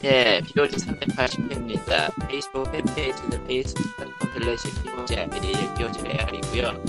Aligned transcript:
네, 0.00 0.40
POG 0.42 0.76
380회입니다. 0.76 2.28
페이스북 2.28 2.70
팬페이지는 2.72 3.44
facebook.com 3.44 4.32
슬래시 4.32 4.68
POG 4.82 5.16
아미리 5.16 5.52
POG 5.76 6.02
메알이고요. 6.02 6.84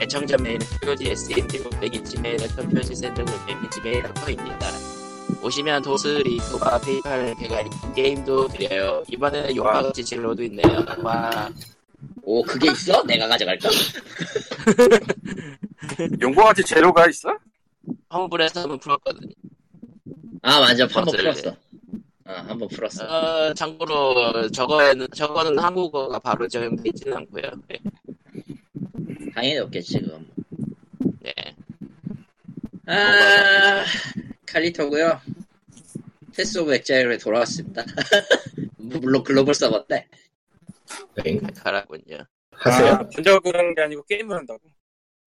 애청자 0.00 0.36
메일은 0.36 0.66
POG 0.82 1.10
SND 1.10 2.04
지메일에서 2.04 2.68
POG 2.68 2.94
샌드국 2.94 3.32
지메일.com입니다. 3.70 4.66
오시면 5.42 5.82
도스 5.82 6.08
링크와 6.08 6.78
페이팔 6.80 7.34
있는 7.36 7.94
게임도 7.94 8.48
드려요. 8.48 9.02
이번에는 9.08 9.56
용화같이 9.56 10.04
진로도 10.04 10.42
있네요. 10.44 10.84
와, 11.02 11.50
오 12.22 12.42
그게 12.42 12.70
있어? 12.72 13.02
내가 13.04 13.28
가져갈까? 13.28 13.68
용과같이 16.20 16.64
재료가 16.64 17.08
있어? 17.08 17.30
험블에서 18.12 18.62
한번 18.62 18.78
풀었거든요. 18.78 19.30
아 20.42 20.60
맞아 20.60 20.86
한번 20.90 21.16
풀었어 21.16 21.56
아 22.26 22.42
한번 22.42 22.68
풀었어 22.68 23.04
어, 23.04 23.54
참고로 23.54 24.50
저거에는, 24.50 25.06
저거는 25.14 25.58
한국어가 25.58 26.18
바로 26.18 26.48
적용되어 26.48 26.84
있지는 26.86 27.16
않고요. 27.18 27.42
네. 27.68 27.78
당연히 29.32 29.58
없겠지 29.58 30.00
그건 30.00 30.26
네. 31.20 31.32
아 32.86 33.84
칼리토고요 34.46 35.20
테스 36.34 36.58
오브 36.58 36.74
엑자일에 36.74 37.18
돌아왔습니다 37.18 37.84
물론 38.76 39.22
글로벌 39.22 39.54
서버인데 39.54 40.08
네, 41.24 41.38
가라군요. 41.56 42.26
하세요. 42.52 42.92
아, 42.92 43.08
번역을 43.08 43.56
하는 43.56 43.74
게 43.74 43.82
아니고 43.82 44.02
게임을 44.04 44.36
한다고? 44.36 44.60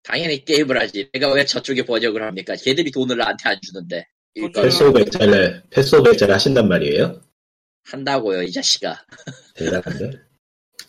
당연히 0.04 0.44
게임을 0.44 0.80
하지 0.80 1.10
내가 1.12 1.32
왜 1.34 1.46
저쪽에 1.46 1.86
번역을 1.86 2.22
합니까 2.24 2.56
걔들이 2.56 2.92
돈을 2.92 3.18
나한테 3.18 3.50
안 3.50 3.60
주는데 3.62 4.08
이걸 4.48 4.64
Path 4.64 4.84
of 4.84 5.00
Exile을, 5.02 5.64
Path 5.70 5.96
of 5.96 6.10
Exile을 6.12 6.34
하신단 6.34 6.68
말이에요? 6.68 7.22
한다고요 7.86 8.44
이 8.44 8.52
자식아 8.52 9.06
대단한데? 9.56 10.12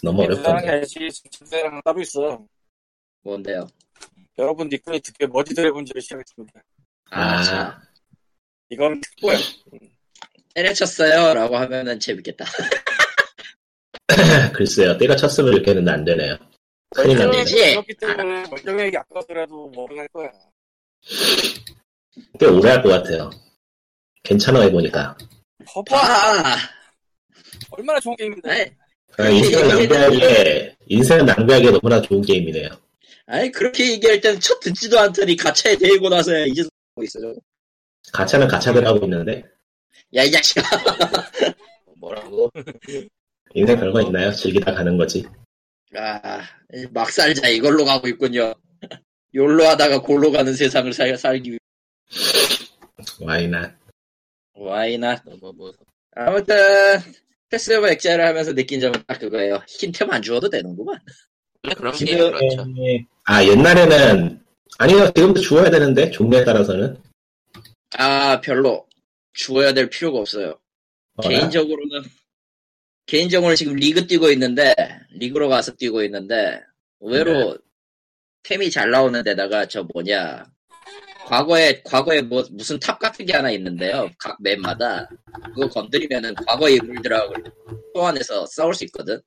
너무 0.03 0.23
대단한 0.27 0.43
게 0.43 0.69
어렵던데. 0.69 0.69
아니지 0.71 1.09
진짜랑 1.31 1.81
따로 1.85 2.01
있어 2.01 2.45
뭔데요 3.23 3.67
여러분 4.39 4.69
니꾼이 4.69 5.01
듣게 5.01 5.27
Merge 5.27 5.55
Dragons를 5.55 6.01
시작했습니다 6.01 6.61
아, 7.11 7.21
아. 7.39 7.43
참. 7.43 7.73
이건 8.71 9.01
특보야 9.01 9.37
때려쳤어요 10.55 11.35
라고 11.35 11.57
하면은 11.57 11.99
재밌겠다 12.01 12.45
글쎄요, 14.53 14.99
때려쳤으면 14.99 15.55
좋겠는데 15.57 15.91
안 15.91 16.05
되네요. 16.05 16.37
큰일 16.91 17.17
났네. 17.19 17.45
그렇기 17.45 17.95
때문에 17.95 18.45
멀쩡하게 18.51 18.99
아까더라도 18.99 19.69
뭐를 19.69 20.01
할 20.01 20.09
거야 20.09 20.29
꽤 22.39 22.47
오래 22.47 22.71
할 22.71 22.83
것 22.83 22.89
같아요. 22.91 23.31
괜찮아 24.23 24.61
해보니까. 24.63 25.17
와 25.91 26.57
얼마나 27.71 28.01
좋은 28.01 28.17
게임인데 28.17 28.77
아이, 29.19 29.27
아, 29.27 29.29
인생을 29.31 29.69
낭비하기에, 29.69 30.77
인생을 30.87 31.27
낭비하기에 31.27 31.71
너무나 31.73 32.01
좋은 32.01 32.23
게임이네요. 32.23 32.69
아니 33.27 33.51
그렇게 33.53 33.93
얘기할 33.93 34.21
때는 34.21 34.41
첫 34.41 34.59
듣지도 34.61 34.99
않더니 34.99 35.37
가차에 35.37 35.77
대고 35.77 36.09
나서야 36.09 36.47
이제 36.47 36.63
하고 36.63 37.05
있어 37.05 37.21
요 37.23 37.35
가차는 38.13 38.49
가차대로 38.49 38.87
하고 38.87 39.05
있는데, 39.05 39.45
야 40.17 40.25
이 40.25 40.31
자식아 40.31 40.63
뭐라고? 41.97 42.51
인생 43.55 43.79
별거 43.79 44.01
있나요? 44.03 44.33
즐기다 44.33 44.73
가는 44.75 44.97
거지. 44.97 45.25
아, 45.97 46.41
막 46.93 47.11
살자 47.11 47.49
이걸로 47.49 47.85
가고 47.85 48.09
있군요. 48.09 48.55
욜로 49.35 49.65
하다가 49.67 50.03
골로 50.03 50.31
가는 50.33 50.55
세상을 50.55 50.93
살, 50.93 51.17
살기 51.17 51.51
위해. 51.51 51.59
와이나. 53.21 53.77
와이나. 54.55 55.23
너무 55.25 55.53
뭐, 55.57 55.73
아무튼, 56.17 56.57
Path 57.49 57.73
of 57.77 57.89
Exile을 57.89 58.27
하면서 58.27 58.55
느낀 58.55 58.81
점은 58.81 59.03
딱 59.07 59.19
그거예요. 59.19 59.63
힌트만 59.67 60.15
안 60.15 60.23
주어도 60.23 60.49
되는구만. 60.49 60.99
그런 61.77 61.93
게 61.95 62.17
그렇죠. 62.17 62.67
아, 63.25 63.45
옛날에는, 63.45 64.45
아니요, 64.79 65.13
지금도 65.15 65.41
주어야 65.41 65.71
되는데, 65.71 66.11
종류에 66.11 66.45
따라서는. 66.45 67.01
아, 67.97 68.41
별로. 68.41 68.87
주어야 69.33 69.73
될 69.73 69.89
필요가 69.89 70.19
없어요. 70.19 70.59
어라? 71.17 71.29
개인적으로는, 71.29 72.03
개인적으로는 73.07 73.57
지금 73.57 73.77
리그 73.77 74.07
뛰고 74.07 74.31
있는데, 74.31 74.75
리그로 75.11 75.49
가서 75.49 75.73
뛰고 75.77 76.03
있는데, 76.05 76.61
의외로 77.01 77.57
템이 78.43 78.71
잘 78.71 78.91
나오는 78.91 79.23
데다가 79.23 79.67
저 79.67 79.85
뭐냐, 79.85 80.45
과거에, 81.31 81.81
과거에 81.85 82.21
뭐, 82.21 82.43
무슨 82.51 82.77
탑 82.81 82.99
같은 82.99 83.25
게 83.25 83.33
하나 83.35 83.53
있는데요. 83.53 84.11
각 84.19 84.37
맵마다. 84.43 85.09
그거 85.55 85.69
건드리면은 85.69 86.35
과거의 86.35 86.75
인물들하고 86.75 87.33
소환해서 87.95 88.45
싸울 88.47 88.75
수 88.75 88.85
있거든. 88.87 89.21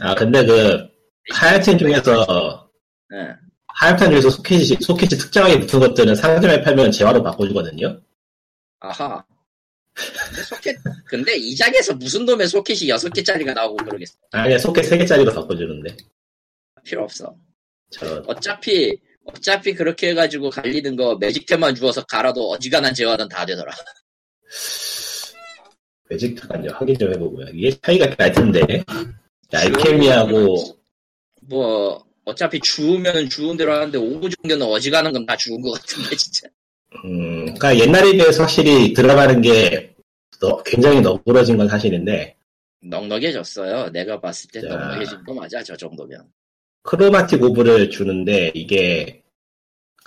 아, 0.00 0.14
근데 0.14 0.46
그, 0.46 0.86
하얀템 1.32 1.76
중에서, 1.78 2.70
예. 3.12 3.34
하얀팀 3.74 4.10
중에서 4.10 4.30
소켓이, 4.30 4.66
소켓이 4.80 5.08
특정하게 5.08 5.58
붙은 5.58 5.80
것들은 5.80 6.14
상점에 6.14 6.62
팔면 6.62 6.92
재화로 6.92 7.24
바꿔주거든요? 7.24 8.00
아하. 8.78 9.24
근데 9.94 10.42
소켓, 10.42 10.76
근데 11.06 11.34
이 11.34 11.56
장에서 11.56 11.92
무슨 11.94 12.24
놈의 12.24 12.46
소켓이 12.46 12.82
6개짜리가 12.82 13.52
나오고 13.52 13.78
그러겠어. 13.78 14.14
아니, 14.30 14.56
소켓 14.60 14.84
3개짜리로 14.84 15.34
바꿔주는데. 15.34 15.96
필요 16.84 17.02
없어. 17.02 17.34
저, 17.90 18.22
어차피, 18.28 18.96
어차피 19.32 19.74
그렇게 19.74 20.10
해가지고 20.10 20.50
갈리는 20.50 20.96
거 20.96 21.16
매직템만 21.16 21.74
주어서 21.74 22.04
갈아도 22.04 22.50
어지간한 22.50 22.94
제어는 22.94 23.28
다 23.28 23.44
되더라. 23.44 23.72
매직 26.08 26.36
잠깐요. 26.38 26.70
확인 26.72 26.96
좀 26.98 27.12
해보고요. 27.12 27.46
이게 27.52 27.70
차이가 27.82 28.14
날 28.16 28.32
텐데. 28.32 28.60
alchemy하고, 29.52 30.56
뭐, 31.42 32.04
어차피 32.24 32.60
주우면 32.60 33.28
주운 33.28 33.56
대로 33.56 33.72
하는데 33.72 33.96
orb 33.98 34.28
정도는 34.30 34.66
어지간한 34.66 35.12
건 35.12 35.26
다 35.26 35.36
주운 35.36 35.60
것 35.60 35.72
같은데, 35.72 36.16
진짜. 36.16 36.48
음, 37.04 37.46
그니까 37.46 37.78
옛날에 37.78 38.12
비해서 38.12 38.42
확실히 38.42 38.92
들어가는 38.94 39.40
게 39.42 39.94
너- 40.40 40.62
굉장히 40.64 41.00
너그러진 41.02 41.56
건 41.58 41.68
사실인데, 41.68 42.36
넉넉해졌어요. 42.80 43.90
내가 43.90 44.20
봤을 44.20 44.50
때 44.50 44.60
자. 44.62 44.68
넉넉해진 44.68 45.24
거 45.24 45.34
맞아, 45.34 45.62
저 45.62 45.76
정도면. 45.76 46.26
chromatic 46.92 47.42
orb를 47.42 47.90
주는데, 47.90 48.50
이게, 48.54 49.20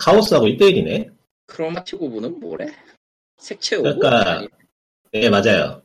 카오스하고 0.00 0.46
1대1이네? 0.48 1.12
chromatic 1.46 2.02
orb는 2.02 2.40
뭐래? 2.40 2.66
색채 3.38 3.76
orb? 3.76 3.98
그러니까- 4.00 4.48
네, 5.12 5.30
맞아요. 5.30 5.80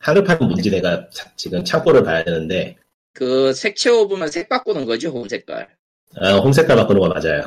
하루파는 0.00 0.48
뭔지 0.48 0.68
내가 0.68 1.08
자- 1.10 1.30
지금 1.36 1.62
창고를 1.64 2.02
봐야 2.02 2.24
되는데, 2.24 2.76
그 3.12 3.52
색채 3.52 3.90
orb면 3.90 4.32
색 4.32 4.48
바꾸는 4.48 4.84
거지, 4.84 5.06
홈 5.06 5.28
색깔. 5.28 5.68
어, 6.16 6.38
홈 6.40 6.50
색깔 6.50 6.76
바꾸는 6.76 7.00
거 7.00 7.08
맞아요. 7.08 7.42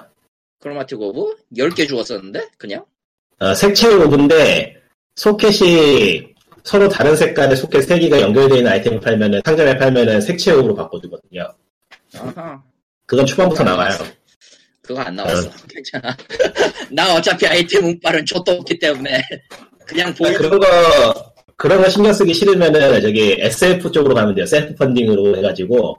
chromatic 0.62 1.02
orb? 1.02 1.36
10개 1.57 1.85
주었었는데? 1.85 2.47
그냥? 2.57 2.85
어, 3.40 3.53
색채 3.53 3.94
orb인데, 3.94 4.81
소켓이 5.18 6.34
서로 6.63 6.88
다른 6.88 7.18
색깔의 7.18 7.57
소켓 7.57 7.81
3개가 7.90 8.22
연결되어 8.22 8.57
있는 8.59 8.72
아이템을 8.72 9.02
팔면은, 9.02 9.41
상점에 9.44 9.78
팔면은 9.78 10.22
색채 10.22 10.53
orb로 10.53 10.75
바꿔주거든요. 10.75 11.53
아하. 12.19 12.63
그건 13.06 13.25
초반부터 13.25 13.63
나와요. 13.63 13.97
그거 14.81 15.00
안 15.00 15.16
나왔어. 15.16 15.50
괜찮아. 15.69 16.16
나 16.91 17.16
어차피 17.16 17.47
아이템 17.47 17.85
운빨은 17.85 18.25
좆도 18.25 18.51
없기 18.51 18.79
때문에. 18.79 19.22
그냥 19.85 20.13
보여. 20.13 20.38
그런 20.38 20.59
거, 20.59 21.34
그런 21.56 21.81
거 21.81 21.90
신경 21.90 22.13
쓰기 22.13 22.34
싫으면은, 22.34 23.02
저기, 23.02 23.35
SF 23.40 23.91
쪽으로 23.91 24.13
가면 24.13 24.35
돼요. 24.35 24.46
self 24.46 24.75
funding으로 24.75 25.38
해가지고, 25.38 25.97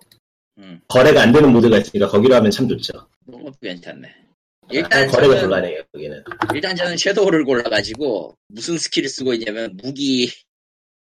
음, 0.58 0.80
거래가 0.88 1.22
안 1.22 1.32
되는 1.32 1.50
모드가 1.52 1.78
있으니까 1.78 2.08
거기로 2.08 2.34
하면 2.36 2.50
참 2.50 2.68
좋죠. 2.68 2.92
그것도 3.26 3.52
괜찮네. 3.62 4.08
아, 4.08 4.66
일단 4.70 5.08
거래가 5.08 5.34
저는, 5.34 5.48
곤란해요, 5.48 5.82
여기는. 5.94 6.24
일단 6.54 6.76
저는 6.76 6.96
Shadow를 6.96 7.44
골라가지고, 7.44 8.36
무슨 8.48 8.76
스킬을 8.78 9.08
쓰고 9.08 9.34
있냐면, 9.34 9.78
무기, 9.82 10.30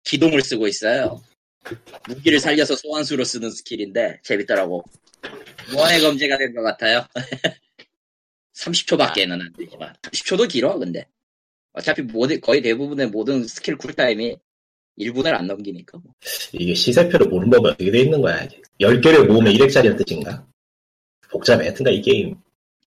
기동을 0.03 0.41
쓰고 0.41 0.67
있어요. 0.67 1.21
무기를 2.07 2.39
살려서 2.39 2.75
소환수로 2.75 3.23
쓰는 3.23 3.49
스킬인데, 3.51 4.19
재밌더라고. 4.23 4.83
무한의 5.71 6.01
검제가 6.01 6.37
된 6.37 6.53
것 6.55 6.63
같아요. 6.63 7.05
30초밖에는 8.55 9.31
안 9.33 9.53
되지만. 9.57 9.93
30초도 10.01 10.49
길어, 10.49 10.77
근데. 10.77 11.05
어차피 11.73 12.01
모든, 12.01 12.41
거의 12.41 12.61
대부분의 12.61 13.07
모든 13.07 13.47
스킬 13.47 13.77
cool 13.77 14.04
time이 14.04 14.37
1분을 14.99 15.33
안 15.33 15.47
넘기니까. 15.47 15.97
뭐. 15.99 16.13
이게 16.53 16.73
시세표를 16.73 17.27
모르는 17.27 17.49
법이 17.51 17.69
어떻게 17.69 17.91
돼 17.91 17.99
있는 18.01 18.21
거야. 18.21 18.47
10개를 18.79 19.27
모으면 19.27 19.53
1액짜리란 19.53 19.97
뜻인가? 19.97 20.45
복잡해. 21.29 21.63
하여튼가 21.63 21.91
이 21.91 22.01
게임. 22.01 22.35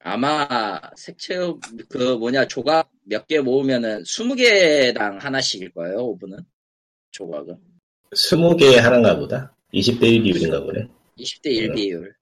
아마 0.06 0.78
색채 0.96 1.38
그 1.88 2.16
뭐냐 2.18 2.46
조각 2.46 2.90
몇 3.04 3.26
개 3.26 3.40
모으면은 3.40 4.02
20개당 4.02 5.18
하나씩일 5.18 5.70
거예요 5.72 5.96
orb는 6.08 6.40
조각은 7.10 7.56
20개 8.14 8.76
하나인가 8.76 9.16
보다. 9.16 9.52
20대 9.72 10.04
1 10.04 10.22
비율인가 10.22 10.60
보네. 10.62 10.86
20대 11.18 11.46
1 11.46 11.68
네. 11.68 11.74
비율 11.74 12.14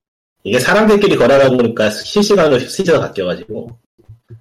이게 0.45 0.59
사람들끼리 0.59 1.17
걸어다 1.17 1.51
보니까 1.51 1.89
실시간으로 1.91 2.59
시세가 2.59 2.99
바뀌어가지고, 2.99 3.79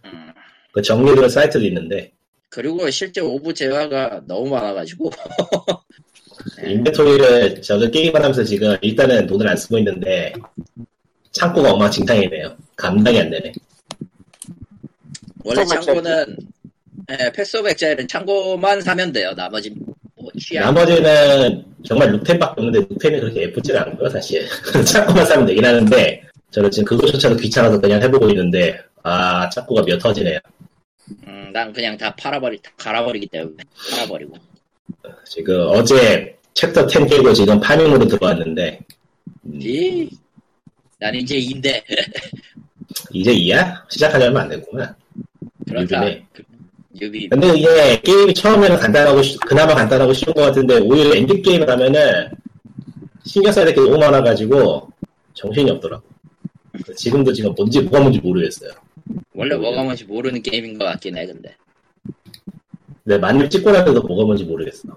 음, 0.05 0.31
그 0.71 0.81
정리되는 0.81 1.29
사이트도 1.29 1.63
있는데, 1.65 2.11
그리고 2.51 2.89
실제 2.89 3.21
orb 3.21 3.53
재화가 3.53 4.23
너무 4.27 4.49
많아가지고 4.49 5.09
inventory를 6.67 7.61
저도 7.61 7.89
게임을 7.89 8.21
하면서 8.21 8.43
지금 8.43 8.75
일단은 8.81 9.25
돈을 9.25 9.47
안 9.47 9.55
쓰고 9.55 9.77
있는데 9.77 10.33
창고가 11.31 11.71
엉망진창이네요. 11.71 12.57
감당이 12.75 13.21
안 13.21 13.29
되네. 13.29 13.53
원래 15.45 15.63
창고는 15.63 16.37
예, 17.11 17.31
Path 17.31 17.53
of 17.53 17.64
Exile은 17.64 18.07
창고만 18.09 18.81
사면 18.81 19.13
돼요. 19.13 19.33
나머지 19.33 19.73
나머지는 20.53 21.65
정말 21.85 22.11
루템밖에 22.11 22.61
없는데 22.61 22.79
루템이 22.89 23.19
그렇게 23.19 23.41
예쁘지는 23.43 23.79
않고요, 23.81 24.09
사실. 24.09 24.45
창고만 24.85 25.25
사면 25.25 25.45
되긴 25.45 25.65
하는데 25.65 26.23
저는 26.51 26.69
지금 26.71 26.85
그거조차도 26.85 27.37
귀찮아서 27.37 27.79
그냥 27.79 28.01
해보고 28.01 28.29
있는데 28.29 28.79
아 29.03 29.49
창고가 29.49 29.83
몇 29.83 29.97
터지네요. 29.97 30.39
음, 31.27 31.49
난 31.53 31.73
그냥 31.73 31.97
다 31.97 32.13
팔아버리 32.15 32.61
다 32.61 32.71
갈아버리기 32.77 33.27
때문에 33.27 33.57
팔아버리고 33.91 34.33
지금 35.25 35.67
어제 35.69 36.37
챕터 36.53 36.87
10 36.87 37.07
깨고 37.07 37.33
지금 37.33 37.59
파밍으로 37.59 38.07
들어왔는데 38.07 38.79
음, 39.45 39.59
이, 39.61 40.09
난 40.99 41.15
이제 41.15 41.39
2인데 41.39 41.81
이제 43.13 43.31
이야? 43.31 43.83
시작하지 43.89 44.25
얼마 44.25 44.41
안 44.41 44.49
됐구나. 44.49 44.95
그렇다 45.67 45.83
유비네. 45.83 46.25
그, 46.33 46.43
근데 46.99 47.57
이게 47.57 48.01
게임이 48.01 48.33
처음에는 48.33 48.77
간단하고 48.77 49.21
쉬- 49.23 49.37
그나마 49.39 49.73
간단하고 49.73 50.13
쉬운 50.13 50.33
것 50.33 50.41
같은데 50.41 50.79
오히려 50.79 51.15
엔딩 51.15 51.41
게임을 51.41 51.69
하면은 51.69 52.29
신경 53.25 53.51
써야 53.51 53.65
될 53.65 53.73
게 53.73 53.81
너무 53.81 53.97
많아가지고 53.97 54.89
정신이 55.33 55.71
없더라고. 55.71 56.03
지금도 56.95 57.31
지금 57.33 57.53
뭔지 57.55 57.79
뭐가 57.81 58.01
뭔지 58.01 58.19
모르겠어요. 58.19 58.71
원래 59.33 59.55
뭐가 59.55 59.83
뭔지 59.83 60.03
모르는 60.05 60.41
게임인 60.41 60.77
것 60.77 60.85
같긴 60.85 61.17
해 61.17 61.25
근데 61.25 61.55
근데 63.03 63.17
만렙 63.17 63.49
찍고 63.49 63.71
나서도 63.71 64.01
뭐가 64.03 64.25
뭔지 64.25 64.43
모르겠어. 64.43 64.89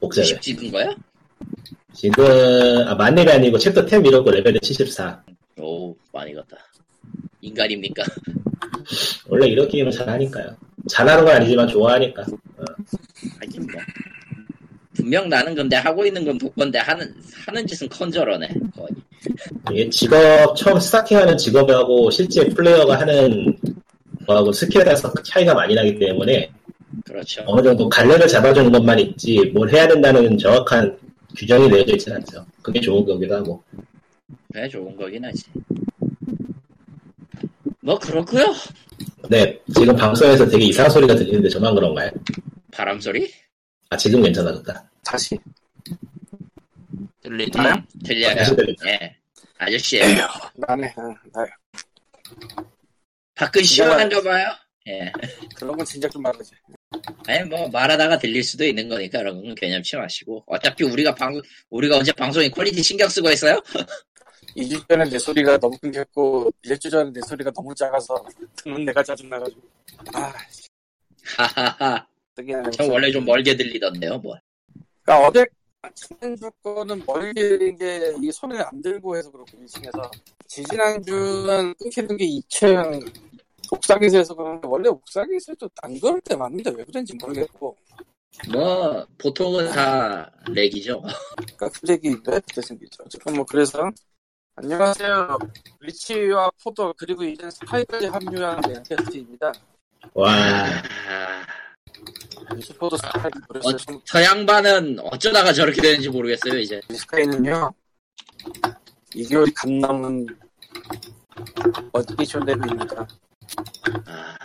복잡해. 0.00 0.26
90 0.28 0.40
찍은 0.42 0.70
거야? 0.70 0.94
지금 1.94 2.24
아 2.86 2.94
만렙이 2.94 3.28
아니고 3.30 3.58
챕터 3.58 3.86
10 3.86 4.06
이러고 4.06 4.30
레벨은 4.30 4.58
74. 4.62 5.22
오 5.58 5.94
많이 6.12 6.32
갔다 6.34 6.56
인간입니까? 7.40 8.04
원래 9.28 9.48
이런 9.48 9.68
게임을 9.68 9.90
잘 9.92 10.08
하니까요. 10.08 10.56
잘하는 10.88 11.24
건 11.24 11.36
아니지만 11.36 11.68
좋아하니까. 11.68 12.24
하긴 13.40 13.66
뭐 13.72 13.80
분명 14.94 15.28
나는 15.28 15.54
근데 15.54 15.76
하고 15.76 16.04
있는 16.04 16.24
건 16.24 16.38
독건데 16.38 16.78
하는 16.78 17.14
하는 17.46 17.66
짓은 17.66 17.88
conjurer네 17.88 18.48
거의 18.76 18.88
이게 19.70 19.90
직업 19.90 20.54
처음 20.56 20.78
starting하는 20.78 21.36
직업하고 21.36 22.10
실제 22.10 22.46
플레이어가 22.48 23.00
하는 23.00 23.56
거하고 24.26 24.52
스킬에 24.52 24.84
따라서 24.84 25.12
차이가 25.22 25.54
많이 25.54 25.74
나기 25.74 25.98
때문에 25.98 26.50
그렇죠 27.04 27.42
어느 27.46 27.62
정도 27.62 27.88
갈래를 27.88 28.28
잡아주는 28.28 28.70
것만 28.70 28.98
있지 28.98 29.50
뭘 29.54 29.72
해야 29.72 29.88
된다는 29.88 30.36
정확한 30.36 30.96
규정이 31.36 31.68
내어져 31.68 31.94
있진 31.94 32.12
않죠. 32.12 32.44
그게 32.60 32.80
좋은 32.80 33.04
거기도 33.04 33.34
하고. 33.34 33.62
그래 34.52 34.68
좋은 34.68 34.94
거긴 34.96 35.24
하지 35.24 35.44
뭐 37.82 37.98
그렇고요 37.98 38.54
네, 39.28 39.58
지금 39.74 39.96
방송에서 39.96 40.46
되게 40.48 40.66
이상한 40.66 40.90
소리가 40.90 41.14
들리는데 41.16 41.48
저만 41.48 41.74
그런가요? 41.74 42.10
바람 42.72 43.00
소리 43.00 43.30
아, 43.90 43.96
지금 43.96 44.22
괜찮아졌다. 44.22 44.90
다시. 45.04 45.38
들리나요? 47.22 47.74
음, 47.74 47.84
들려요 48.04 48.34
다시 48.36 48.56
들린다. 48.56 48.88
예 48.88 49.16
아저씨예요 49.58 50.26
나네. 50.56 50.86
어, 50.96 51.14
나 51.34 51.46
밖은 53.34 53.62
시원한가 53.62 54.22
봐요 54.22 54.48
예 54.88 55.12
그런 55.56 55.76
건 55.76 55.84
진작 55.84 56.10
좀 56.10 56.22
말하지. 56.22 56.52
아니 57.26 57.44
뭐 57.48 57.68
말하다가 57.68 58.18
들릴 58.18 58.42
수도 58.42 58.64
있는 58.64 58.88
거니까 58.88 59.18
그런 59.18 59.42
건 59.42 59.54
개념치 59.54 59.96
마시고 59.96 60.42
어차피 60.46 60.84
우리가 60.84 61.14
방 61.14 61.40
우리가 61.70 61.98
언제 61.98 62.12
방송에 62.12 62.48
quality 62.48 62.82
신경 62.82 63.08
쓰고 63.08 63.30
있어요? 63.30 63.60
2주 64.56 64.86
전에 64.88 65.04
내 65.08 65.18
소리가 65.18 65.58
너무 65.58 65.76
끊겼고 65.78 66.50
1주 66.64 66.90
전에 66.90 67.10
내 67.12 67.20
소리가 67.22 67.50
너무 67.52 67.74
작아서 67.74 68.14
듣는 68.56 68.84
내가 68.84 69.02
짜증나가지고. 69.02 69.60
아 70.14 70.32
하하하. 71.36 72.06
저 72.72 72.84
원래 72.90 73.10
좀 73.12 73.24
멀게 73.26 73.54
들리던데요 73.56 74.18
뭐 74.18 74.34
그러니까 75.04 75.28
어제 75.28 75.44
지난주 75.94 76.50
거는 76.62 77.02
멀게 77.04 77.32
들린 77.34 77.76
게 77.76 78.14
이게 78.18 78.32
손에 78.32 78.58
안 78.58 78.80
들고 78.80 79.16
해서 79.16 79.30
그렇고 79.30 79.50
2층에서. 79.58 80.10
지지난주는 80.46 81.74
끊기는 81.74 82.16
게 82.16 82.26
2층 82.26 83.12
옥상에서 83.70 84.18
해서 84.18 84.34
그런데 84.34 84.68
원래 84.68 84.88
옥상에서 84.88 85.54
도 85.54 85.68
안 85.82 85.98
그럴 85.98 86.20
때 86.20 86.36
맞는데 86.36 86.70
왜 86.76 86.84
그런지 86.84 87.14
모르겠고. 87.20 87.76
뭐 88.50 89.06
보통은 89.18 89.68
다 89.70 90.30
렉이죠. 90.48 91.02
그러니까 91.36 91.68
갑자기 91.68 92.08
왜 92.08 92.40
그때 92.40 92.62
생기죠? 92.62 93.02
어쨌든 93.04 93.34
뭐 93.34 93.44
그래서 93.44 93.90
안녕하세요. 94.54 95.38
리치와 95.80 96.50
포도 96.62 96.92
그리고 96.98 97.24
이제 97.24 97.50
스카이까지 97.50 98.06
합류한 98.06 98.60
멘테스트입니다. 98.68 99.50
와, 100.12 100.30
아, 100.30 101.44
리치 102.54 102.74
포도 102.74 102.98
그래서 103.48 103.68
어, 103.70 104.00
저 104.04 104.22
양반은 104.22 104.98
어쩌다가 105.00 105.54
저렇게 105.54 105.80
되는지 105.80 106.10
모르겠어요 106.10 106.58
이제. 106.58 106.80
스카이는요 106.90 107.72
2개월이 109.14 109.52
간 109.54 109.78
남은 109.78 110.26
어디케이션 111.92 112.44
랩입니다. 112.44 113.08
아, 114.06 114.36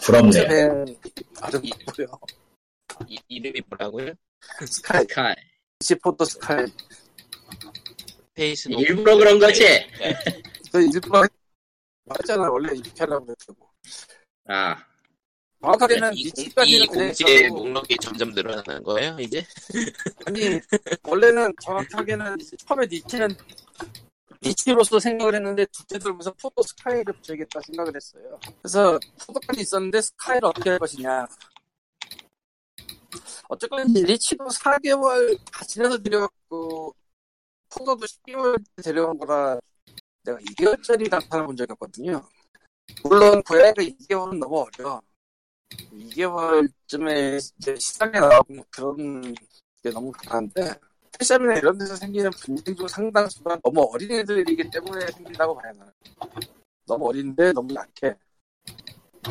부럽네요. 0.00 0.32
세벤 0.32 0.96
아름답고요. 1.42 2.06
이, 3.06 3.18
이름이 3.28 3.60
뭐라고요? 3.68 4.12
스카이. 4.66 5.02
스카이. 5.02 5.34
리치 5.80 5.94
포도 5.96 6.24
스카이 6.24 6.64
페이스북 8.34 8.80
일부러 8.80 9.16
그런 9.16 9.38
거지? 9.38 9.62
그 10.72 10.82
일부러 10.82 11.22
맞잖아 12.04 12.50
원래 12.50 12.72
이렇게 12.74 12.92
하려고 12.98 13.26
그랬다고 13.26 13.68
아 14.48 14.76
정확하게는 15.62 16.12
이, 16.14 16.30
공- 16.30 16.64
이 16.66 16.86
공지의 16.86 17.48
목록이 17.48 17.96
점점 18.02 18.32
늘어나는 18.32 18.82
거예요 18.82 19.16
이제? 19.20 19.46
아니 20.26 20.60
원래는 21.04 21.52
정확하게는 21.62 22.36
처음에 22.66 22.86
니치는 22.90 23.28
니치로서 24.42 24.98
생각을 24.98 25.36
했는데 25.36 25.64
둘째 25.72 25.98
들면서 25.98 26.30
포도 26.32 26.62
스카이를 26.62 27.14
붙여야겠다 27.14 27.60
생각을 27.62 27.96
했어요. 27.96 28.38
그래서 28.60 29.00
포도까지 29.26 29.62
있었는데 29.62 30.02
스카이를 30.02 30.44
어떻게 30.44 30.68
할 30.68 30.78
것이냐. 30.78 31.26
어쨌건 33.48 33.86
리치도 33.90 34.44
4개월 34.44 35.38
다 35.50 35.64
지나서 35.64 35.96
데려갔고 35.96 36.94
포도도 37.76 38.06
10개월 38.06 38.62
때 38.76 38.82
데려온 38.82 39.18
거라 39.18 39.58
내가 40.22 40.38
2개월짜리 40.38 41.10
나타나 41.10 41.44
본 41.44 41.56
적이 41.56 41.72
없거든요. 41.72 42.22
물론 43.02 43.42
고양이가 43.42 43.82
2개월은 43.82 44.38
너무 44.38 44.60
어려. 44.60 45.00
2개월쯤에 45.92 47.40
이제 47.58 47.76
시장에 47.76 48.20
나오고 48.20 48.54
뭐 48.54 48.64
그런 48.70 49.34
게 49.82 49.90
너무 49.90 50.12
강한데 50.12 50.74
패션이나 51.18 51.54
이런 51.56 51.76
데서 51.78 51.96
생기는 51.96 52.30
분쟁 52.30 52.74
중 52.74 52.86
상당수가 52.86 53.60
너무 53.62 53.82
어린애들이기 53.92 54.70
때문에 54.70 55.06
생긴다고 55.08 55.54
봐야 55.56 55.72
하나 55.72 55.92
너무 56.86 57.08
어린데 57.08 57.52
너무 57.52 57.74
약해 57.74 58.16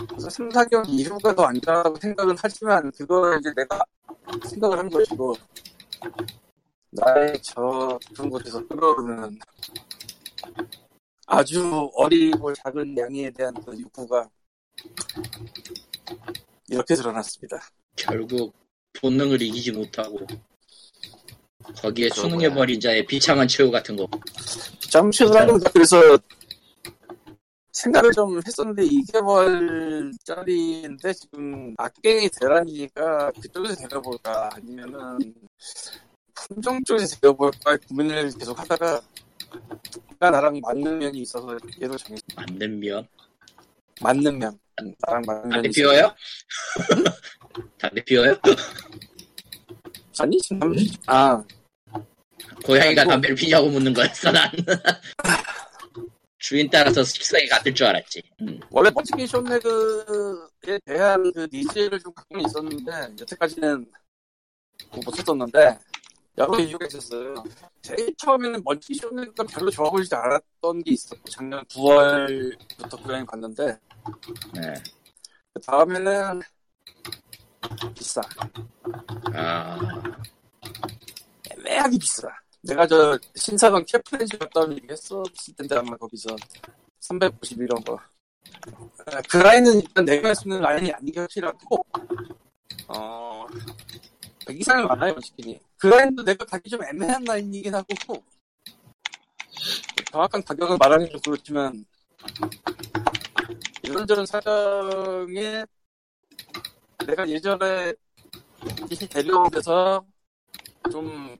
그래서 0.09 0.29
3, 0.29 0.49
4개월 0.49 0.85
이후가 0.87 1.35
더 1.35 1.43
안전하다고 1.43 1.97
생각은 1.97 2.35
하지만 2.39 2.91
그거를 2.91 3.39
이제 3.39 3.53
내가 3.55 3.83
생각을 4.49 4.79
한 4.79 4.89
것이고 4.89 5.35
나의 6.95 7.39
저 7.41 7.97
깊은 8.07 8.29
곳에서 8.29 8.65
끌어오르는 8.67 9.39
아주 11.27 11.89
어리고 11.95 12.53
작은 12.53 12.97
양이에 12.97 13.29
대한 13.31 13.53
그 13.53 13.79
욕구가 13.79 14.29
이렇게 16.69 16.95
드러났습니다. 16.95 17.59
결국 17.95 18.53
본능을 18.99 19.41
이기지 19.41 19.71
못하고 19.71 20.19
거기에 21.77 22.09
수능해버린 22.09 22.77
자의 22.79 23.05
비참한 23.05 23.47
최후 23.47 23.71
같은 23.71 23.95
거 23.95 24.07
잠시만요. 24.89 25.59
그래서 25.73 26.17
생각을 27.71 28.11
좀 28.11 28.39
했었는데 28.45 28.83
2개월짜리인데 28.83 31.15
지금 31.15 31.73
악갱이 31.77 32.29
대란이니까 32.39 33.31
그쪽에서 33.41 33.75
데려볼까 33.75 34.51
아니면은 34.53 35.33
품종 36.35 36.83
쪽에서 36.83 37.19
데려볼까 37.19 37.77
고민을 37.87 38.31
계속 38.37 38.57
하다가 38.59 39.01
내가 40.11 40.31
나랑 40.31 40.59
맞는 40.61 40.99
면이 40.99 41.19
있어서 41.19 41.57
얘로 41.81 41.97
정했 41.97 42.21
맞는 42.35 42.79
면 42.79 43.07
맞는 44.01 44.39
면 44.39 44.59
나랑 45.05 45.23
맞는 45.25 45.41
담배 45.43 45.55
면이 45.57 45.69
피워요? 45.69 46.15
담배 47.77 48.03
피워요? 48.03 48.35
아니 50.19 50.37
지금 50.39 50.73
아 51.07 51.43
고양이가 52.65 53.01
아이고. 53.01 53.11
담배를 53.11 53.35
피냐고 53.35 53.69
묻는 53.69 53.93
거였어 53.93 54.31
난 54.31 54.49
주인 56.39 56.69
따라서 56.69 57.03
식성이 57.03 57.47
같을 57.47 57.73
줄 57.73 57.87
알았지 57.87 58.21
음. 58.41 58.59
원래 58.69 58.89
먼치킨 58.91 59.25
short 59.27 60.03
leg 60.03 60.49
대한 60.85 61.31
그 61.31 61.47
니즈를 61.51 61.99
좀 61.99 62.13
갖고 62.13 62.37
있었는데 62.39 62.91
여태까지는 63.21 63.85
뭐못 64.91 65.19
했었는데 65.19 65.79
여러 66.37 66.59
이유가 66.59 66.85
있었어요. 66.87 67.35
제일 67.81 68.13
처음에는 68.17 68.63
쇼네가 68.81 69.43
별로 69.43 69.69
좋아 69.69 69.89
보이지 69.89 70.13
않았던 70.15 70.83
게 70.83 70.91
있었고 70.93 71.23
작년 71.29 71.63
9월부터 71.65 73.03
고양이 73.03 73.25
봤는데 73.25 73.77
네. 74.53 74.73
그 75.53 75.61
다음에는 75.61 76.41
비싸. 77.95 78.21
아, 79.33 79.79
애매하게 81.51 81.97
비싸. 81.99 82.27
내가 82.61 82.87
저 82.87 83.17
신사동 83.35 83.83
캐프렌즈 83.85 84.37
갔다는 84.37 84.77
얘기 84.77 84.87
했었을 84.89 85.53
텐데 85.55 85.75
아마 85.75 85.95
거기서 85.97 86.35
390 86.99 87.59
이런 87.61 87.83
거. 87.83 87.99
아, 89.05 89.21
그 89.29 89.37
라인은 89.37 89.81
일단 89.81 90.05
내가 90.05 90.29
할수 90.29 90.47
있는 90.47 90.61
라인이 90.61 90.91
아니기 90.91 91.19
확실하고 91.19 91.85
어, 92.87 93.45
100 94.47 94.59
이상이 94.59 94.83
많아요 94.85 95.19
치킨이. 95.19 95.59
그 95.83 95.87
라인도 95.87 96.23
내가 96.23 96.45
가기 96.45 96.69
좀 96.69 96.81
애매한 96.81 97.25
라인이긴 97.25 97.75
하고 97.75 97.87
정확한 100.09 100.41
가격을 100.41 100.77
말하기 100.79 101.09
좀 101.09 101.19
그렇지만 101.19 101.85
이런저런 103.83 104.25
사정에 104.25 105.65
내가 107.05 107.27
예전에 107.27 107.93
DC 108.87 109.09
데려온 109.09 109.49
데서 109.49 110.05
좀 110.89 111.35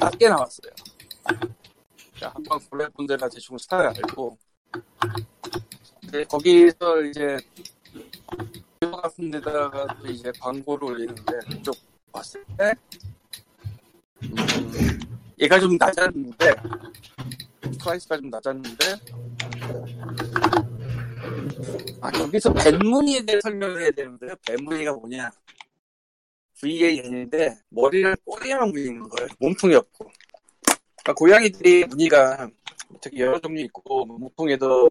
낮게 0.00 0.30
나왔어요. 0.30 0.72
자, 2.18 2.30
한번 2.30 2.58
볼래본 2.70 3.06
데나 3.06 3.28
대충 3.28 3.58
스타일 3.58 3.88
알고. 3.88 4.38
근데 6.00 6.24
거기서 6.24 7.02
이제 7.02 7.36
같은 8.80 9.30
데다가 9.30 9.86
또 10.00 10.06
이제 10.06 10.32
광고를 10.40 10.88
올리는데 10.88 11.32
그쪽 11.50 11.76
봤을 12.10 12.42
때 12.56 12.72
음, 14.32 15.00
얘가 15.38 15.58
좀 15.58 15.76
낮았는데 15.76 16.54
price가 17.80 18.16
좀 18.16 18.30
낮았는데 18.30 18.84
아 22.00 22.10
여기서 22.18 22.52
van무늬에 22.52 23.24
대해 23.24 23.40
설명을 23.40 23.82
해야 23.82 23.90
되는데요. 23.90 24.34
van무늬가 24.46 24.92
뭐냐? 24.94 25.30
VAN인데 26.60 27.58
머리랑 27.70 28.16
꼬리에만 28.24 28.70
물리는 28.70 29.08
거예요. 29.08 29.28
몸통이 29.38 29.74
없고. 29.74 30.10
그러니까 31.02 31.14
고양이들이 31.14 31.86
무늬가 31.86 32.48
되게 33.00 33.20
여러 33.20 33.40
종류 33.40 33.62
있고 33.64 34.04
뭐 34.06 34.18
몸통에도 34.18 34.90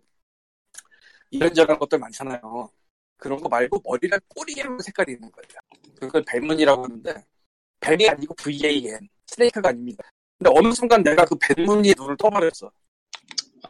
이런저런 1.30 1.80
것들 1.80 2.00
많잖아요. 2.00 2.70
그런 3.18 3.40
거 3.40 3.48
말고 3.48 3.82
머리랑 3.86 4.20
꼬리에만 4.28 4.80
색깔이 4.80 5.14
있는 5.14 5.32
거예요. 5.32 5.92
그걸 6.00 6.24
van무늬라고 6.26 6.84
하는데 6.84 7.24
뱀이 7.80 8.10
아니고 8.10 8.34
VAN 8.36 9.08
스네이크가 9.32 9.70
아닙니다. 9.70 10.04
근데 10.38 10.52
어느 10.54 10.74
순간 10.74 11.04
내가 11.04 11.26
그 11.26 11.36
뱃무늬에 11.36 11.94
눈을 11.98 12.18
떠버렸어. 12.18 12.72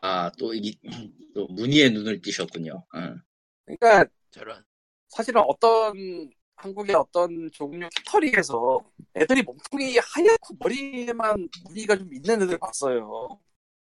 아, 0.01 0.31
또, 0.39 0.53
이, 0.53 0.75
또, 1.35 1.47
무늬에 1.47 1.89
눈을 1.89 2.21
띄셨군요. 2.21 2.83
응. 2.95 3.21
그러니까 3.65 4.05
저런. 4.31 4.63
사실은 5.09 5.41
어떤 5.45 6.29
한국의 6.55 6.95
어떤 6.95 7.49
종류 7.51 7.89
캐터릭에서 7.95 8.79
애들이 9.15 9.41
몸통이 9.41 9.97
하얗고 9.97 10.55
머리에만 10.59 11.49
무늬가 11.65 11.97
좀 11.97 12.13
있는 12.13 12.41
애들 12.41 12.57
봤어요. 12.57 13.39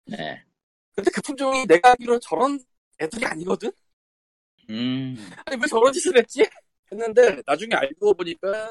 네. 0.07 0.43
근데 0.95 1.11
그 1.13 1.21
품종이 1.21 1.67
내가 1.67 1.91
알기로 1.91 2.19
저런 2.21 2.59
애들이 3.01 3.27
아니거든? 3.27 3.71
음, 4.71 5.17
아니 5.45 5.61
왜 5.61 5.67
저런 5.69 5.93
짓을 5.93 6.17
했지? 6.17 6.45
했는데 6.91 7.43
나중에 7.45 7.75
알고 7.75 8.15
보니까 8.15 8.71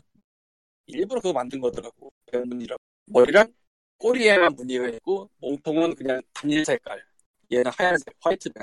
일부러 0.87 1.21
그거 1.21 1.33
만든 1.33 1.59
거더라고. 1.59 2.11
무늬라고. 2.31 2.88
머리랑 3.09 3.53
꼬리에만 3.97 4.55
무늬가 4.55 4.87
있고 4.89 5.29
몸통은 5.37 5.95
그냥 5.95 6.21
단일 6.33 6.63
색깔. 6.65 7.03
얘는 7.51 7.71
하얀색, 7.75 8.15
화이트색. 8.21 8.55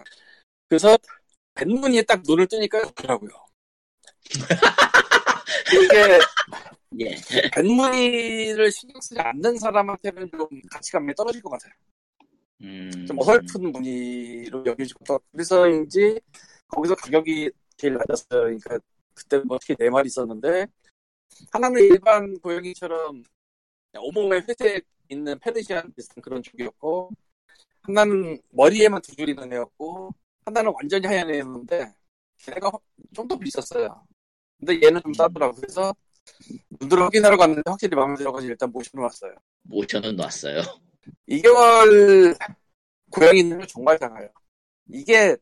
그래서 0.69 0.97
뱃무늬에 1.55 2.03
딱 2.03 2.23
눈을 2.27 2.47
뜨니까 2.47 2.83
좋더라고요. 2.87 3.31
이게 5.73 6.19
예. 7.01 7.17
뱃무늬를 7.53 8.71
신경 8.71 9.01
쓰지 9.01 9.21
않는 9.21 9.59
사람한테는 9.59 10.31
좀 10.31 10.49
가치감이 10.71 11.15
떨어질 11.15 11.43
것 11.43 11.51
같아요. 11.51 11.73
음, 12.63 13.07
좀 13.07 13.19
어설픈 13.19 13.73
무늬로 13.73 14.65
여겨지고 14.65 15.05
또 15.05 15.21
그래서인지 15.33 16.21
거기서 16.69 16.95
가격이 16.95 17.51
제일 17.77 17.95
낮았어요. 17.95 18.43
그러니까 18.43 18.79
그때 19.15 19.39
뭐 19.39 19.57
어떻게 19.57 19.75
네 19.75 19.91
마리 19.91 20.07
있었는데 20.07 20.67
하나는 21.53 21.83
일반 21.83 22.39
고양이처럼 22.39 23.23
온몸에 24.01 24.39
회색 24.49 24.85
있는 25.09 25.39
페르시안 25.39 25.93
비슷한 25.95 26.23
그런 26.23 26.43
쪽이었고 26.43 27.11
하나는 27.83 28.41
머리에만 28.51 29.01
두 29.03 29.15
줄 29.17 29.29
있는 29.29 29.53
애였고 29.53 30.11
하나는 30.45 30.73
완전히 30.75 31.07
하얀 31.07 31.31
애였는데 31.31 31.95
걔가 32.39 32.71
좀 33.15 33.29
더 33.29 33.39
비쌌어요. 33.39 34.07
근데 34.59 34.81
얘는 34.85 35.01
좀 35.03 35.13
싸더라고. 35.15 35.55
그래서 35.57 35.95
눈으로 36.81 37.05
확인하러 37.05 37.37
갔는데 37.37 37.63
확실히 37.67 37.95
마음에 37.97 38.17
들어가지고 38.17 38.51
일단 38.51 38.71
모셔놓았어요. 38.73 39.35
모션은 39.63 40.17
놨어요. 40.17 40.61
2개월 41.29 42.37
고양이는 43.11 43.67
정말 43.69 43.99
작아요. 43.99 44.29
이게 44.89 45.37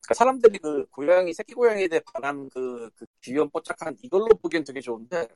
그러니까 0.00 0.14
사람들이 0.14 0.58
그 0.58 0.86
고양이 0.90 1.32
새끼 1.34 1.54
고양이에 1.54 1.88
대해 1.88 2.00
반한 2.12 2.48
그, 2.50 2.90
그 2.94 3.06
귀염 3.22 3.48
뽀짝한 3.50 3.96
이걸로 4.02 4.28
보기엔 4.28 4.64
되게 4.64 4.80
좋은데 4.80 5.28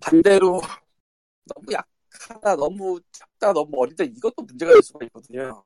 반대로 0.00 0.60
너무 1.54 1.72
약하다, 1.72 2.56
너무 2.56 3.00
작다, 3.12 3.52
너무 3.52 3.80
어리다 3.80 4.04
이것도 4.04 4.42
문제가 4.42 4.72
될 4.72 4.82
수가 4.82 5.04
있거든요. 5.06 5.64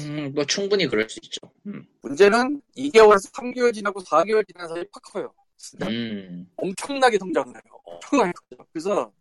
음, 0.00 0.32
뭐, 0.34 0.44
충분히 0.44 0.86
그럴 0.86 1.08
수 1.08 1.18
있죠. 1.22 1.40
음, 1.66 1.86
문제는 2.02 2.60
2개월에서 2.76 3.32
3개월 3.32 3.72
지나고 3.72 4.02
4개월 4.02 4.46
지난 4.46 4.68
사이에 4.68 4.84
팍 4.92 5.02
커요. 5.02 5.32
진짜 5.56 5.88
음, 5.88 6.50
엄청나게 6.56 7.18
성장을 7.18 7.54
해요. 7.54 7.62
엄청나게 7.84 8.32
커요. 8.32 8.66
그래서 8.72 9.12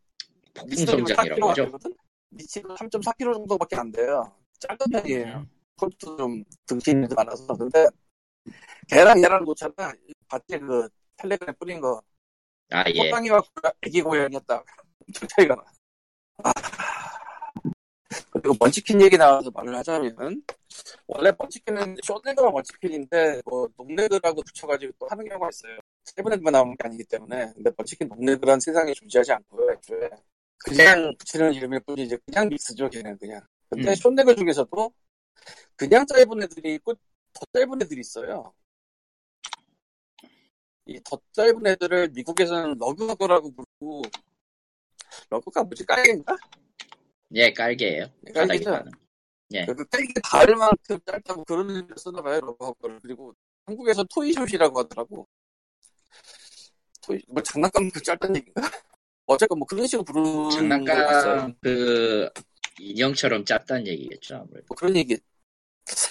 폭풍 0.54 0.86
성장이라고 0.86 1.50
하죠. 1.50 1.72
미치가 2.30 2.76
3.4kg 2.76 3.34
정도밖에 3.34 3.76
안 3.78 3.92
돼요. 3.92 4.34
작은 4.60 4.78
편이에요. 4.92 5.38
음. 5.38 5.50
그것도 5.76 6.18
좀 6.18 6.44
등신이 6.66 7.08
많아서. 7.16 7.56
근데 7.56 7.88
걔랑 8.88 9.22
얘랑 9.24 9.44
놓잖아. 9.44 9.74
봤지 10.28 10.60
그 10.60 10.90
텔레그램 11.18 11.56
뿌린 11.60 11.80
거. 11.82 12.02
아, 12.72 12.84
예. 12.90 13.00
호랑이와 13.00 13.42
애기 13.82 14.02
고양이였다. 14.02 14.64
엄청 15.08 15.28
차이가 15.30 15.56
나. 15.56 15.64
아. 16.44 16.52
그리고 18.32 18.56
먼치킨 18.60 19.02
얘기 19.02 19.18
나와서 19.18 19.50
말을 19.52 19.76
하자면 19.78 20.44
원래 21.08 21.32
먼치킨은 21.38 21.98
쇼네그가 22.04 22.50
먼치킨인데 22.52 23.42
뭐 23.46 23.70
농레그라고 23.78 24.42
붙여가지고 24.42 24.94
또 25.00 25.08
하는 25.10 25.28
경우가 25.28 25.50
있어요. 25.50 25.78
세븐헤드만 26.06 26.52
나오는 26.52 26.76
게 26.76 26.88
아니기 26.88 27.04
때문에 27.06 27.52
근데 27.54 27.72
먼치킨 27.78 28.08
long 28.08 28.29
leg란 28.29 28.60
세상에 28.60 28.94
존재하지 28.94 29.34
않고요. 29.34 29.72
애초에 29.74 30.10
그냥 30.60 31.14
붙이는 31.20 31.54
이름일 31.54 31.82
뿐이지 31.82 32.18
그냥 32.26 32.50
믹스죠 32.50 32.90
걔는 32.90 33.18
그냥. 33.18 33.42
근데 33.70 33.92
음. 33.92 33.96
short 33.96 34.21
leg 34.21 34.36
중에서도 34.36 34.94
그냥 35.76 36.06
짧은 36.06 36.44
애들이 36.44 36.76
있고 36.76 36.94
더 37.34 37.46
짧은 37.54 37.82
애들이 37.82 38.02
있어요. 38.02 38.54
이 40.88 41.00
더 41.04 41.20
짧은 41.34 41.66
애들을 41.66 42.10
미국에서는 42.10 42.78
러그라고 42.80 43.52
부르고 43.54 44.02
러그가 45.30 45.64
뭐지 45.64 45.86
깔개인가? 45.86 46.38
예, 47.34 47.54
깔개예요 47.54 48.08
깔개죠. 48.34 48.72
바닥에 48.72 48.90
예. 49.54 49.66
그 49.66 49.86
깔개 49.86 50.14
닿을 50.24 50.56
만큼 50.56 51.00
짧다고 51.06 51.44
그런 51.44 51.70
의미로 51.70 51.96
쓰나 51.98 52.22
봐요 52.22 52.40
러그를 52.42 53.00
그리고 53.02 53.34
한국에서 53.66 54.04
toy 54.04 54.21
short이라고 54.21 54.80
하더라고. 54.80 55.28
toy 57.02 57.20
뭐 57.28 57.42
장난감 57.44 57.90
그 57.92 58.02
짧다는 58.02 58.38
얘기인가? 58.38 58.62
어쨌건 59.26 59.60
뭐 59.60 59.66
그런 59.66 59.88
식으로 59.88 60.04
부르는. 60.04 60.50
장난감, 60.50 61.54
그, 61.62 62.30
인형처럼 62.80 63.46
짧다는 63.46 63.88
얘기겠죠, 63.88 64.36
아무래도. 64.36 64.66
뭐 64.68 64.76
그런 64.76 64.96
얘기. 64.96 65.18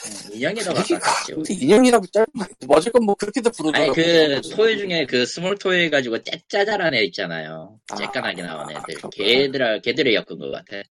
음, 0.06 0.34
인형이라고. 0.34 0.80
근데 1.26 1.54
인형이라고 1.54 2.06
짧은 2.06 2.26
뭐 2.66 2.76
어쨌건 2.76 3.04
뭐 3.04 3.14
그렇게도 3.14 3.50
부르더라고. 3.50 3.84
아니, 3.84 3.92
그, 3.94 4.40
토이 4.50 4.78
중에 4.78 5.06
그 5.06 5.24
small 5.26 5.56
toy 5.58 5.84
해가지고 5.84 6.22
째짜잘한 6.22 6.94
애 6.94 7.02
있잖아요. 7.04 7.80
아, 7.90 7.96
째깐하게 7.96 8.42
나온 8.42 8.70
애들. 8.70 8.94
그렇구나. 8.94 9.10
걔들아, 9.10 9.78
걔들이 9.80 10.14
엮은 10.14 10.38
것 10.38 10.50
같아. 10.50 10.82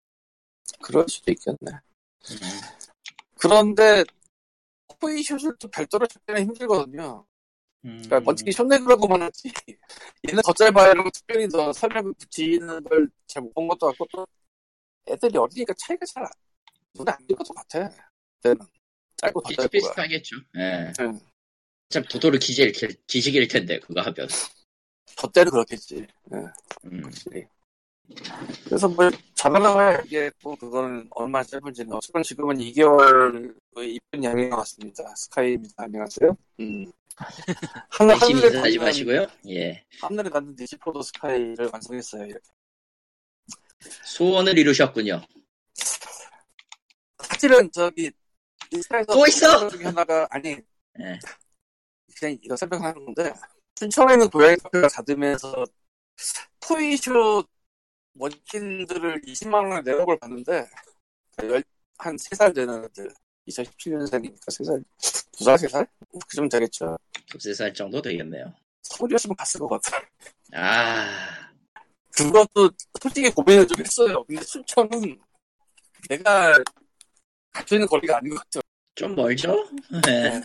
그럴 0.82 1.06
수도 1.08 1.32
있겠네. 1.32 1.58
음. 2.32 2.38
그런데 3.38 4.04
토이숏을 5.00 5.56
또 5.60 5.68
별도로 5.70 6.06
찾기는 6.08 6.42
힘들거든요. 6.44 7.26
음. 7.86 8.02
그러니까 8.06 8.20
먼치킨 8.22 8.52
숏내그라고만 8.52 9.22
하지 9.22 9.50
얘는 10.28 10.42
더 10.44 10.52
짧아요 10.54 10.94
라고 10.94 11.10
특별히 11.12 11.48
더 11.48 11.72
설명을 11.72 12.14
붙이는 12.20 12.84
걸 12.84 13.10
잘 13.28 13.42
못 13.44 13.54
본 13.54 13.68
것도 13.70 13.88
같고 13.88 14.06
또 14.12 14.28
애들이 15.08 15.38
어리니까 15.38 15.74
차이가 15.78 16.06
잘 16.06 16.24
안- 16.24 16.30
눈에 16.96 17.12
안 17.12 17.18
띄는 17.28 17.38
것도 17.38 17.54
같아. 17.54 17.80
얘는 18.46 18.58
짧고 19.22 19.42
더 19.42 19.50
짧고 19.50 19.68
비슷 19.70 19.88
비슷하겠죠. 19.88 20.36
예. 20.58 20.94
참 21.90 22.04
도도로 22.04 22.38
기질, 22.40 22.72
기식일 23.08 23.48
텐데, 23.48 23.80
그거 23.80 24.02
하면. 24.02 24.28
저 25.16 25.28
때는 25.28 25.52
그렇겠지. 25.52 26.06
예, 26.34 26.38
음. 26.86 27.02
그래서 28.66 28.88
뭐 28.88 29.10
잘하나봐야 29.36 30.02
이게 30.06 30.32
또 30.42 30.56
그거는 30.56 31.08
얼마나 31.12 31.44
짧은지는 31.44 31.92
어쨌건 31.94 32.24
지금은 32.24 32.58
2개월 32.58 33.56
입은 33.78 34.24
양인 34.24 34.50
것 34.50 34.58
같습니다. 34.58 35.04
스카이입니다. 35.16 35.74
안녕하세요. 35.84 36.38
음. 36.62 36.92
하늘, 37.90 38.16
하늘에 38.16 38.50
닿는- 38.50 38.80
마시고요. 38.80 39.28
예. 39.50 39.84
하늘에 40.02 40.30
닿는 40.30 40.56
디지포도 40.56 41.02
스카이를 41.02 41.70
완성했어요. 41.74 42.26
이렇게. 42.26 42.48
소원을 44.06 44.58
이루셨군요. 44.58 45.22
사실은 47.18 47.70
저기 47.72 48.12
인스타에서 48.72 49.14
또 49.14 49.26
있어? 49.28 49.68
중에 49.70 49.86
하나가 49.86 50.28
아니 50.30 50.50
예. 51.00 51.20
그냥 52.20 52.38
이거 52.42 52.56
설명하는 52.56 53.06
건데 53.06 53.34
춘천에 53.76 54.14
있는 54.14 54.30
고양이 54.30 54.56
카페가 54.58 54.88
닫으면서 54.90 55.66
토이쇼 56.60 57.44
원킨들을 58.18 59.22
20만 59.22 59.72
원에 59.72 59.96
걸 60.06 60.18
봤는데 60.20 60.68
열- 61.44 61.64
한 61.98 62.16
3살 62.18 62.54
되는 62.54 62.84
애들 62.86 63.10
2017년생이니까 63.48 64.46
3살 64.52 64.84
2살 65.34 65.58
3살? 65.58 65.88
그쯤 66.28 66.50
되겠죠 66.50 66.98
두세 67.30 67.54
살 67.54 67.74
정도 67.74 68.02
되겠네요. 68.02 68.54
서울이었으면 68.84 69.36
갔을 69.36 69.60
것 69.60 69.68
같아 69.68 70.02
아, 70.54 71.52
그것도 72.12 72.72
솔직히 73.02 73.30
고민을 73.32 73.68
좀 73.68 73.80
했어요 73.84 74.24
근데 74.26 74.42
춘천은 74.44 75.20
내가 76.10 76.58
갈수 77.52 77.76
있는 77.76 77.88
거리가 77.88 78.18
아닌 78.18 78.36
것 78.36 78.44
같아 78.44 78.62
좀 78.96 79.16
멀죠? 79.16 79.70
예. 80.08 80.42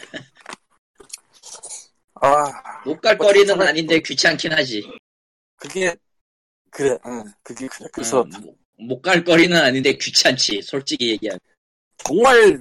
아못갈 2.14 3.16
뭐, 3.16 3.26
거리는 3.26 3.46
정말- 3.46 3.68
아닌데 3.68 4.00
귀찮긴 4.00 4.52
하지. 4.52 4.88
그게 5.56 5.94
그래 6.70 6.98
응, 7.06 7.24
그게 7.42 7.66
그래 7.68 7.88
그래서 7.92 8.22
음, 8.22 8.54
못갈 8.76 9.24
거리는 9.24 9.56
아닌데 9.56 9.96
귀찮지. 9.96 10.62
솔직히 10.62 11.10
얘기하면. 11.10 11.38
정말 11.98 12.60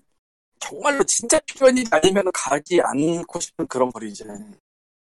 정말로 0.60 1.04
진짜 1.04 1.40
필요한 1.42 1.78
일이 1.78 1.88
아니면 1.92 2.24
가지 2.34 2.80
않고 2.82 3.40
싶은 3.40 3.68
그런 3.68 3.92
거리지. 3.92 4.24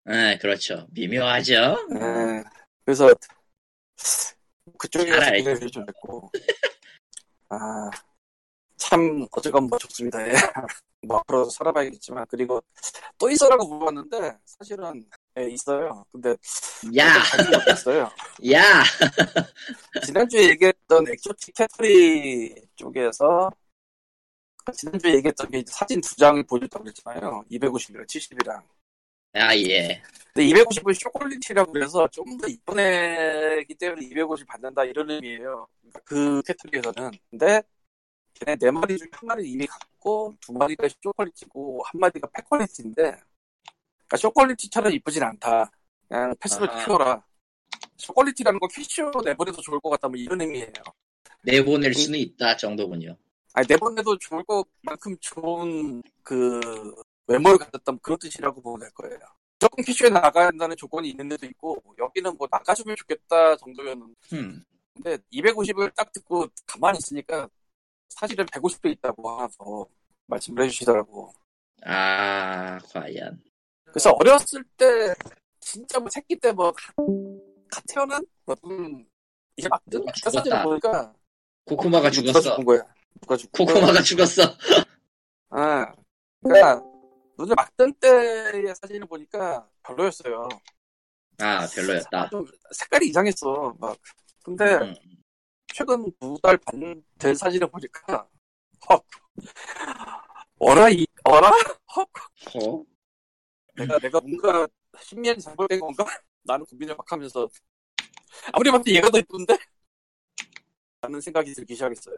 예, 0.09 0.37
그렇죠. 0.41 0.87
미묘하죠? 0.91 1.53
예. 1.95 2.43
그래서 2.85 3.13
그쪽에 4.77 5.09
가서. 5.11 5.31
기대를 5.33 5.69
좀 5.69 5.85
했고 5.87 6.31
아, 7.49 7.55
아 7.55 7.89
참 8.79 9.27
어쨌건 9.31 9.65
뭐 9.65 9.77
좋습니다. 9.77 10.27
예. 10.27 10.33
뭐 11.07 11.17
앞으로도 11.19 11.49
살아봐야겠지만 11.51 12.25
그리고 12.29 12.61
또 13.17 13.29
있어라고 13.29 13.67
물어봤는데 13.67 14.37
사실은 14.45 15.05
예, 15.37 15.49
있어요. 15.49 16.05
근데 16.11 16.35
야, 16.97 17.13
없었어요. 17.55 18.09
야! 18.51 18.83
지난주에 20.05 20.49
얘기했던 20.49 21.05
exotic 21.09 21.55
cattery 21.55 22.55
쪽에서 22.75 23.51
지난주에 24.73 25.15
얘기했던 25.15 25.49
게 25.51 25.63
사진 25.67 26.01
두 26.01 26.15
장을 26.15 26.41
보여줬다고 26.43 26.83
그랬잖아요. 26.85 27.43
250이랑 27.51 28.07
70이랑. 28.07 28.61
아, 29.33 29.55
예. 29.57 30.01
근데 30.33 30.47
250은 30.49 30.93
show 30.99 31.18
quality라고 31.18 31.71
그래서 31.71 32.07
좀 32.09 32.37
더 32.37 32.47
이쁜 32.47 32.79
애기 32.79 33.75
때문에 33.75 34.05
250 34.07 34.47
받는다 34.47 34.83
이런 34.85 35.09
의미예요. 35.11 35.67
그러니까 35.81 35.99
그 36.05 36.41
cattery에서는. 36.43 37.11
근데 37.29 37.61
걔네 38.39 38.55
네 38.55 38.71
마리 38.71 38.97
중에 38.97 39.07
한 39.11 39.27
마리 39.27 39.49
이미 39.49 39.65
갖고 39.67 40.35
두 40.39 40.53
마리가 40.53 40.87
show 41.01 41.26
quality고 41.26 41.83
한 41.85 41.99
마리가 41.99 42.27
pet 42.29 42.45
quality인데 42.45 43.01
그러니까 43.01 44.17
show 44.17 44.34
quality처럼 44.34 44.93
이쁘진 44.93 45.23
않다. 45.23 45.69
그냥 46.07 46.33
pet으로. 46.39 46.67
키워라. 46.83 47.23
show 47.97 48.12
quality라는 48.12 48.59
거 48.59 48.67
cat 48.67 48.82
show로 48.82 49.11
내버려도 49.23 49.61
좋을 49.61 49.79
것 49.81 49.89
같다 49.91 50.07
뭐 50.07 50.17
이런 50.17 50.39
의미예요. 50.41 50.71
내보낼 51.43 51.93
수는 51.93 52.17
있다 52.19 52.57
정도군요. 52.57 53.15
아니 53.53 53.67
내보내도 53.67 54.17
좋을 54.17 54.43
것만큼 54.43 55.17
좋은 55.19 56.01
그 56.23 56.93
외모를 57.27 57.57
가졌다 57.57 57.91
뭐 57.91 57.99
그런 58.01 58.17
뜻이라고 58.19 58.61
보면 58.61 58.79
될 58.79 58.91
거예요. 58.91 59.19
조금 59.59 59.83
cat 59.83 59.93
show에 59.93 60.09
나가야 60.09 60.47
한다는 60.47 60.75
조건이 60.77 61.09
있는 61.09 61.27
데도 61.27 61.45
있고 61.47 61.83
여기는 61.97 62.37
뭐 62.37 62.47
나가주면 62.49 62.95
좋겠다 62.95 63.57
정도였는데 63.57 64.13
흠. 64.29 64.63
250을 65.31 65.93
딱 65.95 66.11
듣고 66.11 66.47
가만히 66.65 66.97
있으니까 66.97 67.47
사실은 68.09 68.45
150도 68.45 68.91
있다고 68.91 69.47
더 69.57 69.85
말씀을 70.27 70.63
해주시더라고. 70.65 71.31
아, 71.85 72.77
과연. 72.93 73.41
그래서 73.85 74.11
어렸을 74.11 74.63
때 74.77 75.13
진짜 75.59 75.99
뭐 75.99 76.09
새끼 76.11 76.35
때 76.35 76.51
뭐 76.51 76.71
갓 77.71 77.83
태어난 77.87 78.25
어떤 78.45 79.05
이게 79.55 79.67
막 79.69 79.81
뜬? 79.89 80.03
사진을. 80.23 80.63
보니까 80.63 81.13
코코마가 81.65 82.09
죽었어. 82.09 82.41
죽은 82.41 82.65
거야. 82.65 82.81
누가 83.21 83.37
거야. 83.37 83.47
코코마가 83.53 84.01
죽었어. 84.01 84.41
아, 85.51 85.93
그러니까 86.43 86.81
눈을 87.37 87.55
막 87.55 87.75
뜬 87.77 87.93
때의 87.93 88.73
사진을 88.75 89.07
보니까 89.07 89.67
별로였어요. 89.83 90.49
아, 91.39 91.67
별로였다. 91.67 92.29
좀 92.29 92.45
색깔이 92.71 93.07
이상했어. 93.09 93.75
막 93.79 93.97
근데 94.43 94.63
음, 94.77 94.95
최근 95.73 96.11
두 96.19 96.37
달 96.41 96.57
반 96.57 97.03
된 97.19 97.35
사진을 97.35 97.67
보니까 97.69 98.27
헉 98.89 99.05
어라 100.59 100.89
이 100.89 101.05
어라 101.23 101.51
헉 101.95 102.09
어? 102.55 102.83
내가 103.75 103.97
내가 103.99 104.19
뭔가 104.19 104.67
신비한 105.01 105.39
잘못된 105.39 105.79
건가? 105.79 106.05
나는 106.43 106.65
고민을 106.65 106.95
막 106.95 107.09
하면서 107.11 107.47
아무리 108.53 108.71
봐도 108.71 108.83
얘가 108.91 109.09
더 109.09 109.19
이쁜데? 109.19 109.57
라는 111.01 111.21
생각이 111.21 111.53
들기 111.53 111.75
시작했어요. 111.75 112.15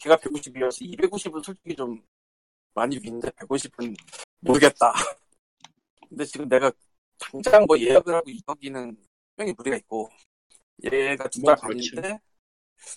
걔가 0.00 0.16
150이어서 0.16 0.82
250은 0.82 1.42
솔직히 1.44 1.74
좀 1.74 2.02
많이 2.74 2.98
위인데 2.98 3.28
150은 3.30 3.96
모르겠다. 4.40 4.92
근데 6.08 6.24
지금 6.24 6.48
내가 6.48 6.70
당장 7.18 7.64
뭐 7.66 7.78
예약을 7.78 8.14
하고 8.14 8.28
이거기는 8.30 8.96
분명히 9.36 9.54
무리가 9.56 9.76
있고 9.76 10.10
얘가 10.84 11.28
두달 11.28 11.56
뭐, 11.56 11.68
그렇죠. 11.68 11.96
반인데 11.96 12.18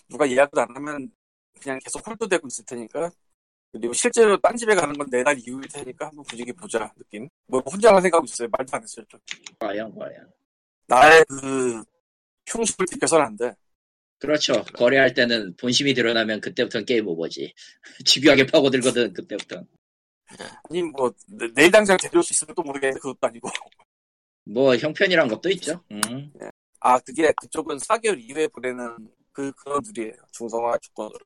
누가 0.08 0.28
예약을 0.30 0.58
안 0.60 0.68
하면 0.76 1.10
그냥 1.60 1.78
계속 1.82 2.06
홀드되고 2.06 2.46
있을 2.48 2.64
테니까 2.64 3.10
그리고 3.72 3.92
실제로 3.92 4.36
딴 4.38 4.56
집에 4.56 4.74
가는 4.74 4.94
건네달 4.96 5.38
이후일 5.38 5.68
테니까 5.68 6.06
한번 6.06 6.24
부지기 6.24 6.52
보자 6.52 6.92
느낌 6.96 7.28
뭐 7.46 7.60
혼자만 7.60 8.00
생각하고 8.02 8.24
있어요 8.24 8.48
말도 8.50 8.76
안 8.76 8.82
했어요 8.82 9.04
좀. 9.08 9.20
과연, 9.58 9.94
과연. 9.94 10.32
나의 10.86 11.24
그 11.28 11.82
흉심을 12.46 12.86
들켜서는 12.86 13.26
안돼 13.26 13.54
그렇죠. 14.20 14.64
거래할 14.74 15.14
때는 15.14 15.54
본심이 15.56 15.94
드러나면 15.94 16.40
그때부터는 16.40 16.84
게임 16.86 17.06
오버지. 17.06 17.54
집요하게 18.04 18.46
파고들거든, 18.46 19.12
그때부터. 19.12 19.62
아니 20.68 20.82
뭐 20.82 21.12
내- 21.28 21.52
내일 21.54 21.70
당장 21.70 21.96
데려올 21.96 22.24
수 22.24 22.32
있으면 22.32 22.52
또 22.56 22.62
모르겠는데 22.62 22.98
그것도 23.00 23.18
아니고 23.28 23.48
뭐, 24.44 24.74
형편이란 24.76 25.28
것도 25.28 25.50
있죠. 25.50 25.84
음. 25.92 26.32
아 26.80 26.98
그게 27.00 27.32
그쪽은 27.40 27.76
4개월 27.76 28.18
이후에 28.20 28.48
보내는 28.48 29.08
그 29.38 29.52
그런 29.52 29.80
룰이에요. 29.94 30.14
중성화 30.32 30.76
조건으로. 30.78 31.16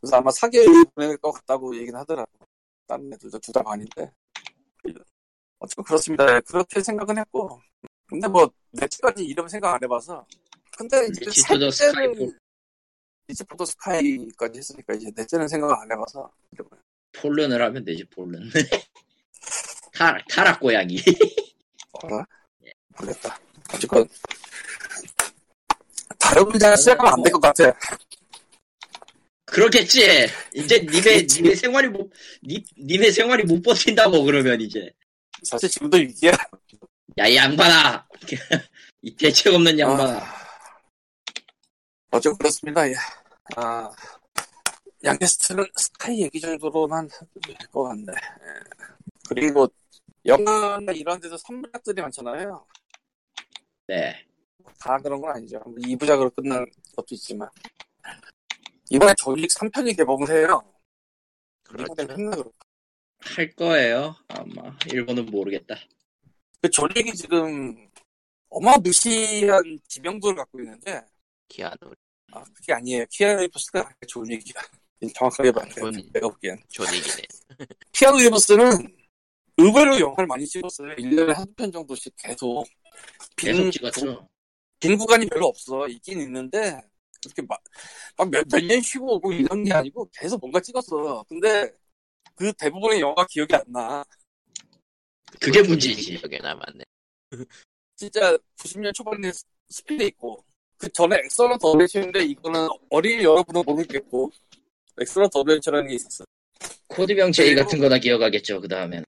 그래서 0.00 0.16
아마 0.16 0.30
4개월 0.30 0.64
이후에 0.64 0.84
보낼 0.94 1.16
것 1.18 1.30
같다고 1.32 1.76
얘기는 1.76 1.94
하더라고 2.00 2.30
다른 2.86 3.12
애들도 3.12 3.38
두달 3.40 3.62
반인데. 3.64 4.10
어쨌든 5.58 5.84
그렇습니다. 5.84 6.24
네, 6.24 6.40
그렇게 6.40 6.82
생각은 6.82 7.18
했고. 7.18 7.60
근데 8.06 8.26
뭐 8.28 8.50
넷째까지 8.70 9.26
이름 9.26 9.46
생각 9.46 9.74
안 9.74 9.82
해봐서. 9.82 10.26
근데 10.74 11.06
이제 11.08 11.30
셋째는 11.30 12.32
포도 13.46 13.66
스카이까지 13.66 14.58
했으니까 14.60 14.94
이제 14.94 15.10
넷째는 15.14 15.48
생각 15.48 15.78
안 15.82 15.92
해봐서. 15.92 16.32
이름을. 16.52 16.70
폴른을 17.12 17.62
하면 17.62 17.84
되지, 17.84 18.04
폴른. 18.04 18.40
타, 19.92 20.16
타락 20.30 20.60
고양이. 20.60 20.96
어라? 21.92 22.24
모르겠다. 22.96 23.38
어쨌건 23.74 24.08
다른 26.18 26.44
문제는 26.48 26.76
시작하면 26.76 27.12
안 27.14 27.22
될 27.22 27.32
것 27.32 27.40
같아 27.40 27.72
그렇겠지. 29.46 30.28
이제 30.54 30.78
님의 30.80 31.26
님의 31.26 31.56
생활이 31.56 31.88
못 31.88 32.10
님, 32.42 32.62
님의 32.78 33.12
생활이 33.12 33.44
못 33.44 33.62
버틴다고 33.62 34.22
그러면 34.24 34.60
이제 34.60 34.90
사실 35.42 35.68
지금도 35.70 35.96
위기야 35.96 36.32
야이 37.16 37.36
양반아 37.36 38.06
이 39.02 39.14
대책 39.16 39.54
없는 39.54 39.78
양반아. 39.78 40.22
어쨌든 42.10 42.36
그렇습니다. 42.38 42.88
예. 42.90 42.94
아, 43.56 43.90
양캐스트는 45.04 45.64
스카이 45.76 46.22
얘기 46.22 46.40
정도로만 46.40 47.08
될 47.46 47.56
것 47.72 47.84
같네. 47.84 48.12
예. 48.12 48.60
그리고 49.28 49.68
영화나 50.26 50.92
이런 50.92 51.20
데서 51.20 51.36
선물작들이 51.38 52.02
많잖아요. 52.02 52.66
네. 53.86 54.24
다 54.78 54.98
그런 54.98 55.20
건 55.20 55.34
아니죠. 55.36 55.58
2부작으로 55.60 56.34
끝난 56.34 56.64
것도 56.96 57.06
있지만. 57.14 57.48
이번에 58.90 59.12
조닉 59.18 59.50
3편이 59.50 59.96
개봉을 59.96 60.28
해요. 60.30 60.62
그렇죠. 61.64 61.94
했나 61.98 62.30
그럴까? 62.30 62.50
할 63.20 63.50
거예요. 63.52 64.14
아마 64.28 64.76
일본은 64.90 65.26
모르겠다. 65.26 65.74
그 66.62 66.70
존윅이 66.70 67.12
지금 67.14 67.88
어마무시한 68.48 69.78
지명도를 69.86 70.36
갖고 70.36 70.60
있는데 70.60 71.02
키아누 71.48 71.76
아 72.32 72.42
그게 72.54 72.72
아니에요. 72.72 73.04
키아누 73.10 73.42
리브스가 73.42 73.90
존윅이야. 74.06 75.10
정확하게 75.14 75.52
말해요. 75.52 75.74
존- 75.92 76.12
내가 76.12 76.28
보기엔. 76.28 76.58
존윅이네. 76.68 77.22
키아누 77.92 78.18
리브스는 78.18 78.96
의외로 79.58 79.98
영화를 80.00 80.26
많이 80.26 80.46
찍었어요. 80.46 80.94
1년에 80.96 81.34
한두 81.34 81.52
편 81.54 81.72
정도씩 81.72 82.14
계속. 82.16 82.64
계속 83.36 83.62
빈, 83.62 83.70
찍었죠. 83.70 84.28
빈 84.80 84.96
구간이 84.96 85.26
별로 85.26 85.46
없어. 85.46 85.86
있긴 85.88 86.20
있는데, 86.20 86.80
그렇게 87.22 87.42
막, 87.42 87.60
막몇 88.16 88.46
년 88.64 88.80
쉬고 88.80 89.16
오고 89.16 89.32
이런 89.32 89.64
게 89.64 89.72
아니고 89.72 90.08
계속 90.12 90.38
뭔가 90.40 90.60
찍었어. 90.60 91.24
근데 91.28 91.70
그 92.36 92.52
대부분의 92.52 93.00
영화가 93.00 93.26
기억이 93.28 93.54
안 93.54 93.62
나. 93.68 94.04
그게 95.40 95.62
문제지. 95.62 96.16
기억에 96.16 96.38
남았네. 96.38 96.84
진짜 97.96 98.38
90년 98.60 98.94
초반에 98.94 99.32
스- 99.32 99.44
스피드 99.68 100.02
있고, 100.04 100.44
그 100.76 100.88
전에 100.92 101.16
Excellent 101.24 101.58
Adventure인데 101.58 102.22
이거는 102.24 102.68
어린 102.90 103.20
여러분은 103.22 103.62
모르겠고, 103.66 104.30
Excellent 105.00 105.28
Adventure라는 105.30 105.88
게 105.88 105.94
있었어. 105.96 106.24
코드명 106.86 107.32
제이 107.32 107.54
같은 107.54 107.78
거나 107.80 107.98
기억하겠죠. 107.98 108.60
그 108.60 108.68
다음엔 108.68 109.04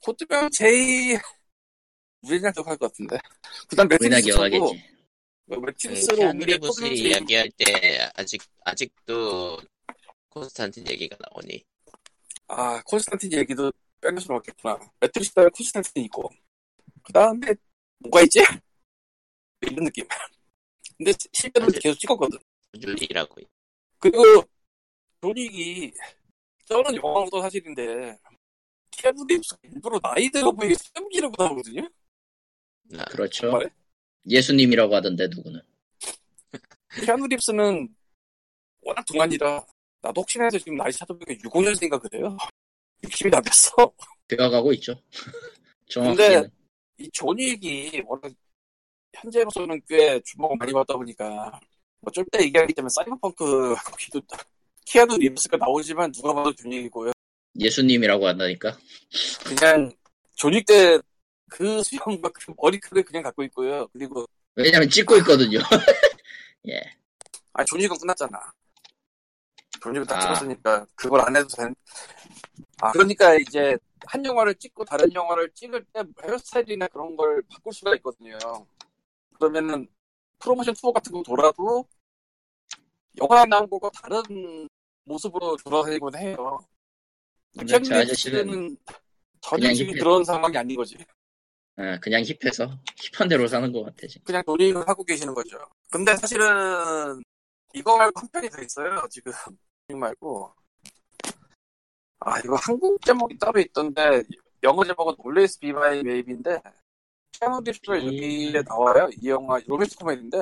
코드명 0.00 0.50
제이, 0.50 1.16
우리나라 2.26 2.52
기억할 2.52 2.76
것 2.76 2.90
같은데. 2.92 3.18
그 3.68 3.76
다음 3.76 3.88
우리나 3.90 4.16
매트릭스 4.16 4.32
쳐고, 4.32 4.72
기억하겠지. 5.48 5.88
키아누 5.88 6.30
옮기게 6.30 6.52
리브스 6.52 6.80
코드명 6.80 6.88
제이 6.88 7.08
이야기할 7.08 7.50
때 7.56 8.10
아직 8.14 8.42
아직도 8.64 9.58
콘스탄틴 10.28 10.88
얘기가 10.88 11.16
나오니. 11.20 11.64
아, 12.48 12.82
콘스탄틴 12.82 13.32
얘기도 13.32 13.72
빼놓을 14.00 14.20
수는 14.20 14.36
없겠구나. 14.38 14.78
매트릭스 15.00 15.32
다음에 15.32 15.50
콘스탄틴 15.50 16.04
있고. 16.04 16.30
그 17.02 17.12
다음에, 17.12 17.54
뭐가 17.98 18.22
있지? 18.22 18.40
이런 19.62 19.84
느낌. 19.84 20.06
근데 20.98 21.12
실제로 21.32 21.66
계속 21.68 21.98
찍었거든. 21.98 22.38
줄리라고. 22.80 23.36
그리고, 23.98 24.42
존윅이, 25.20 25.92
저는 26.66 26.96
영화로도 26.96 27.40
사실인데, 27.40 28.18
리브스가 29.28 29.58
일부러 29.62 29.98
나이 30.00 30.28
들어 30.30 30.50
보이게 30.52 30.74
쌤기라고 30.74 31.34
나오거든요? 31.38 31.88
아, 32.94 33.04
그렇죠. 33.06 33.42
정말에? 33.42 33.68
예수님이라고 34.28 34.94
하던데 34.94 35.26
누구는. 35.28 35.60
키아누 37.04 37.26
리브스는 37.26 37.88
워낙 38.82 39.04
동안이라, 39.06 39.64
나도 40.02 40.20
혹시나 40.20 40.44
해서 40.44 40.58
지금 40.58 40.76
나이 40.76 40.92
찾아보니까 40.92 41.34
65년생인가 41.34 42.00
그래요? 42.00 42.36
60이 43.02 43.34
안 43.34 43.42
됐어. 43.42 43.92
되어가고 44.28 44.72
있죠. 44.74 45.00
정확히는. 45.88 46.50
이 46.98 47.10
존윅이 47.12 48.02
워낙 48.06 48.32
현재로서는 49.14 49.80
꽤 49.86 50.20
주목을 50.24 50.56
많이 50.58 50.72
받다 50.72 50.94
보니까 50.96 51.60
뭐좀 52.00 52.24
이따 52.26 52.42
얘기하기 52.42 52.72
때문에 52.72 52.88
사이버펑크 52.90 53.74
거기도 53.84 54.20
키아누 54.86 55.16
리브스가 55.18 55.56
나오지만 55.58 56.10
누가 56.12 56.32
봐도 56.32 56.52
존윅이고요. 56.54 57.12
예수님이라고 57.58 58.26
한다니까. 58.26 58.76
그냥 59.44 59.90
존윅 60.36 60.64
때 60.66 60.98
그 61.48 61.82
수영과 61.82 62.30
그 62.30 62.52
머리카락을 62.56 63.04
그냥 63.04 63.22
갖고 63.22 63.42
있고요. 63.44 63.86
그리고 63.88 64.26
왜냐면 64.54 64.88
찍고 64.88 65.16
있거든요. 65.18 65.58
예. 66.68 66.80
아 67.52 67.64
존윅은 67.64 67.96
끝났잖아. 68.00 68.38
존윅은 69.80 70.04
다 70.06 70.16
아. 70.16 70.20
찍었으니까 70.20 70.86
그걸 70.94 71.20
안 71.20 71.36
해도 71.36 71.48
된. 71.48 71.74
아 72.80 72.92
그러니까 72.92 73.34
이제 73.36 73.76
한 74.06 74.24
영화를 74.24 74.54
찍고 74.54 74.84
다른 74.84 75.12
영화를 75.12 75.50
찍을 75.54 75.84
때 75.92 76.02
헤어스타일이나 76.22 76.88
그런 76.88 77.16
걸 77.16 77.42
바꿀 77.48 77.72
수가 77.72 77.94
있거든요. 77.96 78.38
그러면은 79.34 79.88
프로모션 80.38 80.74
투어 80.74 80.92
같은 80.92 81.12
거 81.12 81.22
돌아도 81.22 81.86
영화에 83.18 83.46
나온 83.46 83.68
거가 83.68 83.90
다른 83.90 84.68
모습으로 85.04 85.56
돌아다니곤 85.64 86.16
해요. 86.16 86.58
캔디 87.58 87.94
아저씨는 87.94 88.14
씨는 88.14 88.76
전혀 89.40 89.72
지금 89.72 89.94
그런 89.94 90.24
상황이 90.24 90.56
아닌 90.56 90.76
거지. 90.76 90.96
아, 91.76 91.98
그냥 92.00 92.22
힙해서 92.24 92.70
힙한 92.96 93.28
대로 93.28 93.46
사는 93.46 93.70
것 93.70 93.84
같아. 93.84 94.06
지금. 94.06 94.24
그냥 94.24 94.42
놀이를 94.46 94.88
하고 94.88 95.04
계시는 95.04 95.34
거죠. 95.34 95.58
근데 95.90 96.16
사실은 96.16 96.46
이거 97.74 97.96
말고 97.98 98.20
한 98.20 98.28
편이 98.28 98.48
더 98.50 98.62
있어요. 98.62 99.06
지금 99.10 99.32
이거 99.88 99.98
말고 99.98 100.52
아 102.20 102.38
이거 102.40 102.56
한국 102.56 103.00
제목이 103.04 103.38
따로 103.38 103.60
있던데 103.60 104.22
영어 104.62 104.84
제목은 104.84 105.14
Always 105.24 105.58
Be 105.60 105.70
My 105.70 106.02
Maybe인데 106.02 106.60
키아누 107.32 107.60
리브스가 107.60 107.98
여기에 107.98 108.62
나와요. 108.66 109.10
이 109.20 109.28
영화 109.28 109.60
로맨스 109.66 109.96
코미디인데 109.96 110.38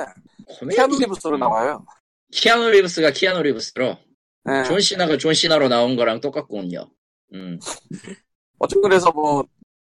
코미디. 0.47 0.77
키아누 0.77 0.99
리브스로 1.01 1.37
나와요. 1.37 1.85
키아누 2.33 2.71
리브스가 2.71 3.11
키아누 3.11 3.43
리브스로 3.43 3.99
네. 4.45 4.65
존 4.65 4.81
시나가 4.81 5.17
존 5.19 5.35
시나로 5.35 5.69
나온 5.69 5.97
거랑 5.97 6.21
똑같군요. 6.21 6.89
음. 7.33 7.59
어쨌든 8.61 8.83
그래서 8.83 9.11
뭐 9.11 9.45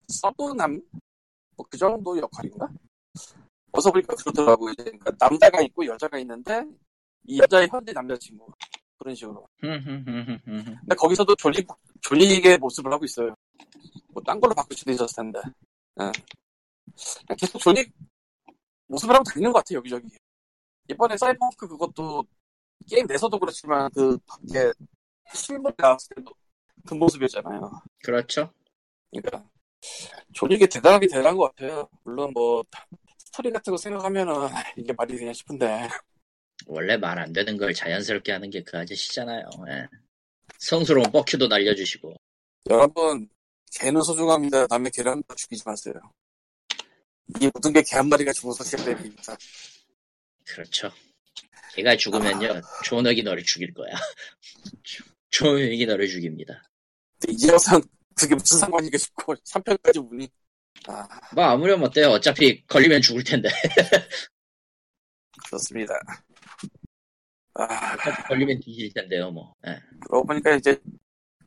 서브남 0.08 0.82
뭐 1.56 1.66
그 1.70 1.78
정도 1.78 2.18
역할인가? 2.18 2.68
어서 3.72 3.92
보니까 3.92 4.16
그렇더라고 4.16 4.70
이제 4.70 4.84
그러니까 4.84 5.12
남자가 5.20 5.62
있고 5.62 5.86
여자가 5.86 6.18
있는데 6.20 6.64
이 7.26 7.40
여자의 7.40 7.68
현재 7.72 7.92
남자친구 7.92 8.52
그런 8.98 9.16
식으로. 9.16 9.48
근데 9.60 10.96
거기서도 10.98 11.36
존 11.36 11.58
윅 12.02 12.17
존 12.17 12.32
윅의 12.32 12.58
모습을 12.60 12.92
하고 12.92 13.06
있어요. 13.06 13.34
뭐 14.10 14.22
딴 14.24 14.40
걸로 14.40 14.54
바꿀 14.54 14.78
수도 14.78 14.92
있었을 14.92 15.16
텐데. 15.16 15.40
예. 16.02 16.12
그냥 17.26 17.38
계속 17.38 17.60
존 17.60 17.72
윅 17.72 17.84
모습을 18.88 19.16
하고 19.16 19.24
다니는 19.24 19.52
것 19.52 19.60
같아 19.60 19.76
여기저기. 19.76 20.08
이번에 20.90 21.18
사이버펑크 21.18 21.68
그것도 21.68 22.24
게임 22.88 23.08
내서도 23.08 23.40
그렇지만 23.40 23.90
그 23.94 24.18
밖에 24.28 24.72
실물에 25.34 25.74
나왔을 25.78 26.16
때도 26.16 26.32
그 26.86 26.94
모습이었잖아요. 26.94 27.72
그렇죠. 28.04 28.52
그러니까 29.12 29.50
조닉이 30.34 30.68
대단하게 30.68 31.08
대단한 31.08 31.36
것 31.38 31.56
같아요. 31.56 31.88
물론 32.04 32.32
뭐 32.34 32.64
스토리 33.18 33.52
같은 33.52 33.72
거 33.72 33.78
생각하면은 33.78 34.34
이게 34.78 34.94
말이 34.94 35.18
되냐 35.18 35.34
싶은데 35.34 35.90
원래 36.68 36.98
말 36.98 37.18
안 37.20 37.34
되는 37.34 37.58
걸 37.58 37.74
자연스럽게 37.74 38.32
하는 38.32 38.50
게 38.50 38.64
그 38.64 38.78
아저씨잖아요. 38.78 39.44
예. 39.70 39.88
성스러운 40.60 41.12
뻑큐도 41.12 41.48
날려주시고. 41.48 42.14
여러분 42.70 43.28
개는 43.74 44.02
소중합니다. 44.02 44.68
남의 44.70 44.92
개를 44.92 45.22
죽이지 45.36 45.64
마세요. 45.66 45.96
이 47.42 47.50
모든 47.54 47.74
게 47.74 47.82
개 47.82 47.96
한 47.98 48.08
마리가 48.10 48.32
죽어서 48.34 48.64
시작됩니다. 48.64 49.36
그렇죠. 50.46 50.92
개가 51.76 51.98
죽으면요, 51.98 52.62
존 52.86 53.02
윅이 53.02 53.24
너를 53.24 53.44
죽일 53.44 53.74
거야. 53.74 53.92
존 55.32 55.55
윅이 55.55 55.86
너를 55.88 56.08
죽입니다. 56.08 56.62
이제 57.28 57.52
와서 57.52 57.82
그게 58.18 58.36
무슨 58.36 58.60
상관이겠 58.60 59.00
싶고 59.00 59.36
3편까지 59.36 60.12
오니 60.12 60.30
아 60.88 61.08
뭐 61.36 61.44
아무렴 61.46 61.82
어때요? 61.84 62.10
어차피 62.10 62.66
걸리면 62.68 63.02
죽을 63.02 63.24
텐데. 63.24 63.50
그렇습니다. 65.48 65.94
아 67.56 67.96
걸리면 68.28 68.60
뒤질 68.62 68.92
텐데요, 68.94 69.32
뭐. 69.32 69.54
예. 69.68 69.80
그러고 70.02 70.26
보니까 70.26 70.56
이제 70.56 70.80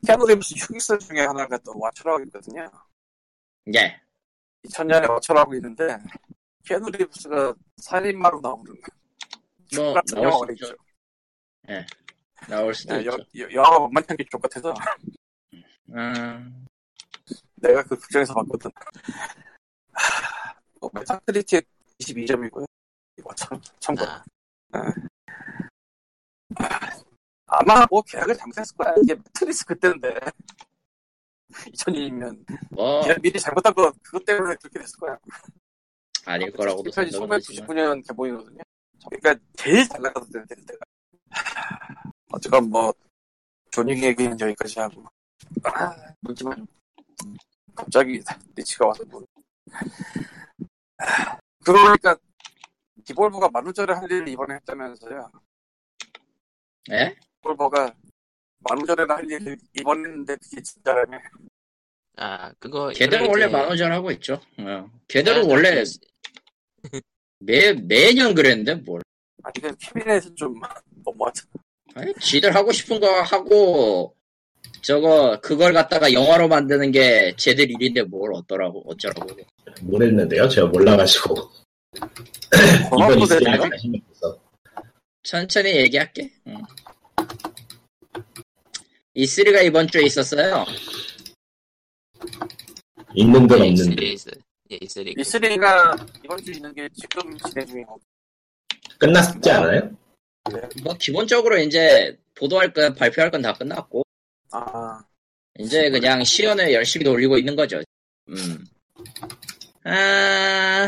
키아누 0.05 0.25
리브스 0.27 0.55
흑역사 0.57 0.99
중에 0.99 1.21
하나가 1.21 1.57
또 1.59 1.73
왓처라고 1.77 2.23
있거든요. 2.25 2.69
예. 3.75 3.99
2000년에 4.65 5.09
왓처라고 5.09 5.53
있는데 5.55 5.97
키아누 6.65 6.89
리브스가 6.91 7.53
살인마로 7.77 8.39
나오는 8.41 8.73
뭐, 9.75 9.93
같은 9.93 10.21
영화가 10.23 10.51
있죠. 10.53 10.65
있죠. 10.67 10.75
나올 12.47 12.73
수도 12.73 12.95
야, 12.95 12.99
있죠. 12.99 13.11
여, 13.11 13.41
여, 13.43 13.51
영화가 13.53 13.79
만만한 13.79 14.17
게 14.17 14.23
족 14.31 14.41
같아서 14.41 14.73
음, 15.93 16.65
내가 17.55 17.83
그 17.83 17.97
극장에서 17.97 18.33
봤거든. 18.33 18.71
하, 19.93 20.53
뭐 20.79 20.89
메타크리틱 20.93 21.67
22점이고요. 21.99 22.65
이거 23.17 23.33
참, 23.35 23.59
참고. 23.79 24.03
아, 24.05 24.93
아 27.49 27.63
마 27.63 27.85
뭐 27.89 28.01
계약을 28.01 28.35
잘못했을 28.35 28.75
거야. 28.75 28.93
이게 29.01 29.15
매트릭스 29.15 29.65
그때인데. 29.65 30.13
2002년. 31.49 32.45
뭐, 32.69 33.01
계약 33.03 33.21
미리 33.21 33.39
잘못한 33.39 33.73
거, 33.73 33.91
그것 34.03 34.23
때문에 34.25 34.55
그렇게 34.55 34.79
됐을 34.79 34.99
거야. 34.99 35.17
아닐 36.25 36.51
거라고도 36.51 36.91
편이 36.91 37.09
생각은 37.09 37.35
하지만. 37.37 37.67
1999년 37.67 38.07
개봉이거든요. 38.07 38.61
그러니까 39.09 39.45
제일 39.55 39.87
잘 39.87 40.01
때는 40.01 40.65
때가. 40.65 40.79
하, 41.29 42.03
어쨌건 42.33 42.69
뭐, 42.69 42.93
존윅 43.71 44.03
얘기는 44.03 44.37
여기까지 44.39 44.79
하고. 44.79 45.05
아, 45.63 45.95
물지만. 46.21 46.67
갑자기 47.75 48.21
리치가 48.55 48.87
와서 48.87 49.03
뭐. 49.05 49.23
하, 50.97 51.37
그러니까, 51.63 52.17
디볼버가 53.05 53.49
만우절에 53.49 53.93
할 53.93 54.03
일을 54.11 54.27
이번에 54.29 54.55
했다면서요. 54.55 55.31
예? 56.91 57.15
디볼버가 57.41 57.93
만우절에나 58.59 59.15
할 59.15 59.29
일을 59.29 59.57
이번 59.73 60.03
했는데 60.05 60.35
그게 60.37 60.61
진짜라며. 60.61 61.19
아 62.19 62.51
그거 62.57 62.89
걔들은 62.89 63.25
이번에 63.25 63.29
원래 63.29 63.45
이제- 63.45 63.55
만원전 63.57 63.91
하고 63.91 64.11
있죠. 64.11 64.41
어. 64.57 64.89
걔들은 65.07 65.43
아, 65.43 65.47
원래 65.47 65.83
그- 66.91 67.01
매 67.39 67.73
매년 67.73 68.33
그랬는데 68.33 68.75
뭘? 68.75 69.01
아니, 69.43 69.53
그 69.61 69.75
캐비넷은 69.77 70.35
좀 70.35 70.59
너무하잖아. 71.05 71.51
아니, 71.93 72.13
지들 72.15 72.55
하고 72.55 72.71
싶은 72.71 72.99
거 72.99 73.21
하고 73.21 74.16
저거 74.81 75.39
그걸 75.41 75.73
갖다가 75.73 76.11
영화로 76.13 76.47
만드는 76.47 76.91
게 76.91 77.33
쟤들 77.35 77.69
일인데 77.71 78.03
뭘 78.03 78.33
어쩌라고 78.33 78.83
어쩌라고. 78.87 79.35
모르겠는데요. 79.81 80.47
제가 80.47 80.67
몰라가지고 80.67 81.35
되네요. 83.29 83.53
아직- 83.63 83.69
관심이 83.69 84.01
없어. 84.09 84.39
천천히 85.23 85.75
얘기할게. 85.75 86.31
응. 86.47 86.61
E3가 89.15 89.65
이번 89.65 89.87
주에 89.87 90.03
있었어요. 90.05 90.63
있는 93.13 93.47
건 93.47 93.59
예, 93.65 93.69
없는데 93.69 94.13
E3 94.13 94.39
예, 94.71 94.77
E3 94.79 95.17
E3가 95.17 96.07
이번 96.23 96.37
주 96.43 96.51
있는 96.51 96.73
게 96.73 96.87
지금 96.93 97.37
진행 97.39 97.65
중이고. 97.67 97.99
끝났지 98.99 99.49
않아요? 99.51 99.91
뭐 100.83 100.93
기본적으로 100.97 101.57
이제 101.57 102.17
보도할 102.35 102.71
건 102.73 102.93
발표할 102.95 103.31
건 103.31 103.41
다 103.41 103.53
끝났고 103.53 104.03
아, 104.51 104.99
이제 105.59 105.89
그냥 105.89 106.23
시연을 106.23 106.73
열심히 106.73 107.03
돌리고 107.03 107.37
있는 107.37 107.55
거죠. 107.55 107.81
음. 108.29 108.65
아, 109.83 110.87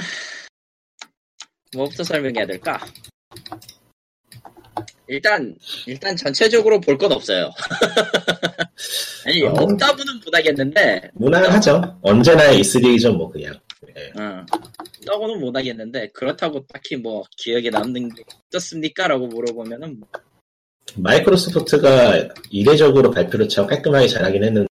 뭐부터 1.76 2.04
설명해야 2.04 2.45
될까? 2.45 2.80
일단, 5.08 5.56
일단 5.88 6.15
전체적으로 6.15 6.80
볼 6.80 6.98
건 6.98 7.12
없어요. 7.12 7.50
아니, 9.26 9.43
어. 9.43 9.50
없다고는 9.52 10.22
못하겠는데, 10.26 11.12
무난하죠. 11.13 12.00
언제나 12.02 12.52
E3죠 12.52 13.15
뭐 13.15 13.30
그냥. 13.30 13.60
예. 13.98 14.22
어, 14.22 14.45
없다고는 15.00 15.39
못하겠는데, 15.39 16.10
그렇다고 16.10 16.65
딱히 16.67 16.95
뭐 16.95 17.24
기억에 17.38 17.69
남는 17.69 18.13
게 18.15 18.24
어떻습니까? 18.48 19.08
라고 19.08 19.28
물어보면은, 19.28 20.00
뭐, 20.00 20.10
마이크로소프트가 20.97 22.30
이례적으로 22.49 23.12
발표를 23.12 23.47
참 23.49 23.67
깔끔하게 23.67 24.08
잘하긴 24.08 24.43
했는데 24.43 24.69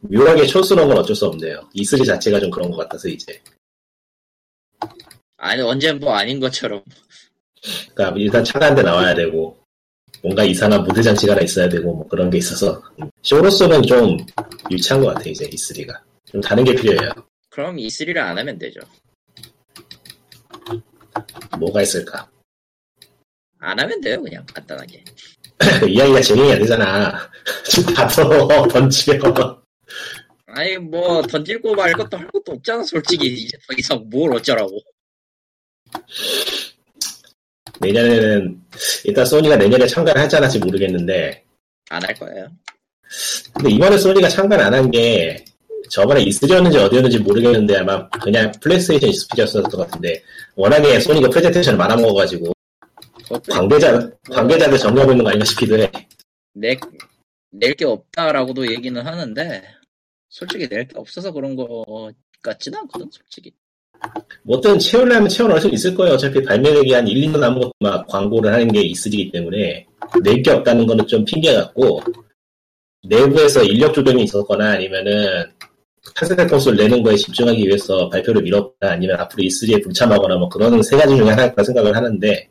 묘하게 0.00 0.46
촌스러운 0.46 0.88
건 0.88 0.98
어쩔 0.98 1.14
수 1.14 1.26
없네요. 1.26 1.68
E3 1.74 2.06
자체가 2.06 2.40
좀 2.40 2.50
그런 2.50 2.70
것 2.70 2.78
같아서 2.78 3.08
이제. 3.08 3.40
아니, 5.36 5.62
언젠 5.62 5.98
뭐 5.98 6.14
아닌 6.14 6.40
것처럼. 6.40 6.82
그러니까 7.94 8.18
일단 8.18 8.44
차가 8.44 8.66
한대 8.66 8.82
나와야 8.82 9.14
되고 9.14 9.58
뭔가 10.22 10.44
이상한 10.44 10.82
무대 10.84 11.02
장치가 11.02 11.32
하나 11.32 11.42
있어야 11.42 11.68
되고 11.68 11.92
뭐 11.94 12.06
그런 12.08 12.30
게 12.30 12.38
있어서 12.38 12.80
쇼로서는 13.22 13.82
좀 13.82 14.16
유치한 14.70 15.00
것 15.00 15.14
같아 15.14 15.28
이제 15.28 15.48
E3가 15.48 16.00
좀 16.24 16.40
다른 16.40 16.64
게 16.64 16.74
필요해요. 16.74 17.10
그럼 17.50 17.76
E3를 17.76 18.18
안 18.18 18.38
하면 18.38 18.58
되죠. 18.58 18.80
뭐가 21.58 21.82
있을까? 21.82 22.28
안 23.60 23.78
하면 23.78 24.00
돼요, 24.00 24.20
그냥 24.22 24.44
간단하게. 24.46 25.04
이야기가 25.88 26.20
진행이 26.20 26.52
안 26.52 26.58
되잖아. 26.60 27.30
좀 27.70 27.84
다뤄 27.94 28.66
던지면. 28.68 29.20
아니 30.46 30.76
뭐 30.78 31.20
던질고 31.22 31.74
말 31.74 31.92
것도 31.92 32.16
할 32.16 32.26
것도 32.28 32.52
없잖아 32.52 32.82
솔직히. 32.84 33.26
이제 33.26 33.56
더 33.68 33.74
이상 33.76 34.02
뭘 34.08 34.32
어쩌라고. 34.34 34.80
내년에는 37.80 38.60
일단 39.04 39.24
소니가 39.26 39.56
내년에 39.56 39.86
참가를 39.86 40.20
할지 40.20 40.36
안 40.36 40.42
할지 40.44 40.58
모르겠는데. 40.58 41.44
안 41.90 42.02
할 42.04 42.14
거예요. 42.14 42.48
근데 43.54 43.70
이번에 43.70 43.96
소니가 43.98 44.28
참가를 44.28 44.64
안 44.64 44.74
한 44.74 44.90
게 44.90 45.44
저번에 45.90 46.22
E3였는지 46.24 46.76
어디였는지 46.76 47.18
모르겠는데 47.20 47.78
아마 47.78 48.06
그냥 48.10 48.52
플레이스테이션 48.60 49.08
익스피리언스였을 49.08 49.62
것 49.62 49.78
같은데 49.78 50.22
워낙에 50.54 51.00
소니가 51.00 51.30
프레젠테이션을 51.30 51.78
말아먹어가지고 51.78 52.52
관계자, 53.50 54.10
관계자들 54.30 54.78
정리하고 54.78 55.12
있는 55.12 55.24
거 55.24 55.30
아닌가 55.30 55.44
싶기도 55.44 55.78
해. 55.78 55.90
낼게 57.50 57.84
없다라고도 57.84 58.70
얘기는 58.70 59.00
하는데 59.00 59.62
솔직히 60.28 60.68
낼 60.68 60.86
게 60.86 60.98
없어서 60.98 61.32
그런 61.32 61.56
거 61.56 62.12
같지는 62.42 62.78
않거든 62.80 63.08
솔직히 63.10 63.52
뭐든 64.42 64.78
채우려면 64.78 65.28
채워넣을 65.28 65.60
수 65.60 65.68
있을 65.68 65.94
거예요. 65.94 66.14
어차피 66.14 66.42
발매되기 66.42 66.92
한 66.92 67.06
1, 67.08 67.28
2년 67.32 67.38
남은 67.40 67.60
것도 67.60 67.72
막 67.80 68.06
광고를 68.06 68.52
하는 68.52 68.68
게 68.68 68.82
E3이기 68.82 69.32
때문에 69.32 69.86
낼 70.22 70.42
게 70.42 70.50
없다는 70.50 70.86
거는 70.86 71.06
좀 71.06 71.24
핑계 71.24 71.52
같고 71.54 72.00
내부에서 73.08 73.62
인력 73.64 73.92
조정이 73.94 74.24
있었거나 74.24 74.72
아니면은 74.72 75.50
차세대 76.14 76.46
콘솔 76.46 76.76
내는 76.76 77.02
거에 77.02 77.16
집중하기 77.16 77.66
위해서 77.66 78.08
발표를 78.08 78.42
미뤘거나 78.42 78.92
아니면 78.92 79.18
앞으로 79.20 79.42
E3에 79.42 79.82
불참하거나 79.82 80.36
뭐 80.36 80.48
그런 80.48 80.80
세 80.82 80.96
가지 80.96 81.16
중에 81.16 81.28
하나라고 81.30 81.62
생각을 81.62 81.94
하는데 81.96 82.48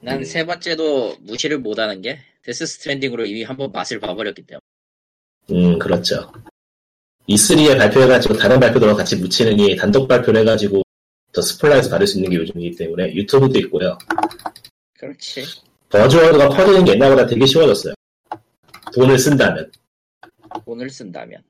난 0.00 0.18
음. 0.18 0.24
세 0.24 0.44
번째도 0.44 1.16
무시를 1.20 1.58
못하는 1.58 2.00
게 2.00 2.18
데스 2.42 2.66
스트랜딩으로 2.66 3.26
이미 3.26 3.42
한번 3.42 3.70
맛을 3.72 3.98
봐버렸기 4.00 4.42
때문에 4.42 4.60
음 5.50 5.78
그렇죠. 5.78 6.30
E3에 7.28 7.76
발표해가지고 7.76 8.34
다른 8.34 8.58
발표들과 8.58 8.94
같이 8.94 9.16
묻히느니 9.16 9.76
단독 9.76 10.08
발표를 10.08 10.40
해가지고 10.40 10.82
더 11.32 11.42
스포트라이트 11.42 11.90
받을 11.90 12.06
수 12.06 12.18
있는 12.18 12.30
게 12.30 12.36
요즘이기 12.36 12.76
때문에 12.76 13.14
유튜브도 13.14 13.58
있고요. 13.60 13.98
그렇지 14.98 15.44
buzzword가 15.90 16.48
퍼지는 16.50 16.84
게 16.84 16.92
옛날보다 16.92 17.26
되게 17.26 17.44
쉬워졌어요. 17.46 17.94
돈을 18.94 19.18
쓴다면. 19.18 19.70
돈을 20.64 20.88
쓴다면 20.88 21.42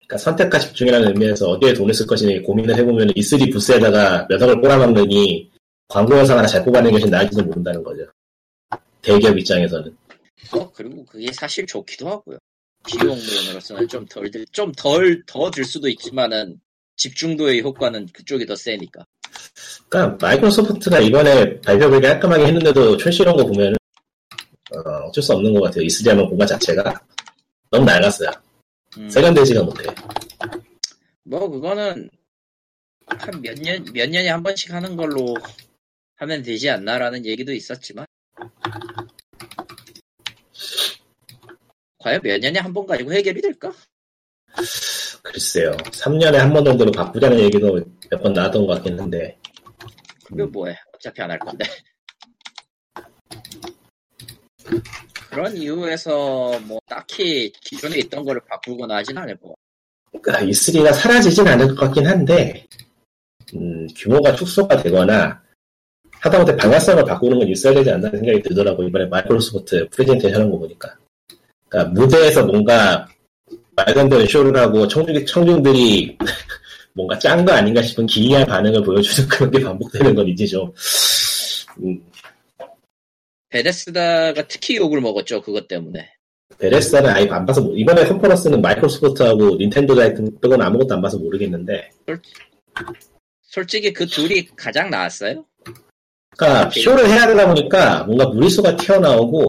그러니까 0.00 0.18
선택과 0.18 0.58
집중이라는 0.58 1.08
의미에서 1.08 1.48
어디에 1.48 1.72
돈을 1.72 1.94
쓸 1.94 2.06
것이냐 2.06 2.42
고민을 2.42 2.76
해보면 2.76 3.08
E3 3.08 3.50
부스에다가 3.52 4.26
몇 4.28 4.42
억을 4.42 4.60
꼬라박느니 4.60 5.50
광고 5.92 6.16
영상 6.16 6.38
하나 6.38 6.48
잘 6.48 6.64
뽑아내는 6.64 6.92
것이 6.92 7.10
나을지도 7.10 7.44
모른다는 7.44 7.82
거죠. 7.82 8.06
대기업 9.02 9.38
입장에서는. 9.38 9.94
어 10.52 10.72
그리고 10.72 11.04
그게 11.04 11.30
사실 11.32 11.66
좋기도 11.66 12.08
하고요 12.08 12.38
비용 12.86 13.10
면으로서는 13.16 13.86
좀덜들좀덜 13.88 15.22
더 15.26 15.50
들 15.50 15.64
수도 15.64 15.88
있지만은 15.88 16.58
집중도의 16.96 17.60
효과는 17.62 18.06
그쪽이 18.12 18.46
더 18.46 18.56
세니까 18.56 19.04
그러니까 19.88 20.26
마이크로소프트가 20.26 20.98
이번에 21.00 21.60
발표를 21.60 22.00
깔끔하게 22.00 22.46
했는데도 22.46 22.96
촌스러운 22.96 23.36
거 23.36 23.44
보면 23.46 23.74
어, 24.74 24.78
어쩔 25.06 25.22
수 25.22 25.32
없는 25.34 25.52
것 25.54 25.60
같아요. 25.62 25.84
E3 25.84 26.08
하면 26.08 26.26
공간 26.28 26.48
자체가 26.48 27.00
너무 27.70 27.84
낡았어요. 27.84 28.30
음. 28.98 29.08
세련되지가 29.10 29.62
못해. 29.62 29.84
뭐 31.24 31.48
그거는 31.50 32.08
한 33.06 33.40
몇 33.42 33.54
년 33.60 33.84
몇 33.92 34.08
년에 34.08 34.28
한 34.30 34.42
번씩 34.42 34.72
하는 34.72 34.96
걸로 34.96 35.34
하면 36.22 36.40
되지 36.42 36.70
않나라는 36.70 37.26
얘기도 37.26 37.52
있었지만 37.52 38.06
과연 41.98 42.20
몇 42.22 42.38
년에 42.38 42.60
한 42.60 42.72
번 42.72 42.86
가지고 42.86 43.12
해결이 43.12 43.40
될까? 43.42 43.72
글쎄요. 45.22 45.72
3년에 45.72 46.34
한 46.36 46.52
번 46.52 46.64
정도로 46.64 46.92
바꾸자는 46.92 47.40
얘기도 47.40 47.74
몇 48.10 48.22
번 48.22 48.32
나왔던 48.34 48.66
것 48.66 48.74
같긴 48.74 49.00
한데 49.00 49.36
그게 50.24 50.44
뭐해? 50.44 50.76
어차피 50.94 51.22
안 51.22 51.30
할 51.32 51.38
건데. 51.40 51.64
그런 55.30 55.56
이유에서 55.56 56.60
뭐 56.60 56.78
딱히 56.86 57.50
기존에 57.62 57.98
있던 57.98 58.24
거를 58.24 58.42
바꾸거나 58.48 58.96
하진 58.96 59.16
않을 59.18 59.36
거. 59.38 59.54
그러니까 60.10 60.44
E3가 60.46 60.92
사라지진 60.92 61.48
않을 61.48 61.68
것 61.68 61.76
같긴 61.76 62.06
한데 62.06 62.66
음, 63.54 63.86
규모가 63.96 64.36
축소가 64.36 64.80
되거나 64.82 65.41
하다못해 66.22 66.56
방향성을 66.56 67.04
바꾸는 67.04 67.40
건 67.40 67.48
있어야 67.48 67.74
되지 67.74 67.90
않나 67.90 68.08
생각이 68.10 68.42
들더라고 68.42 68.84
이번에 68.84 69.06
마이크로소프트 69.06 69.88
프레젠테이션 69.90 70.40
하는 70.40 70.52
거 70.52 70.58
보니까 70.58 70.94
그러니까 71.68 71.92
무대에서 71.92 72.46
뭔가 72.46 73.08
말도 73.74 74.00
안 74.00 74.08
되는 74.08 74.26
쇼를 74.26 74.56
하고 74.56 74.86
청중, 74.86 75.24
청중들이 75.26 76.16
뭔가 76.94 77.18
짠 77.18 77.44
거 77.44 77.52
아닌가 77.52 77.82
싶은 77.82 78.06
기이한 78.06 78.46
반응을 78.46 78.82
보여주는 78.84 79.26
그런 79.30 79.50
게 79.50 79.60
반복되는 79.60 80.14
건 80.14 80.28
이제 80.28 80.46
좀 80.46 80.72
음, 81.82 82.00
베데스다가 83.48 84.46
특히 84.46 84.76
욕을 84.76 85.00
먹었죠 85.00 85.40
그것 85.42 85.66
때문에. 85.66 86.08
베레스는 86.58 87.06
아예 87.06 87.26
안 87.30 87.44
봐서 87.44 87.60
모- 87.62 87.74
이번에 87.74 88.06
컨퍼런스는 88.06 88.60
마이크로소프트하고 88.60 89.56
닌텐도 89.56 89.94
다이튼 89.96 90.30
빼고는 90.40 90.64
아무것도 90.64 90.94
안 90.94 91.00
봐서 91.02 91.18
모르겠는데 91.18 91.90
솔직히 93.42 93.92
그 93.92 94.06
둘이 94.06 94.46
가장 94.54 94.90
나았어요. 94.90 95.44
그러니까 96.36 96.70
쇼를 96.70 97.08
해야 97.08 97.26
되다 97.26 97.46
보니까 97.46 98.04
뭔가 98.04 98.26
무리수가 98.28 98.76
튀어나오고 98.76 99.46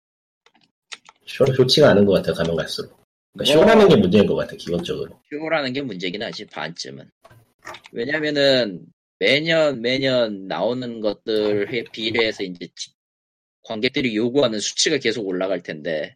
쇼, 1.26 1.46
좋지가 1.46 1.90
않은 1.92 2.06
것 2.06 2.14
같아요 2.14 2.36
가면 2.36 2.56
갈수록. 2.56 2.98
그러니까 3.34 3.56
뭐- 3.56 3.64
쇼라는 3.66 3.90
게 3.90 3.96
문제인 3.96 4.26
것 4.28 4.36
같아 4.36 4.56
기본적으로. 4.56 5.20
휴무라는 5.32 5.74
게 5.74 5.82
문제긴 5.82 6.22
하지 6.22 6.46
반쯤은. 6.46 7.10
왜냐면은 7.92 8.86
매년 9.20 9.82
매년 9.82 10.48
나오는 10.48 11.00
것들에 11.00 11.86
비례해서 11.92 12.44
이제 12.44 12.68
지- 12.76 12.92
관객들이 13.64 14.16
요구하는 14.16 14.60
수치가 14.60 14.98
계속 14.98 15.26
올라갈 15.26 15.62
텐데 15.64 16.16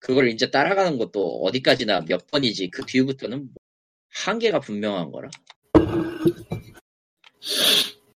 그걸 0.00 0.28
이제 0.28 0.50
따라가는 0.50 0.96
것도 0.98 1.42
어디까지나 1.42 2.06
몇 2.08 2.26
번이지 2.28 2.70
그 2.70 2.84
뒤부터는 2.86 3.38
뭐 3.38 3.48
한계가 4.10 4.60
분명한 4.60 5.10
거라 5.12 5.28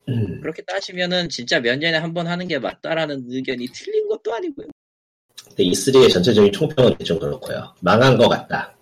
음, 0.09 0.41
그렇게 0.41 0.61
따지면은 0.63 1.29
진짜 1.29 1.59
몇 1.59 1.77
년에 1.77 1.97
한 1.97 2.13
번 2.13 2.27
하는 2.27 2.47
게 2.47 2.57
맞다라는 2.59 3.25
의견이 3.27 3.67
틀린 3.73 4.07
것도 4.07 4.33
아니고요 4.33 4.67
근데 5.47 5.63
E3의 5.63 6.11
전체적인 6.11 6.51
총평은 6.51 6.97
좀 6.99 7.17
그렇고요. 7.19 7.73
망한 7.81 8.17
것 8.17 8.27
같다. 8.29 8.75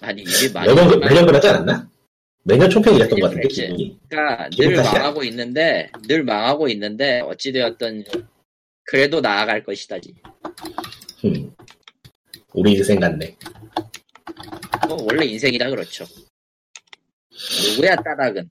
아니 0.00 0.22
이게 0.22 0.48
많이 0.52 0.72
매년, 0.74 1.00
매년 1.00 1.26
그러지 1.26 1.48
않았나? 1.48 1.88
매년 2.44 2.70
총평이 2.70 2.98
됐던 2.98 3.18
것 3.20 3.26
같은데. 3.28 3.48
기분이. 3.48 3.98
그러니까 4.08 4.48
기분 4.50 4.68
늘 4.68 4.76
탓이야? 4.76 4.92
망하고 4.92 5.24
있는데 5.24 5.90
늘 6.08 6.24
망하고 6.24 6.68
있는데 6.68 7.20
어찌되었든 7.20 8.04
그래도 8.84 9.20
나아갈 9.20 9.62
것이다지 9.62 10.14
음. 11.24 11.54
우리 12.54 12.72
인생 12.72 12.98
같네. 12.98 13.36
뭐 14.88 14.98
원래 15.08 15.24
인생이다 15.26 15.70
그렇죠 15.70 16.04
누구야 17.70 17.94
따닥은 17.96 18.48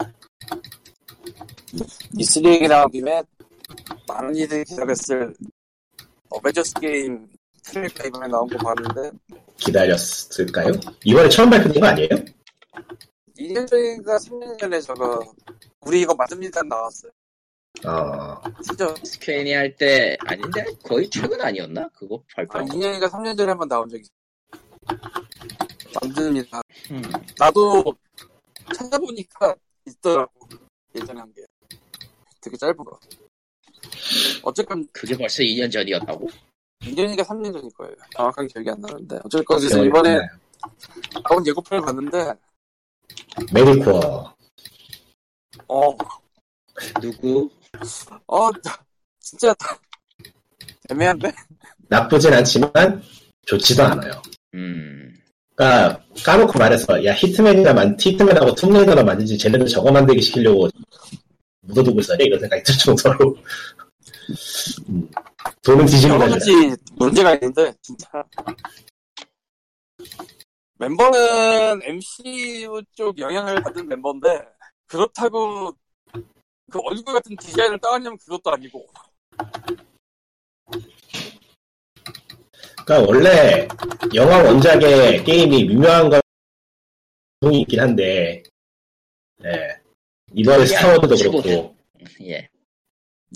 E3 2.16 2.46
얘기 2.54 2.68
나온 2.68 2.90
김에 2.92 3.22
많은 4.08 4.36
이들이 4.36 4.64
기다렸을 4.66 5.34
어벤져스 6.30 6.74
게임 6.80 7.28
트레일러 7.64 8.08
이번에 8.08 8.28
나온 8.28 8.48
거 8.48 8.58
봤는데 8.58 9.12
기다렸을까요? 9.58 10.72
이번에 11.04 11.30
처음 11.30 11.50
발표된 11.50 11.82
거 11.82 11.88
아니에요? 11.88 12.10
2년 13.38 13.68
전인가 13.68 14.18
3년 14.18 14.58
전에 14.60 14.82
저거 14.82 15.20
우리 15.82 16.02
이거 16.02 16.14
맞습니다 16.16 16.62
나왔어요. 16.64 17.12
어, 17.86 18.42
진짜 18.64 18.94
스퀘니 19.04 19.54
할때 19.54 20.18
아닌데 20.26 20.66
거의 20.84 21.10
최근 21.10 21.40
아니었나 21.40 21.88
그거 21.90 22.22
아, 22.36 22.44
발표 22.44 22.60
2년인가 22.60 23.10
3년 23.10 23.38
전에 23.38 23.50
한 23.50 23.58
번 23.58 23.68
나온 23.68 23.88
적이 23.88 24.04
있어요. 24.04 25.00
만듭니다. 26.02 26.62
음. 26.92 27.02
나도 27.38 27.84
찾아보니까 28.76 29.56
있더라고 29.88 30.32
예전에 30.96 31.20
한 31.20 31.34
게. 31.34 31.44
되게 32.42 32.58
짧은 32.58 32.78
거. 32.78 33.00
어쨌건 34.44 34.88
그게 34.92 35.16
벌써 35.16 35.44
2년 35.44 35.72
전이었다고? 35.72 36.28
2년인가 36.82 37.24
3년 37.24 37.54
전일 37.54 37.70
거예요. 37.74 37.96
정확하게 38.16 38.48
기억이 38.48 38.70
안 38.70 38.80
나는데 38.82 39.20
어쨌건 39.24 39.58
그래서 39.60 39.84
이번에 39.84 40.18
나온 41.30 41.46
예고편을 41.46 41.86
봤는데 41.86 42.34
메리코어. 43.54 44.36
어, 45.68 45.98
누구? 47.02 47.50
어 48.28 48.50
진짜 49.20 49.54
애매한데? 50.90 51.32
나쁘진 51.90 52.34
않지만 52.34 53.04
좋지도 53.46 53.84
않아요. 53.84 54.22
음 54.56 55.14
그러니까 55.60 56.02
까놓고 56.24 56.58
말해서 56.58 57.04
야 57.04 57.14
히트맨이나 57.14 57.74
만 57.74 57.98
히트맨하고 58.00 58.56
툼레이더나 58.56 59.04
만든지 59.04 59.38
쟤네들 59.38 59.68
저거 59.68 59.92
만들기 59.92 60.22
시키려고 60.22 60.70
묻어두고 61.64 62.00
있어야 62.00 62.18
돼? 62.18 62.24
이런 62.24 62.40
생각이 62.40 62.64
들 62.64 62.78
정도로. 62.78 63.36
음, 64.88 65.10
돈은 65.62 65.86
뒤집어 65.86 66.18
가지 66.18 66.54
문제가 66.96 67.34
있는데 67.34 67.74
진짜. 67.82 68.08
멤버는 70.78 71.82
MCU 71.84 72.82
쪽 72.96 73.20
영향을 73.20 73.62
받은 73.62 73.86
멤버인데 73.86 74.42
그렇다고 74.88 75.74
그 76.72 76.80
얼굴 76.86 77.16
같은 77.16 77.36
디자인을 77.36 77.78
따왔냐면 77.80 78.18
그것도 78.20 78.54
아니고 78.54 78.88
그러니까 82.90 83.08
원래 83.08 83.68
영화 84.16 84.42
원작의 84.42 85.24
게임이 85.24 85.70
유명한 85.70 86.10
감동이 87.40 87.62
있긴 87.62 87.82
한데 87.82 88.42
예. 89.46 89.78
이번에 90.34 90.66
스타워즈도 90.66 91.16
그렇고 91.16 91.76
예. 92.24 92.50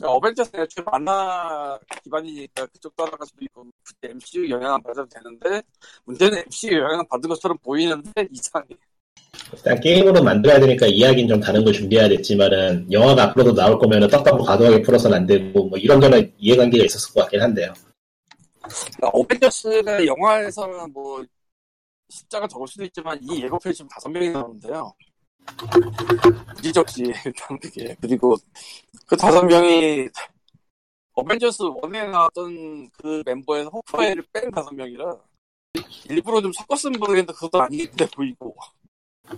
어벤져스가 0.01 0.63
애초에 0.63 0.83
만화 0.91 1.77
기반이니까 2.03 2.65
그쪽 2.65 2.95
따라갈 2.95 3.27
수도 3.27 3.45
있고 3.45 3.67
그때 3.83 4.09
MCU 4.09 4.49
영향을 4.49 4.81
받아도 4.81 5.07
되는데 5.07 5.61
문제는 6.05 6.39
MCU 6.39 6.79
영향을 6.79 7.05
받은 7.07 7.29
것처럼 7.29 7.55
보이는데 7.59 8.27
이상해 8.31 8.65
일단 9.53 9.79
게임으로 9.79 10.23
만들어야 10.23 10.59
되니까 10.59 10.87
이야기는 10.87 11.27
좀 11.27 11.39
다른 11.39 11.63
걸 11.63 11.71
준비해야 11.73 12.09
됐지만은 12.09 12.91
영화가 12.91 13.25
앞으로도 13.25 13.53
나올 13.53 13.77
거면 13.77 14.01
은 14.01 14.07
떡밥으로 14.07 14.43
과도하게 14.45 14.81
풀어서는 14.81 15.15
안 15.15 15.27
되고 15.27 15.65
뭐 15.65 15.77
이런저런 15.77 16.33
이해관계가 16.39 16.85
있었을 16.85 17.13
것 17.13 17.21
같긴 17.21 17.43
한데요. 17.43 17.71
그러니까 18.63 19.09
어벤져스가 19.13 20.05
영화에서는 20.05 20.93
뭐 20.93 21.23
숫자가 22.09 22.47
적을 22.47 22.67
수도 22.67 22.83
있지만 22.85 23.19
이 23.21 23.43
예고편이 23.43 23.75
지금 23.75 23.89
다섯 23.89 24.09
명이 24.09 24.29
나오는데요. 24.29 24.93
무지적지 26.55 27.03
일단 27.25 27.59
그게 27.59 27.95
그리고 27.99 28.37
그 29.05 29.17
다섯 29.17 29.43
명이 29.43 30.09
어벤져스 31.13 31.63
1에 31.63 32.09
나왔던 32.09 32.89
그 32.91 33.21
멤버에서 33.25 33.69
호크아이를 33.69 34.25
뺀 34.31 34.49
다섯 34.51 34.73
명이라 34.73 35.17
일부러 36.09 36.41
좀 36.41 36.51
섞었으면 36.53 36.99
모르겠는데 36.99 37.33
그것도 37.33 37.61
아닌데 37.61 38.07
보이고. 38.13 38.55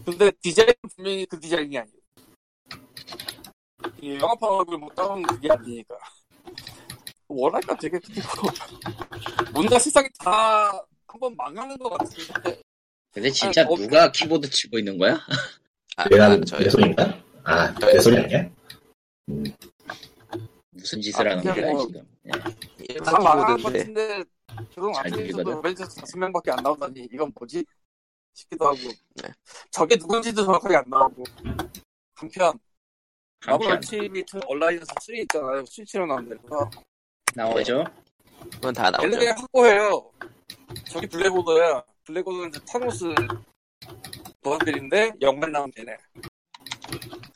근데 0.04 0.32
디자인은 0.42 0.74
분명히 0.96 1.26
그 1.26 1.40
디자인이 1.40 1.78
아니에요. 1.78 1.98
이 4.02 4.16
영화판 4.16 4.50
얼굴 4.50 4.78
못 4.78 4.94
따온 4.96 5.22
그게 5.24 5.50
아니니까 5.52 5.96
뭐랄까 7.28 7.76
되게 7.78 8.00
그리고 8.00 8.30
뭔가 9.54 9.80
세상이 9.80 10.08
다 10.20 10.72
한번 11.08 11.36
망하는 11.36 11.78
것 11.78 11.90
같은데 11.90 12.62
근데 13.14 13.30
진짜 13.32 13.62
아니, 13.62 13.74
어- 13.74 13.78
누가 13.78 14.12
키보드 14.12 14.50
치고 14.50 14.78
있는 14.78 14.98
거야? 14.98 15.18
아, 15.98 16.10
내가 16.10 16.26
아, 16.26 16.36
내 16.36 16.44
저요. 16.46 16.70
소리인가? 16.70 17.18
아, 17.44 17.74
내 17.80 18.00
소리 18.00 18.18
아니야? 18.18 18.50
무슨 20.72 21.02
짓을 21.02 21.28
아, 21.28 21.32
하는 21.38 21.44
거야 21.44 21.72
뭐- 21.72 21.88
지금? 21.88 22.08
예. 22.28 22.32
일반 22.90 23.14
다 23.14 23.20
망한 23.20 23.58
것 23.58 23.64
같은데 23.74 24.24
앞에서도 24.48 25.16
들리거든. 25.16 25.54
어벤져스 25.54 25.96
다섯 26.02 26.18
명밖에 26.18 26.52
안 26.52 26.58
나오다니 26.64 27.08
이건 27.12 27.32
뭐지 27.38 27.64
싶기도 28.34 28.66
하고 28.66 28.78
네. 29.16 29.30
저게 29.72 29.96
누군지도 29.96 30.44
정확하게 30.44 30.76
안 30.76 30.84
나오고 30.88 31.24
한편 32.16 32.60
마블 33.48 33.68
얼티밋 33.72 34.40
얼라이언스 34.46 34.86
3 35.06 35.16
있잖아요 35.16 35.66
스위치로 35.66 36.06
나온다 36.06 36.36
그래서 36.42 36.70
나오죠? 37.36 37.84
그건 38.54 38.74
다 38.74 38.90
나오죠. 38.92 39.06
얘네들이 39.08 39.28
확보해요 39.32 40.12
저기 40.90 41.08
블랙오더야 41.08 41.84
블랙오더는 42.06 42.50
이제 42.50 42.60
타노스 42.68 43.06
도안들인데 44.44 45.14
영만 45.22 45.52
나오면 45.52 45.72
되네 45.76 45.98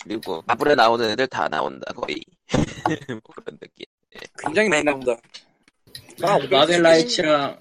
그리고 0.03 0.43
마블에 0.45 0.75
나오는 0.75 1.09
애들 1.09 1.27
다 1.27 1.47
나온다 1.49 1.91
거의. 1.93 2.21
뭐 3.09 3.19
그런 3.35 3.57
느낌. 3.59 3.85
굉장히 4.39 4.69
많이 4.69 4.83
나온다 4.83 5.15
나 6.19 6.35
오벤져스 6.35 6.53
마벨라이츠랑 6.53 7.59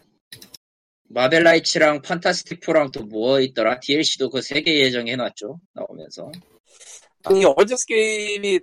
마벨라이츠랑 1.11 2.03
판타스틱4랑 2.03 2.93
또 2.93 3.03
뭐 3.05 3.41
있더라? 3.41 3.81
DLC도 3.81 4.31
그 4.31 4.39
세 4.41 4.63
개 4.63 4.79
예정해놨죠 4.81 5.59
나오면서 5.73 6.31
아니 7.25 7.45
어벤져스 7.45 7.87
게임이 7.87 8.61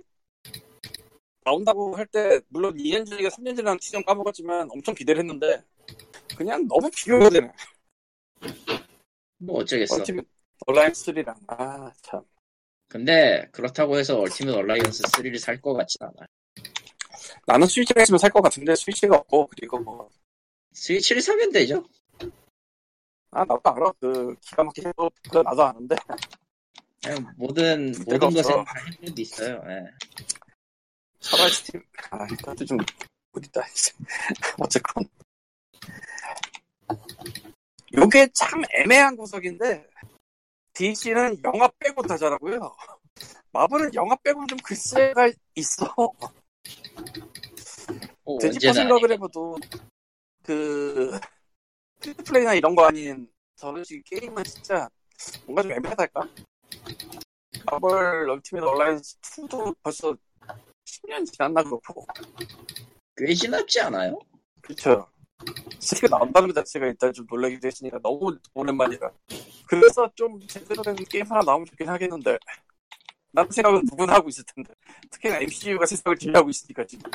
나온다고 1.50 1.96
할 1.96 2.06
때 2.06 2.40
물론 2.48 2.76
2년 2.76 3.08
전인가 3.08 3.28
3년 3.28 3.54
전이라는 3.56 3.78
시점 3.80 4.02
까먹었지만 4.04 4.68
엄청 4.72 4.94
기대를 4.96 5.20
했는데 5.20 5.62
그냥 6.36 6.66
너무 6.66 6.90
비교가 6.90 7.30
되네. 7.30 7.52
뭐 9.38 9.60
어쩌겠어. 9.60 9.94
얼티밋 9.96 10.26
얼라이언스 10.66 11.12
3랑. 11.12 11.36
아 11.46 11.92
참. 12.02 12.20
근데 12.88 13.48
그렇다고 13.52 13.96
해서 13.96 14.18
얼티밋 14.18 14.54
얼라이언스 14.54 15.04
3를 15.04 15.38
살 15.38 15.60
것 15.60 15.74
같진 15.74 15.98
않아. 16.02 16.26
나는 17.46 17.68
스위치가 17.68 18.02
있으면 18.02 18.18
살 18.18 18.30
것 18.30 18.42
같은데 18.42 18.74
스위치가 18.74 19.16
없고 19.16 19.46
그리고 19.48 19.78
뭐. 19.78 20.10
스위치를 20.72 21.22
사면 21.22 21.52
되죠. 21.52 21.86
아 23.30 23.44
나도 23.44 23.60
알아. 23.62 23.92
그 24.00 24.34
기가 24.40 24.64
막히게 24.64 24.92
또 24.96 25.08
그거 25.22 25.42
나도 25.44 25.62
아는데. 25.62 25.94
모든 27.36 27.92
모든. 28.04 28.18
것에 28.18 28.42
다 28.42 28.64
해결도 28.90 29.22
있어요. 29.22 29.62
예. 29.68 29.84
차라리 31.20 31.50
스팀 31.52 31.82
아 32.10 32.26
이것도 32.32 32.64
좀 32.64 32.78
무리다 33.32 33.60
어쨌건. 34.58 35.04
요게 37.96 38.28
참 38.34 38.62
애매한 38.74 39.16
구석인데 39.16 39.86
DC는 40.74 41.42
영화 41.44 41.68
빼고 41.78 42.02
다 42.02 42.16
잘하고요. 42.16 42.74
마블은 43.52 43.94
영화 43.94 44.14
빼고 44.16 44.46
좀 44.46 44.58
글쎄가 44.62 45.30
있어. 45.54 45.86
뭐 48.24 48.38
되짚어 48.38 48.68
언제나. 48.68 48.72
생각을 48.72 49.12
해봐도 49.12 49.56
그 50.42 51.18
프리플레이나 52.00 52.54
이런 52.54 52.74
거 52.74 52.84
아닌 52.84 53.30
저런 53.56 53.82
식 53.84 54.02
게임은 54.04 54.44
진짜 54.44 54.88
뭔가 55.46 55.62
좀 55.62 55.72
애매하달까? 55.72 56.28
마블 57.70 58.28
얼티밋 58.30 58.62
얼라이언스 58.62 59.18
2도 59.20 59.74
벌써 59.82 60.14
10년 60.86 61.30
지났나 61.30 61.62
그렇고 61.62 62.06
꽤 63.16 63.34
지났지 63.34 63.80
않아요? 63.80 64.18
그쵸 64.62 65.06
새끼 65.78 66.08
나온다는 66.08 66.48
것 66.48 66.54
자체가 66.54 66.86
일단 66.86 67.12
좀 67.12 67.26
놀라기도 67.28 67.66
했으니까 67.66 67.98
너무 68.02 68.36
오랜만이라. 68.54 69.10
그래서 69.66 70.10
좀 70.14 70.40
제대로 70.46 70.82
된 70.82 70.94
게임 70.96 71.26
하나 71.30 71.42
나오면 71.44 71.66
좋긴 71.66 71.88
하겠는데. 71.88 72.38
나는 73.32 73.50
생각은 73.50 73.82
누구나 73.90 74.14
하고 74.14 74.28
있을 74.30 74.44
텐데. 74.44 74.72
특히나 75.10 75.38
MCU가 75.40 75.84
세상을 75.84 76.16
지배하고 76.16 76.48
있으니까 76.48 76.86
지금. 76.86 77.10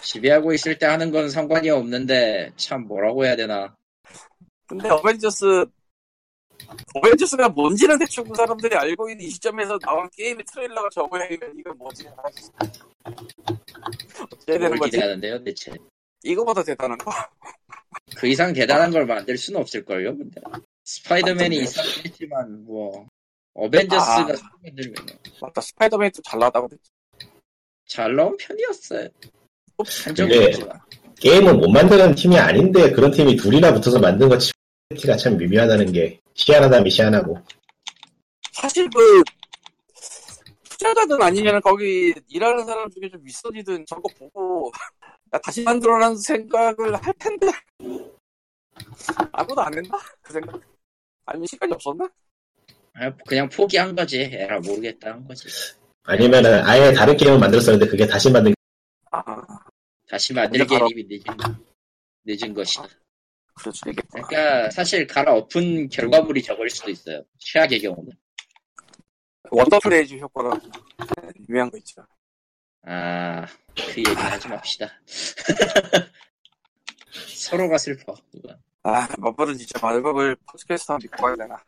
지배하고 0.00 0.52
있을 0.52 0.78
때 0.78 0.86
하는 0.86 1.10
건 1.10 1.28
상관이 1.28 1.70
없는데 1.70 2.52
참 2.56 2.86
뭐라고 2.86 3.24
해야 3.24 3.34
되나 3.36 3.74
근데 4.66 4.88
어벤져스 4.88 5.66
어벤져스가 6.94 7.48
뭔지는 7.50 7.98
대충 7.98 8.24
그 8.24 8.34
사람들이 8.34 8.74
알고 8.76 9.08
있는 9.10 9.24
이 9.26 9.30
시점에서 9.30 9.78
나온 9.78 10.08
게임의 10.16 10.44
트레일러가 10.52 10.88
저거야면 10.92 11.38
이건 11.58 11.76
뭐지? 11.78 12.06
어째야 13.04 14.58
되는 14.58 14.68
뭘 14.68 14.78
거지? 14.78 14.90
기대하는데요 14.92 15.44
대체 15.44 15.72
이거보다 16.24 16.62
대단한 16.62 16.98
거? 16.98 17.10
그 18.16 18.26
이상 18.26 18.52
대단한 18.52 18.90
걸 18.90 19.06
만들 19.06 19.36
수는 19.38 19.60
없을걸요 19.60 20.16
근데 20.16 20.40
스파이더맨이. 20.84 21.56
있었겠지만 21.58 22.64
뭐 22.64 23.06
어벤져스가 23.54 24.20
아. 24.32 24.50
만들면 24.62 24.94
맞다 25.40 25.60
스파이더맨이 25.60 26.12
좀잘 26.12 26.38
나왔다고 26.40 26.68
그랬지. 26.68 26.90
잘 27.86 28.14
나온 28.16 28.36
편이었어요 28.36 29.08
한 30.04 30.14
적은 30.14 30.28
근데- 30.32 30.46
없지만 30.46 30.80
게임을 31.20 31.54
못 31.54 31.68
만드는 31.68 32.14
팀이 32.14 32.38
아닌데 32.38 32.90
그런 32.92 33.10
팀이 33.10 33.36
둘이나 33.36 33.72
붙어서 33.74 33.98
만든 33.98 34.28
거치 34.28 34.52
가 34.96 35.16
참 35.18 35.36
미묘하다는 35.36 35.92
게 35.92 36.18
희한하다면 36.34 36.86
희한하고. 36.90 37.38
사실 38.52 38.88
그 38.88 39.22
투자자든 40.64 41.20
아니면 41.20 41.60
거기 41.60 42.14
일하는 42.28 42.64
사람 42.64 42.88
중에 42.88 43.10
좀 43.10 43.20
윗선이든 43.22 43.84
저거 43.86 44.02
보고 44.18 44.72
야, 45.34 45.38
다시 45.44 45.62
만들어라는 45.62 46.16
생각을 46.16 46.94
할 46.94 47.12
텐데. 47.18 47.48
아무도 49.32 49.60
안 49.60 49.76
했나? 49.76 49.98
그 50.22 50.32
생각? 50.32 50.58
아니면 51.26 51.46
시간이 51.46 51.70
없었나? 51.74 52.08
아, 52.94 53.12
그냥 53.26 53.46
포기한 53.50 53.94
거지. 53.94 54.22
에라 54.22 54.58
모르겠다 54.60 55.10
한 55.12 55.28
거지. 55.28 55.48
아니면은 56.04 56.64
아예 56.64 56.94
다른 56.94 57.14
게임을 57.14 57.38
만들었었는데 57.38 57.90
그게 57.90 58.06
다시 58.06 58.30
만든 58.30 58.54
아. 59.10 59.22
다시 60.08 60.32
갈아- 60.32 60.90
이미 60.90 61.04
늦은, 61.06 61.36
늦은 62.24 62.54
것이다 62.54 62.88
이게 63.86 64.02
그러니까 64.12 64.70
사실 64.70 65.06
갈아엎은 65.06 65.88
결과물이 65.88 66.42
적을 66.42 66.70
수도 66.70 66.90
있어요. 66.90 67.22
최악의 67.38 67.80
경우는. 67.80 68.12
원더프레이즈 69.50 70.14
효과가 70.16 70.60
유명한 71.48 71.70
거 71.70 71.78
있죠. 71.78 72.02
아, 72.82 73.46
그 73.76 73.98
얘기 73.98 74.12
하지 74.14 74.48
맙시다. 74.48 74.90
서로가 77.34 77.78
슬퍼, 77.78 78.14
이건. 78.32 78.58
아 78.84 79.08
마블은 79.18 79.58
진짜 79.58 79.78
마블을 79.80 80.36
팟캐스트만 80.46 81.00
믿고 81.02 81.22
가야 81.22 81.36
되나. 81.36 81.62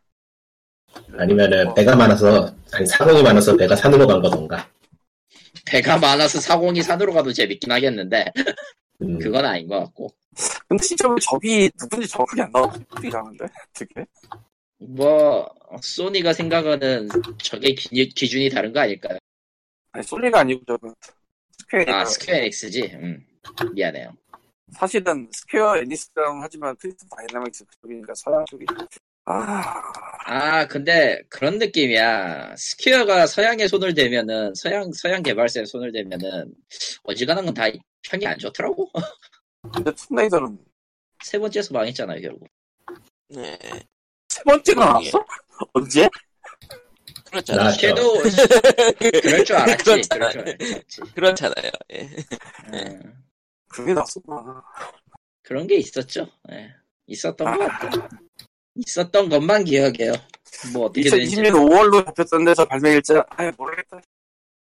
아니면은 1.18 1.74
배가 1.74 1.96
많아서 1.96 2.54
아니 2.72 2.86
사공이 2.86 3.22
많아서 3.22 3.56
배가 3.56 3.76
산으로 3.76 4.06
간 4.06 4.20
거던가. 4.20 4.68
배가 5.66 5.98
많아서 5.98 6.40
사공이 6.40 6.82
산으로 6.82 7.12
가도 7.12 7.32
재밌긴 7.32 7.70
하겠는데, 7.70 8.32
음, 9.02 9.18
그건 9.18 9.44
아닌 9.44 9.68
것 9.68 9.78
같고. 9.80 10.08
근데 10.68 10.82
진짜 10.84 11.08
왜 11.08 11.16
적이 11.20 11.70
누군지 11.78 12.08
정확하게 12.08 12.42
안 12.42 12.52
나와서 12.52 12.80
이상한데 13.04 13.46
되게 13.74 14.06
뭐, 14.78 15.52
소니가 15.82 16.32
생각하는 16.32 17.08
적의 17.42 17.74
기, 17.74 18.08
기준이 18.08 18.48
다른 18.48 18.72
거 18.72 18.80
아닐까요? 18.80 19.18
아니 19.92 20.04
소니가 20.04 20.40
아니고 20.40 20.64
저거 20.66 20.94
스퀘어 21.58 21.94
아, 21.94 22.04
스퀘어 22.04 22.36
에닉스지? 22.36 22.82
음, 22.94 23.26
미안해요. 23.74 24.14
사실은 24.72 25.28
스퀘어 25.32 25.78
에닉스랑 25.78 26.40
하지만 26.42 26.76
크리스탈 26.76 27.04
다이나믹스 27.08 27.64
그쪽이니까 27.66 28.14
서양 28.14 28.44
쪽이 28.46 28.64
아 29.26 29.82
아, 30.26 30.66
근데 30.68 31.20
그런 31.28 31.58
느낌이야. 31.58 32.54
스퀘어가 32.56 33.26
서양에 33.26 33.66
손을 33.66 33.94
대면은, 33.94 34.54
서양, 34.54 34.90
서양 34.92 35.22
개발사에 35.22 35.64
손을 35.64 35.90
대면은, 35.92 36.54
어지간한 37.02 37.44
건 37.46 37.54
다 37.54 37.64
평이 38.02 38.26
안 38.26 38.38
좋더라고. 38.38 38.90
근데 39.72 39.92
툼레이더는 39.94 40.58
세 41.24 41.38
번째에서 41.38 41.74
망했잖아요, 41.74 42.20
결국. 42.20 42.48
네. 43.28 43.58
세 44.28 44.42
번째가 44.44 44.84
나왔어? 44.84 45.24
언제? 45.74 46.08
그렇잖아요. 47.30 47.64
나왔죠. 47.64 47.80
걔도, 47.80 48.12
그럴 49.22 49.44
줄 49.44 49.56
알았지. 49.56 49.84
그럴 49.84 50.02
줄. 50.02 50.40
알았지. 50.40 51.00
그렇잖아요. 51.14 51.70
예. 51.92 52.08
음. 52.72 53.24
그게 53.68 53.94
나왔었구나 53.94 54.64
그런 55.42 55.66
게 55.66 55.76
있었죠. 55.76 56.28
예. 56.50 56.74
있었던 57.06 57.56
것 57.56 57.66
같아. 57.68 58.08
있었던 58.74 59.28
것만 59.28 59.64
기억해요. 59.64 60.14
뭐 60.72 60.86
어떻게 60.86 61.08
되는지 61.08 61.36
2020년 61.36 61.52
5월로 61.52 62.04
잡혔던 62.06 62.44
데서 62.44 62.64
발매 62.66 62.94
일자 62.94 63.24
아예 63.30 63.52
모르겠다 63.56 64.00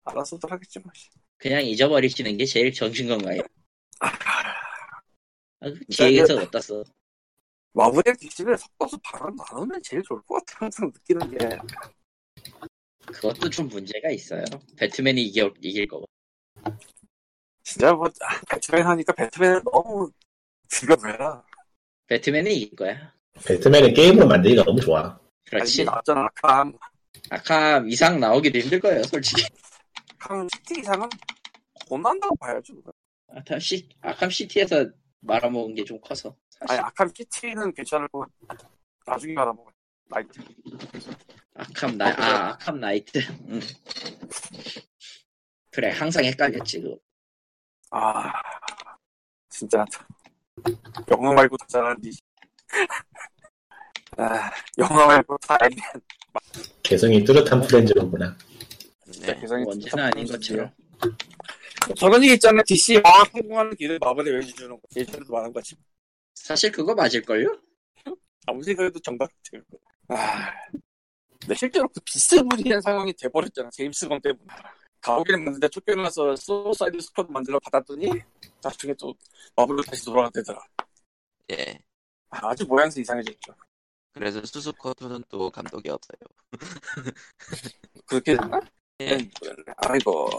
알아서도 0.05 0.49
하겠지 0.49 0.79
뭐 0.79 0.93
그냥 1.39 1.65
잊어버리시는 1.65 2.37
게 2.37 2.45
제일 2.45 2.73
정신 2.73 3.09
건강해요. 3.09 3.43
아, 4.01 4.11
아, 5.65 5.71
그 5.71 6.35
어디다 6.39 6.61
써? 6.61 6.85
마블의 7.73 8.17
DC를 8.21 8.57
섞어서 8.57 8.97
반환 9.03 9.35
나누면 9.35 9.83
제일 9.83 10.03
좋을 10.03 10.21
것 10.23 10.45
같아 10.45 10.67
항상 10.67 10.93
느끼는 10.95 11.31
게 11.31 11.59
그것도 13.07 13.51
좀 13.51 13.69
문제가 13.69 14.11
있어요. 14.11 14.45
배트맨이 14.77 15.23
이겨, 15.23 15.53
이길 15.61 15.87
거고. 15.87 16.07
진짜 17.63 17.93
뭐 17.93 18.07
아, 18.21 18.41
배트맨 18.49 18.87
하니까 18.87 19.13
배트맨은 19.15 19.63
너무 19.65 20.11
왜라 21.05 21.43
배트맨이 22.07 22.55
이길 22.55 22.77
거야. 22.77 23.15
배트맨은 23.45 23.95
게임으로 23.95 24.27
만들기가 24.27 24.65
너무 24.65 24.81
좋아 24.81 25.19
그렇지. 25.47 25.85
나왔잖아 25.85 26.29
아캄 26.43 26.79
아캄 27.31 27.89
이상 27.89 28.21
나오기도 28.21 28.59
힘들 28.59 28.81
거예요, 28.81 29.03
솔직히. 29.05 29.43
아캄 30.19 30.47
시티 30.49 30.81
이상은 30.81 31.09
고난다고 31.89 32.37
봐야죠 32.37 32.75
아캄, 33.29 33.59
시, 33.59 33.89
아캄 34.01 34.31
시티에서 34.31 34.89
말아먹은 35.29 35.75
게 35.75 35.85
좀 35.85 36.01
커서. 36.01 36.37
사실. 36.51 36.71
아니 36.73 36.81
아캄 36.81 37.09
시티는 37.15 37.73
괜찮을 37.75 38.09
거 38.09 38.27
나중에 39.07 39.33
말아먹어 39.35 39.71
나이트 40.07 40.41
아캄 41.55 41.97
나, 41.99 42.09
아, 42.19 42.49
아캄 42.53 42.81
나이트. 42.81 43.19
응. 43.49 43.61
그래, 45.71 45.91
항상 45.91 46.25
헷갈렸지, 46.25 46.81
그거. 46.81 46.99
아 47.91 48.33
진짜 49.49 49.85
영화 51.11 51.33
말고 51.33 51.57
다 51.57 51.67
잘하는데 51.69 52.11
아 54.19 54.51
영화 54.79 55.07
말고 55.07 55.37
다 55.39 55.57
알면 55.61 55.79
개성이 56.83 57.23
뚜렷한 57.25 57.63
프렌즈로구나 57.63 58.37
네. 59.21 59.41
개성이 59.41 59.63
뭐 59.65 59.73
언제나 59.73 60.07
아닌 60.07 60.27
것처럼. 60.27 60.73
저런 61.97 62.23
얘기 62.25 62.35
있잖아 62.35 62.63
DC 62.67 62.95
영화 62.95 63.25
성공하는 63.33 63.77
길을 63.77 63.99
마블에 63.99 64.31
왜 64.31 64.41
주는 64.41 64.71
거 64.71 64.81
예전에도 64.97 65.33
말한 65.33 65.53
거지 65.53 65.77
사실 66.35 66.71
그거 66.73 66.95
맞을걸요? 66.95 67.59
아무리 68.47 68.65
생각해도 68.65 68.99
정답 69.01 69.29
같아요 69.43 69.63
아 70.09 70.53
근데 71.41 71.55
실제로 71.55 71.89
그 71.89 72.01
비스무리한 72.01 72.81
상황이 72.81 73.13
돼버렸잖아 73.15 73.71
제임스 73.71 74.09
건 74.09 74.21
때문에 74.21 74.45
가오갤을 75.01 75.39
만드는데 75.39 75.69
쫓겨나서 75.69 76.37
Suicide 76.37 77.01
Squad 77.01 77.31
만들러 77.31 77.59
받았더니 77.61 78.11
나중에 78.63 78.95
또 78.99 79.15
마블로 79.57 79.83
다시 79.83 80.05
돌아가되더라 80.05 80.61
예. 81.53 81.79
아, 82.31 82.49
아주 82.49 82.65
모양새 82.67 83.01
이상해졌죠 83.03 83.55
그래서 84.15 84.41
수스쿼드는 84.45 85.25
또 85.29 85.51
감독이 85.51 85.91
없어요. 85.91 86.19
그렇게 88.07 88.37
됐나? 88.39 88.61
예. 89.01 89.19
아이고 89.79 90.31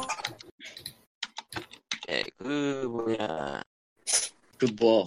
예. 2.09 2.23
그 2.37 2.85
뭐냐. 2.87 3.61
그 4.57 4.67
뭐, 4.79 5.05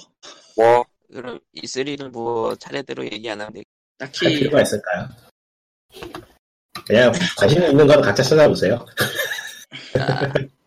뭐 0.56 0.84
그럼 1.10 1.40
이 1.52 1.62
3는 1.62 2.10
뭐 2.10 2.54
차례대로 2.56 3.04
얘기 3.04 3.30
안 3.30 3.40
하는데 3.40 3.60
할 3.60 3.64
딱히, 3.96 4.38
필요가 4.38 4.62
있을까요? 4.62 5.08
그냥 6.86 7.12
관심 7.36 7.62
있는 7.62 7.86
건 7.86 8.02
각자 8.02 8.22
찾아보세요 8.22 8.84
아, 9.98 10.32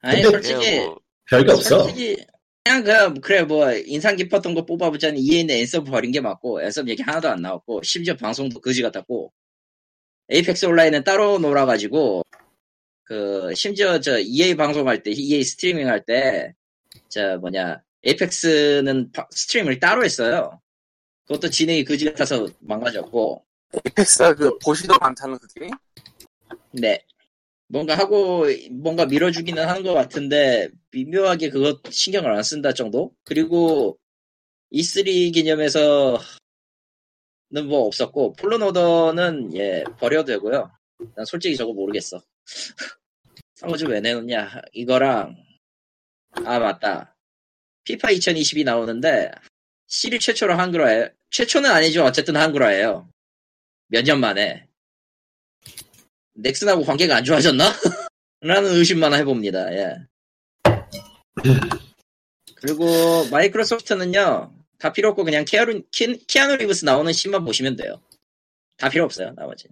아니, 0.00 0.22
솔직히, 0.22 0.80
뭐, 0.80 0.98
별게 1.30 1.52
없어 1.52 1.84
솔직히, 1.84 2.24
그냥 2.64 2.82
그, 2.82 3.20
그래, 3.20 3.42
뭐, 3.42 3.72
인상 3.72 4.16
깊었던 4.16 4.54
거 4.54 4.66
뽑아보자니 4.66 5.20
EA는 5.20 5.54
앤썸 5.54 5.84
버린 5.84 6.12
게 6.12 6.20
맞고, 6.20 6.62
앤썸 6.62 6.88
얘기 6.88 7.02
하나도 7.02 7.28
안 7.28 7.40
나왔고, 7.40 7.82
심지어 7.82 8.14
방송도 8.14 8.60
거지 8.60 8.82
같았고, 8.82 9.32
Apex 10.30 10.66
온라인은 10.66 11.04
따로 11.04 11.38
놀아가지고, 11.38 12.22
그, 13.04 13.52
심지어 13.54 14.00
저 14.00 14.18
EA 14.18 14.54
방송할 14.56 15.02
때, 15.02 15.10
EA 15.10 15.44
스트리밍 15.44 15.88
할 15.88 16.04
때, 16.04 16.54
저 17.08 17.36
뭐냐, 17.38 17.82
Apex는 18.04 19.12
파- 19.12 19.28
스트리밍을 19.30 19.80
따로 19.80 20.04
했어요. 20.04 20.60
그것도 21.26 21.50
진행이 21.50 21.84
거지 21.84 22.06
같아서 22.06 22.48
망가졌고, 22.60 23.44
Apex가 23.86 24.34
그 24.34 24.58
보시도 24.58 24.94
많다는 25.00 25.38
그 25.38 25.46
게임? 25.60 25.70
네. 26.72 27.04
뭔가 27.68 27.96
하고, 27.96 28.46
뭔가 28.70 29.04
밀어주기는 29.06 29.66
하는 29.66 29.82
것 29.82 29.92
같은데, 29.94 30.68
미묘하게 30.90 31.50
그것 31.50 31.80
신경을 31.90 32.30
안 32.34 32.42
쓴다 32.42 32.72
정도? 32.72 33.12
그리고 33.24 33.98
E3 34.72 35.32
기념에서는 35.32 36.18
뭐 37.50 37.86
없었고 37.86 38.34
폴로노더는 38.34 39.56
예 39.56 39.84
버려도 39.98 40.26
되고요. 40.32 40.70
난 41.16 41.24
솔직히 41.26 41.56
저거 41.56 41.72
모르겠어. 41.72 42.22
상호주 43.56 43.86
왜 43.88 44.00
내놓냐? 44.00 44.62
이거랑 44.72 45.36
아 46.32 46.58
맞다. 46.58 47.16
피파 47.84 48.08
2020이 48.08 48.64
나오는데 48.64 49.30
시리 49.86 50.18
최초로 50.18 50.54
한글화에 50.54 51.10
최초는 51.30 51.70
아니죠. 51.70 52.04
어쨌든 52.04 52.36
한글화예요. 52.36 53.08
몇 53.88 54.02
년 54.04 54.18
만에 54.20 54.66
넥슨하고 56.34 56.82
관계가 56.84 57.16
안 57.16 57.24
좋아졌나? 57.24 57.64
라는 58.40 58.70
의심만 58.72 59.14
해봅니다. 59.14 59.72
예. 59.74 59.94
그리고 62.56 63.24
마이크로소프트는요 63.30 64.53
다 64.78 64.92
필요 64.92 65.10
없고 65.10 65.24
그냥 65.24 65.44
키아누, 65.44 65.82
키, 65.90 66.18
키아누 66.26 66.56
리브스 66.56 66.84
나오는 66.84 67.12
씬만 67.12 67.44
보시면 67.44 67.76
돼요. 67.76 68.00
다 68.76 68.88
필요 68.88 69.04
없어요 69.04 69.32
나머지. 69.36 69.68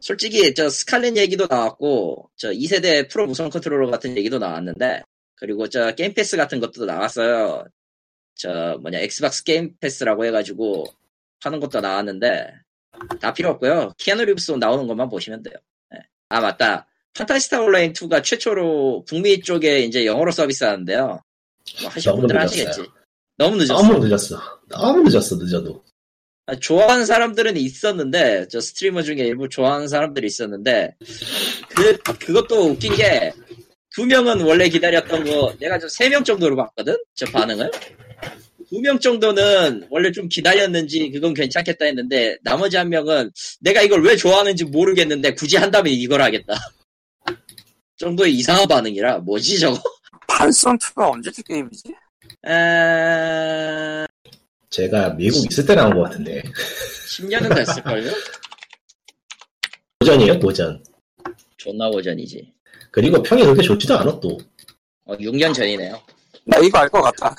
솔직히 0.00 0.54
저 0.54 0.68
Scarlett 0.68 1.16
얘기도 1.16 1.46
나왔고 1.48 2.30
저 2.36 2.50
2세대 2.52 3.10
프로 3.10 3.26
무선 3.26 3.50
컨트롤러 3.50 3.90
같은 3.90 4.16
얘기도 4.16 4.38
나왔는데 4.38 5.02
그리고 5.34 5.68
저 5.68 5.92
Game 5.94 6.14
Pass 6.14 6.36
같은 6.36 6.60
것도 6.60 6.84
나왔어요. 6.84 7.64
저 8.34 8.78
뭐냐 8.82 9.00
Xbox 9.00 9.42
Game 9.44 9.74
Pass라고 9.80 10.24
해가지고 10.26 10.84
하는 11.40 11.60
것도 11.60 11.80
나왔는데 11.80 12.52
다 13.20 13.32
필요 13.32 13.50
없고요. 13.50 13.94
키아누 13.98 14.24
리브스 14.24 14.52
나오는 14.52 14.86
것만 14.86 15.08
보시면 15.08 15.42
돼요. 15.42 15.54
예. 15.94 16.00
아 16.28 16.40
맞다. 16.40 16.86
판타스타 17.14 17.62
온라인 17.62 17.92
2가 17.92 18.22
최초로 18.22 19.04
북미 19.08 19.40
쪽에 19.40 19.80
이제 19.80 20.04
영어로 20.04 20.30
서비스하는데요. 20.30 21.22
뭐 21.82 21.90
하실 21.90 22.12
분들. 22.12 22.38
하시겠지. 22.38 22.86
너무 23.38 23.56
늦었어. 23.56 23.74
너무 23.82 24.04
늦었어. 24.06 24.40
너무 24.68 25.02
늦었어, 25.02 25.36
늦어도. 25.36 25.84
아, 26.46 26.54
좋아하는 26.54 27.04
사람들은 27.06 27.56
있었는데 27.56 28.46
저 28.48 28.60
스트리머 28.60 29.02
중에 29.02 29.16
일부 29.18 29.48
좋아하는 29.48 29.88
사람들이 29.88 30.26
있었는데 30.26 30.94
그 31.74 31.96
그것도 32.18 32.70
웃긴 32.70 32.94
게 32.94 33.32
두 33.94 34.04
명은 34.04 34.42
원래 34.42 34.68
기다렸던 34.68 35.24
거 35.24 35.54
내가 35.58 35.78
저세명 35.78 36.22
정도로 36.22 36.54
봤거든 36.54 36.98
저 37.14 37.24
반응을 37.32 37.70
두 38.68 38.80
명 38.82 39.00
정도는 39.00 39.86
원래 39.88 40.12
좀 40.12 40.28
기다렸는지 40.28 41.10
그건 41.12 41.32
괜찮겠다 41.32 41.86
했는데 41.86 42.36
나머지 42.42 42.76
한 42.76 42.90
명은 42.90 43.30
내가 43.60 43.80
이걸 43.80 44.02
왜 44.04 44.14
좋아하는지 44.16 44.66
모르겠는데 44.66 45.32
굳이 45.32 45.56
한다면 45.56 45.94
이걸 45.94 46.20
하겠다 46.20 46.54
정도의 47.96 48.34
이상한 48.34 48.68
반응이라 48.68 49.20
뭐지 49.20 49.58
저거 49.60 49.80
반선 50.28 50.76
2가 50.78 51.10
언제쯤 51.12 51.44
게임이지? 51.44 51.94
에... 52.46 54.06
제가 54.70 55.10
미국 55.10 55.50
있을 55.50 55.66
때 55.66 55.74
나온 55.74 55.94
것 55.94 56.02
같은데. 56.02 56.42
10년은 57.08 57.54
됐을걸요? 57.54 58.12
도전이에요, 60.00 60.38
도전. 60.40 60.82
존나 61.56 61.88
오전이지 61.88 62.52
그리고 62.92 63.22
평이 63.22 63.42
그렇게 63.42 63.62
좋지도 63.62 63.98
않아, 63.98 64.20
또. 64.20 64.38
어, 65.04 65.16
6년 65.16 65.54
전이네요 65.54 66.00
나 66.44 66.58
이거 66.58 66.78
알 66.78 66.88
것 66.88 67.02
같아. 67.02 67.34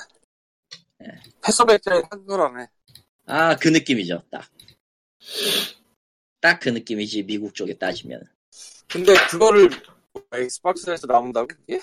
네. 0.98 1.06
패서백자의 1.42 2.02
한글화네. 2.10 2.66
아, 3.26 3.56
그 3.56 3.68
느낌이죠, 3.68 4.22
딱. 4.30 4.48
딱 6.40 6.60
그 6.60 6.68
느낌이지, 6.68 7.24
미국 7.24 7.54
쪽에 7.54 7.76
따지면. 7.78 8.22
근데 8.88 9.14
그거를 9.30 9.70
엑스박스에서 10.32 11.06
나온다고? 11.06 11.46
그게? 11.46 11.80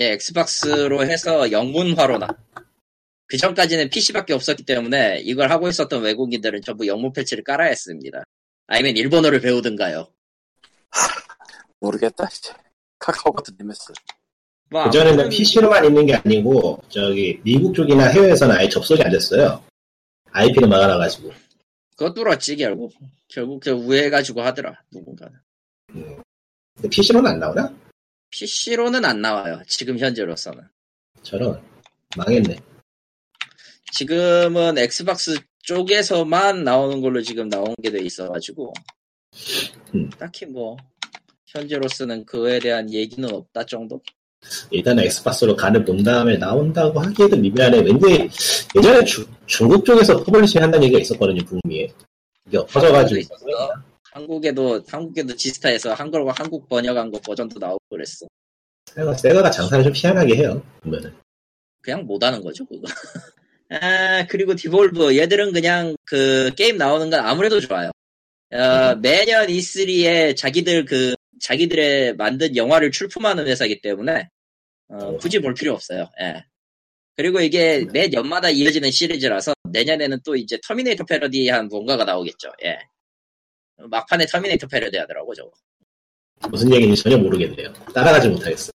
예, 0.00 0.12
엑스박스로 0.12 1.04
해서 1.04 1.50
영문화로 1.50 2.18
나. 2.18 2.28
그 3.26 3.36
전까지는 3.36 3.90
PC밖에 3.90 4.32
없었기 4.32 4.64
때문에 4.64 5.20
이걸 5.20 5.50
하고 5.50 5.68
있었던 5.68 6.02
외국인들은 6.02 6.62
전부 6.62 6.86
영문 6.86 7.12
패치를 7.12 7.44
깔아야 7.44 7.68
했습니다. 7.68 8.22
아니면 8.66 8.96
일본어를 8.96 9.40
배우든가요. 9.40 10.08
모르겠다, 11.80 12.28
이제. 12.32 12.52
카카오 12.98 13.32
같은 13.32 13.54
MS. 13.60 13.92
뭐 14.70 14.84
그전에는 14.84 15.20
아무튼 15.20 15.30
PC로만 15.30 15.84
있는 15.84 16.06
게 16.06 16.14
아니고, 16.14 16.82
저기, 16.88 17.40
미국 17.42 17.74
쪽이나 17.74 18.06
해외에서는 18.06 18.54
아예 18.56 18.68
접속이 18.68 19.02
안 19.02 19.10
됐어요. 19.10 19.62
IP를 20.30 20.68
막아놔가지고. 20.68 21.30
그거 21.96 22.12
뚫었지, 22.12 22.56
결국. 22.56 22.92
결국 23.28 23.60
그 23.60 23.70
우회해가지고 23.70 24.42
하더라, 24.42 24.82
누군가는. 24.90 25.38
근데 25.86 26.88
PC로는 26.90 27.30
안 27.30 27.38
나오나? 27.38 27.74
PC로는 28.30 29.04
안 29.04 29.20
나와요, 29.20 29.60
지금 29.66 29.98
현재로서는. 29.98 30.62
저런. 31.22 31.60
망했네. 32.16 32.56
지금은 33.92 34.78
엑스박스 34.78 35.38
쪽에서만 35.62 36.64
나오는 36.64 37.00
걸로 37.00 37.20
지금 37.22 37.48
나온 37.48 37.74
게 37.82 37.90
돼 37.90 38.00
있어가지고 38.02 38.72
음. 39.94 40.08
딱히 40.18 40.46
뭐 40.46 40.76
현재로서는 41.46 42.24
그에 42.24 42.58
대한 42.58 42.90
얘기는 42.92 43.28
없다 43.32 43.64
정도? 43.64 44.00
일단은 44.70 45.04
Xbox로 45.04 45.56
간을 45.56 45.84
본 45.84 46.02
다음에 46.02 46.36
나온다고 46.36 47.00
하기에도 47.00 47.36
미묘하네. 47.36 47.78
왠지 47.80 48.28
예전에 48.76 49.04
주- 49.04 49.26
중국 49.46 49.84
쪽에서 49.84 50.22
publishing 50.22 50.62
한다는 50.62 50.84
얘기가 50.84 51.00
있었거든요, 51.00 51.42
북미에. 51.44 51.88
이게 52.46 52.58
엎어져가지고. 52.58 53.34
한국에도 54.18 54.82
한국에도 54.88 55.36
지스타에서 55.36 55.94
한글화 55.94 56.32
한국 56.36 56.68
번역한 56.68 57.10
거 57.10 57.20
버전도 57.20 57.58
나오고 57.60 57.78
그랬어. 57.88 58.26
세가, 58.86 59.14
세가가 59.14 59.50
장사를 59.50 59.84
좀 59.84 59.92
희한하게 59.94 60.36
해요, 60.36 60.62
보면은. 60.82 61.14
그냥 61.80 62.04
못하는 62.04 62.42
거죠 62.42 62.66
그거. 62.66 62.82
아 63.70 64.26
그리고 64.26 64.54
Devolver 64.54 65.16
얘들은 65.16 65.52
그냥 65.52 65.94
그 66.04 66.50
게임 66.56 66.78
나오는 66.78 67.08
건 67.10 67.20
아무래도 67.20 67.60
좋아요. 67.60 67.90
어, 68.50 68.94
매년 68.96 69.46
E3에 69.46 70.36
자기들 70.36 70.86
그 70.86 71.14
자기들의 71.40 72.16
만든 72.16 72.56
영화를 72.56 72.90
출품하는 72.90 73.46
회사이기 73.46 73.82
때문에 73.82 74.28
어, 74.88 75.16
굳이 75.18 75.38
볼 75.38 75.54
필요 75.54 75.74
없어요. 75.74 76.10
예. 76.20 76.44
그리고 77.14 77.40
이게 77.40 77.86
매 77.92 78.08
연마다 78.12 78.48
이어지는 78.50 78.90
시리즈라서 78.90 79.52
내년에는 79.70 80.18
또 80.24 80.34
이제 80.34 80.58
터미네이터 80.66 81.04
패러디한 81.04 81.68
뭔가가 81.68 82.04
나오겠죠. 82.04 82.50
예. 82.64 82.78
막판에 83.78 84.26
터미네이터 84.26 84.66
패러디 84.66 84.96
하더라고 84.98 85.34
저거. 85.34 85.50
무슨 86.50 86.72
얘기인지 86.72 87.02
전혀 87.02 87.16
모르겠네요. 87.16 87.72
따라가지 87.94 88.28
못하겠어. 88.28 88.72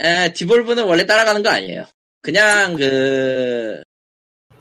에, 0.00 0.32
Devolver는 0.32 0.84
원래 0.84 1.06
따라가는 1.06 1.42
거 1.42 1.50
아니에요. 1.50 1.86
그냥 2.20 2.76
그 2.76 3.82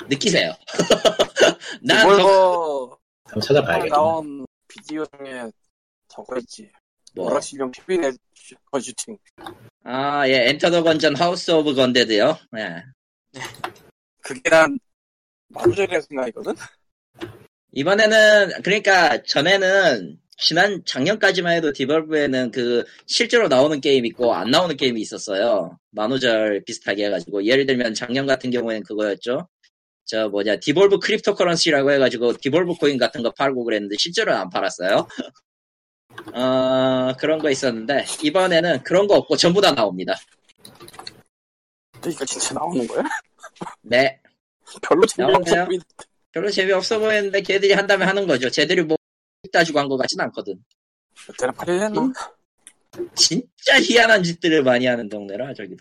느끼세요. 0.07 0.53
난 1.81 2.07
저, 2.07 2.15
디볼버 2.17 2.97
한번 3.25 3.41
찾아봐야겠네. 3.41 3.89
나온 3.89 4.45
비디오 4.67 5.05
중에 5.05 5.49
저거 6.07 6.37
있지. 6.37 6.71
뭐, 7.15 7.29
여러시면 7.31 7.71
피비네 7.71 8.11
거슈팅. 8.71 9.17
아, 9.83 10.27
예, 10.27 10.49
엔터 10.49 10.71
더 10.71 10.83
건전 10.83 11.15
하우스 11.15 11.51
오브 11.51 11.73
건데드요. 11.75 12.37
예. 12.57 12.83
그게 14.21 14.49
난 14.49 14.79
마루절이라 15.49 16.01
생각이거든? 16.01 16.55
이번에는, 17.73 18.61
그러니까, 18.63 19.21
전에는, 19.23 20.17
지난, 20.37 20.81
작년까지만 20.85 21.53
해도 21.53 21.71
디볼브에는 21.71 22.51
그, 22.51 22.83
실제로 23.05 23.47
나오는 23.47 23.79
게임 23.81 24.05
있고, 24.05 24.33
안 24.33 24.49
나오는 24.49 24.75
게임이 24.75 24.99
있었어요. 25.01 25.77
만우절 25.91 26.63
비슷하게 26.65 27.05
해가지고. 27.05 27.45
예를 27.45 27.65
들면, 27.65 27.93
작년 27.93 28.25
같은 28.25 28.49
경우에는 28.49 28.83
그거였죠. 28.83 29.47
저, 30.05 30.29
뭐냐, 30.29 30.57
Devolver 30.57 30.99
cryptocurrency라고 30.99 31.91
해가지고, 31.91 32.37
Devolver 32.37 32.75
코인 32.75 32.97
같은 32.97 33.21
거 33.21 33.31
팔고 33.31 33.63
그랬는데, 33.63 33.95
실제로는 33.99 34.39
안 34.39 34.49
팔았어요. 34.49 35.07
어, 36.33 37.13
그런 37.19 37.39
거 37.39 37.51
있었는데, 37.51 38.05
이번에는 38.23 38.83
그런 38.83 39.07
거 39.07 39.15
없고, 39.15 39.37
전부 39.37 39.61
다 39.61 39.73
나옵니다. 39.75 40.15
이거 42.07 42.25
진짜 42.25 42.53
나오는 42.55 42.87
거야? 42.87 43.03
네. 43.81 44.19
별로 44.81 45.05
재미없어. 45.05 45.65
보이는데. 45.65 46.08
별로 46.31 46.49
재미없어 46.51 46.99
보이는데, 46.99 47.41
걔들이 47.41 47.73
한다면 47.73 48.07
하는 48.07 48.27
거죠. 48.27 48.49
쟤들이 48.49 48.83
뭐, 48.83 48.97
따지고 49.51 49.79
한 49.79 49.87
것 49.89 49.97
같진 49.97 50.19
않거든. 50.21 50.55
그때는 51.27 51.53
팔려했나? 51.53 52.01
음? 52.01 52.13
진짜 53.15 53.79
희한한 53.81 54.23
짓들을 54.23 54.63
많이 54.63 54.85
하는 54.87 55.07
동네라 55.09 55.53
저기도 55.53 55.77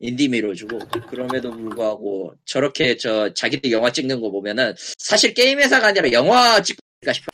인디미로 0.00 0.54
주고 0.54 0.78
그럼에도 1.08 1.50
불구하고 1.52 2.34
저렇게 2.44 2.96
저 2.96 3.32
자기들 3.32 3.70
영화 3.70 3.92
찍는 3.92 4.20
거 4.20 4.30
보면은 4.30 4.74
사실 4.98 5.32
게임 5.34 5.60
회사가 5.60 5.88
아니라 5.88 6.10
영화 6.10 6.60
찍을까 6.60 7.12
싶어 7.12 7.26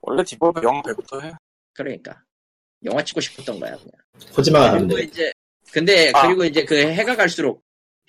원래 0.00 0.24
디볼버 0.24 0.62
영화 0.64 0.82
배부터 0.82 1.20
해. 1.20 1.32
그러니까 1.74 2.20
영화 2.84 3.04
찍고 3.04 3.20
싶었던 3.20 3.60
거야 3.60 3.76
그냥 3.76 3.92
가면 4.52 4.88
그리고 4.88 4.96
돼. 5.00 5.02
이제 5.04 5.32
근데 5.70 6.10
아. 6.14 6.26
그리고 6.26 6.44
이제 6.44 6.64
그 6.64 6.74
해가 6.76 7.14
갈수록 7.14 7.62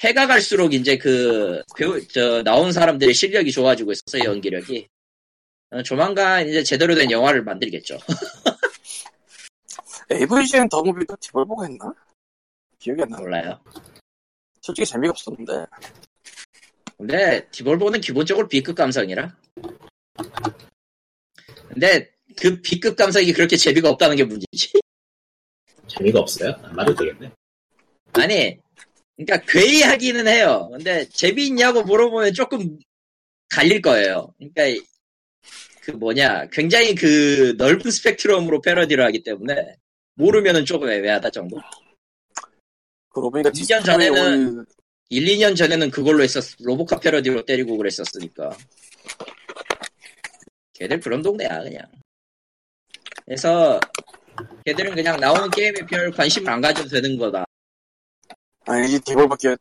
해가 0.04 0.28
갈수록 0.28 0.74
이제 0.74 0.97
그 0.97 1.64
배우 1.78 2.06
저 2.08 2.43
나온 2.43 2.74
사람들의 2.74 3.14
실력이 3.14 3.51
좋아지고 3.51 3.93
있어서 3.93 4.24
연기력이 4.24 4.88
어, 5.72 5.82
조만간 5.84 6.47
이제 6.47 6.62
제대로 6.62 6.93
된 6.93 7.10
영화를 7.10 7.43
만들겠죠 7.43 7.97
AVGN 10.12 10.68
더무비도 10.70 11.16
디볼버가 11.20 11.64
했나? 11.66 11.93
기억이 12.78 13.01
안 13.01 13.10
나. 13.10 13.18
몰라요. 13.18 13.60
솔직히 14.62 14.86
재미가 14.86 15.12
없었는데. 15.12 15.66
근데 16.97 17.47
디볼버는 17.49 18.01
기본적으로 18.01 18.47
B급 18.47 18.76
감성이라. 18.76 19.36
근데 21.70 22.12
그 22.36 22.62
B급 22.62 22.95
감성이 22.95 23.32
그렇게 23.32 23.56
재미가 23.56 23.89
없다는 23.89 24.18
게 24.18 24.24
문제지. 24.26 24.74
재미가 25.88 26.20
없어요? 26.20 26.54
안 26.62 26.76
말해도 26.76 27.04
되겠네. 27.04 27.32
아니, 28.14 28.60
그러니까 29.16 29.45
괴이하기는 29.47 30.28
해요. 30.28 30.70
근데 30.72 31.07
재미있냐고 31.09 31.84
물어보면 31.84 32.34
조금 32.34 32.80
갈릴 33.49 33.82
거예요. 33.82 34.34
그러니까 34.38 34.86
그 35.82 35.91
뭐냐, 35.91 36.47
굉장히 36.51 36.95
그 36.95 37.55
넓은 37.57 37.91
스펙트럼으로 37.91 38.61
패러디를 38.61 39.03
하기 39.05 39.24
때문에 39.24 39.76
모르면은 40.16 40.66
조금 40.66 40.89
애매하다 40.89 41.30
정도. 41.30 41.57
그러고 43.09 43.30
보니까 43.32 43.51
2년 43.51 43.86
전에는 43.86 44.66
1, 45.09 45.26
2년 45.26 45.55
전에는 45.55 45.91
그걸로 45.91 46.24
했었, 46.24 46.43
로보카 46.59 46.99
패러디로 46.99 47.45
때리고 47.45 47.78
그랬었으니까. 47.78 48.57
걔들 50.74 50.99
그런 50.99 51.22
동네야, 51.22 51.61
그냥. 51.61 51.84
그래서, 53.26 53.80
걔들은 54.66 54.95
그냥 54.95 55.20
나오는 55.20 55.49
게임에 55.51 55.86
별 55.88 56.09
관심을 56.11 56.49
안 56.49 56.61
가져도 56.61 56.89
되는 56.89 57.16
거다. 57.18 57.45
아니, 58.66 58.93
이 58.93 58.99
디볼밖에 58.99 59.57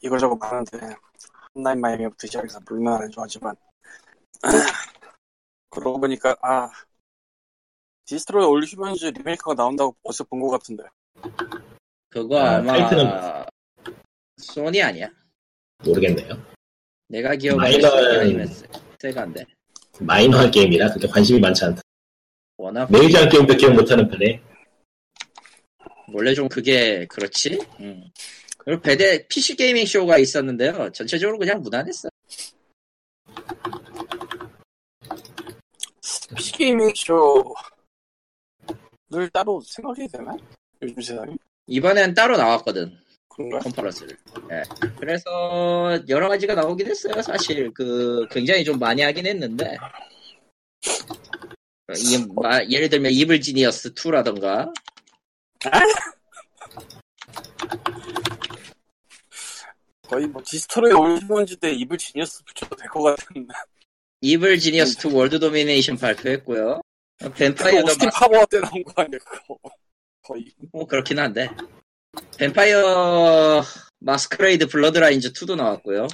이거저거 0.00 0.36
많은데. 0.36 0.78
Hotline 1.54 1.80
Miami부터 1.80 2.26
시작해서 2.26 2.60
물론 2.68 3.02
안 3.02 3.10
좋아하지만. 3.10 3.54
그러고 5.70 6.00
보니까, 6.00 6.36
아. 6.42 6.70
Destroy 8.04 8.46
All 8.46 8.62
Humans 8.64 9.06
리메이크가 9.06 9.54
나온다고 9.54 9.94
벌써 10.02 10.24
본 10.24 10.40
것 10.40 10.48
같은데. 10.50 10.84
그거 12.10 12.38
아, 12.38 12.56
아, 12.56 12.60
마 12.62 12.72
타이틀은- 12.72 13.48
소니 14.38 14.82
아니야? 14.82 15.08
모르겠네요. 15.84 16.34
내가 17.08 17.34
기억하는 17.34 17.70
마이너는- 17.78 18.80
세가인데. 19.00 19.44
마이너한 20.00 20.50
게임이라 20.50 20.88
그렇게 20.90 21.08
관심이 21.08 21.40
많지 21.40 21.64
않다. 21.64 21.82
워낙, 22.56 22.90
메이저한 22.90 23.28
게임도 23.28 23.56
기억 23.56 23.74
못하는 23.74 24.08
편에 24.08 24.40
원래 26.12 26.34
좀 26.34 26.48
그게, 26.48 27.06
그렇지? 27.06 27.58
음. 27.80 28.04
그리고 28.58 28.80
배대 28.82 29.26
PC 29.28 29.56
게이밍 29.56 29.86
쇼가 29.86 30.18
있었는데요. 30.18 30.90
전체적으로 30.92 31.38
그냥 31.38 31.60
무난했어. 31.62 32.08
PC게이밍 36.36 36.92
쇼를 36.94 37.54
따로 39.32 39.60
생각해야 39.60 40.06
되나? 40.08 40.36
요즘 40.82 41.00
세상에? 41.02 41.34
이번엔 41.66 42.14
따로 42.14 42.36
나왔거든. 42.36 42.96
그런가? 43.28 43.58
컨퍼런스를. 43.60 44.16
예. 44.50 44.62
그래서 44.98 45.98
여러 46.08 46.28
가지가 46.28 46.54
나오긴 46.54 46.88
했어요. 46.88 47.20
사실 47.22 47.72
그 47.72 48.26
굉장히 48.30 48.64
좀 48.64 48.78
많이 48.78 49.02
하긴 49.02 49.26
했는데. 49.26 49.76
이, 51.96 52.26
마- 52.34 52.62
예를 52.64 52.88
들면 52.90 53.12
Evil 53.12 53.40
Genius 53.40 53.94
2라던가 53.94 54.72
거의 60.08 60.26
뭐 60.26 60.42
Destroy 60.44 60.92
All 60.92 61.18
Humans 61.18 61.56
대 61.58 61.70
Evil 61.72 61.98
Genius 61.98 62.42
붙여도 62.44 62.76
될 62.76 62.88
것 62.88 63.02
같은. 63.02 63.46
Evil 64.20 64.58
Genius 64.58 65.06
2 65.06 65.12
World 65.14 65.38
Domination 65.38 65.96
발표했고요. 65.98 66.80
뱀파이어 67.34 67.82
더 67.82 67.86
Austin 67.88 68.10
Power 68.10 68.44
때 68.46 68.60
나온 68.60 68.82
거 68.84 69.02
아니야, 69.02 69.18
그거. 69.18 69.58
거의. 70.22 70.52
뭐 70.72 70.86
그렇긴 70.86 71.18
한데. 71.18 71.50
Vampire 72.38 73.62
Masquerade 73.98 74.66
Bloodlines 74.66 75.32
2도 75.32 75.56
나왔고요. 75.56 76.06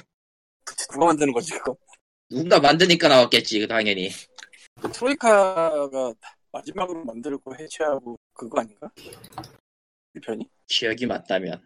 그치, 0.63 0.87
누가 0.91 1.05
만드는 1.07 1.31
거지, 1.33 1.51
그거? 1.53 1.77
누군가 2.29 2.59
만드니까 2.59 3.07
나왔겠지, 3.07 3.59
그 3.59 3.67
당연히. 3.67 4.11
그 4.81 4.91
Troika가 4.91 6.13
마지막으로 6.55 7.03
만들고 7.03 7.53
해체하고 7.55 8.17
그거 8.33 8.61
아닌가? 8.61 8.89
1편이? 10.15 10.47
기억이 10.67 11.05
맞다면. 11.05 11.61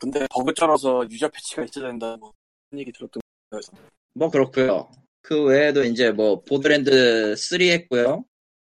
근데 0.00 0.26
버그 0.28 0.52
쩔어서 0.54 1.06
유저 1.08 1.28
패치가 1.28 1.64
있어야 1.64 1.86
된다, 1.86 2.16
뭐, 2.16 2.32
그런 2.68 2.80
얘기 2.80 2.92
들었던 2.92 3.20
거여서. 3.50 3.72
뭐 4.14 4.28
그렇고요. 4.28 4.90
그 5.22 5.44
외에도 5.44 5.84
이제 5.84 6.10
뭐 6.10 6.42
Borderlands 6.42 7.36
3 7.36 7.60
했고요. 7.60 8.24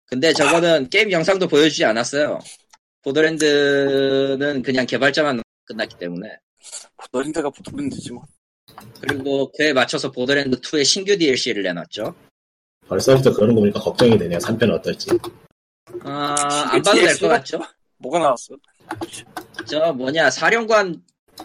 근데 0.06 0.32
저거는 0.32 0.88
게임 0.90 1.10
영상도 1.10 1.48
보여주지 1.48 1.84
않았어요. 1.84 2.38
Borderlands는 3.02 4.62
그냥 4.62 4.86
개발자만 4.86 5.42
끝났기 5.64 5.98
때문에. 5.98 6.38
너린데가 7.10 7.50
보통인데지 7.50 8.12
뭐. 8.12 8.22
그리고 9.00 9.50
그에 9.52 9.72
맞춰서 9.72 10.10
Borderlands 10.10 10.60
2의 10.60 10.84
신규 10.84 11.16
DLC를 11.16 11.62
내놨죠. 11.64 12.14
벌써부터 12.90 13.32
그런 13.32 13.54
거 13.54 13.60
보니까 13.60 13.78
걱정이 13.80 14.18
되네요. 14.18 14.38
3편은 14.38 14.72
어떨지. 14.74 15.10
아, 16.02 16.34
안 16.72 16.82
봐도 16.82 16.98
될 17.00 17.16
것 17.18 17.28
같죠? 17.28 17.60
뭐가 17.98 18.18
나왔어? 18.18 18.54
저 19.66 19.92
뭐냐 19.92 20.30
사령관 20.30 21.00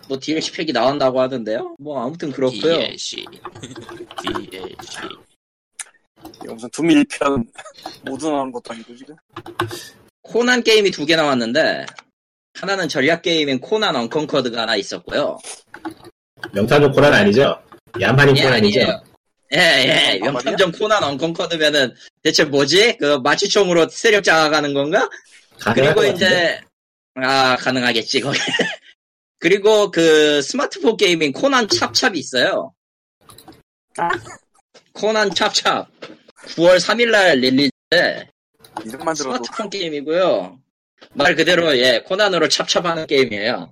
뭐 0.10 0.20
DLC 0.20 0.52
팩이 0.54 0.72
나온다고 0.74 1.22
하던데요. 1.22 1.76
뭐 1.80 2.04
아무튼 2.04 2.32
그렇고요. 2.32 2.62
DLC. 2.62 3.26
DLC. 4.24 4.98
이거 6.44 6.54
무슨 6.56 6.70
두밀 6.72 7.04
1편 7.04 7.46
모두 8.04 8.32
나오는 8.32 8.52
것도 8.52 8.74
아니고, 8.74 8.96
지금. 8.96 9.16
코난 10.24 10.64
게임이 10.64 10.90
두 10.90 11.06
개 11.06 11.16
나왔는데 11.16 11.86
하나는 12.60 12.90
전략 12.90 13.22
게임인 13.22 13.60
코난 13.60 13.96
언컨커드가 13.96 14.62
하나 14.64 14.76
있었고요. 14.76 15.38
명탐정 16.54 16.92
코난 16.92 17.14
아니죠? 17.14 17.56
야만인 18.02 18.36
예, 18.38 18.44
코난이죠? 18.44 18.80
아니에요. 18.82 19.04
예, 19.54 19.58
예. 19.58 20.20
아, 20.24 20.32
명탐정 20.32 20.72
코난 20.72 21.04
언컨커드면은 21.04 21.94
대체 22.24 22.44
뭐지? 22.46 22.98
그 22.98 23.18
마취총으로 23.18 23.90
세력 23.90 24.24
장악하는 24.24 24.74
건가? 24.74 25.10
그리고. 25.74 26.04
이제 26.04 26.60
아 27.16 27.56
가능하겠지 27.58 28.22
거기. 28.22 28.40
그리고 29.40 29.92
그 29.92 30.42
스마트폰 30.42 30.98
게임인 30.98 31.32
코난 31.32 31.68
찹찹이 31.68 32.18
있어요. 32.18 32.74
아. 33.98 34.10
코난 34.94 35.34
찹찹 35.34 35.86
9월 36.56 36.78
3일날 36.78 37.40
릴리즈인데 37.40 38.30
이름만 38.86 39.14
들어도 39.16 39.44
스마트폰 39.44 39.70
게임이고요. 39.70 40.60
말 41.14 41.36
그대로 41.36 41.78
예 41.78 42.00
코난으로 42.00 42.48
찹찹하는 42.48 43.08
게임이에요. 43.08 43.72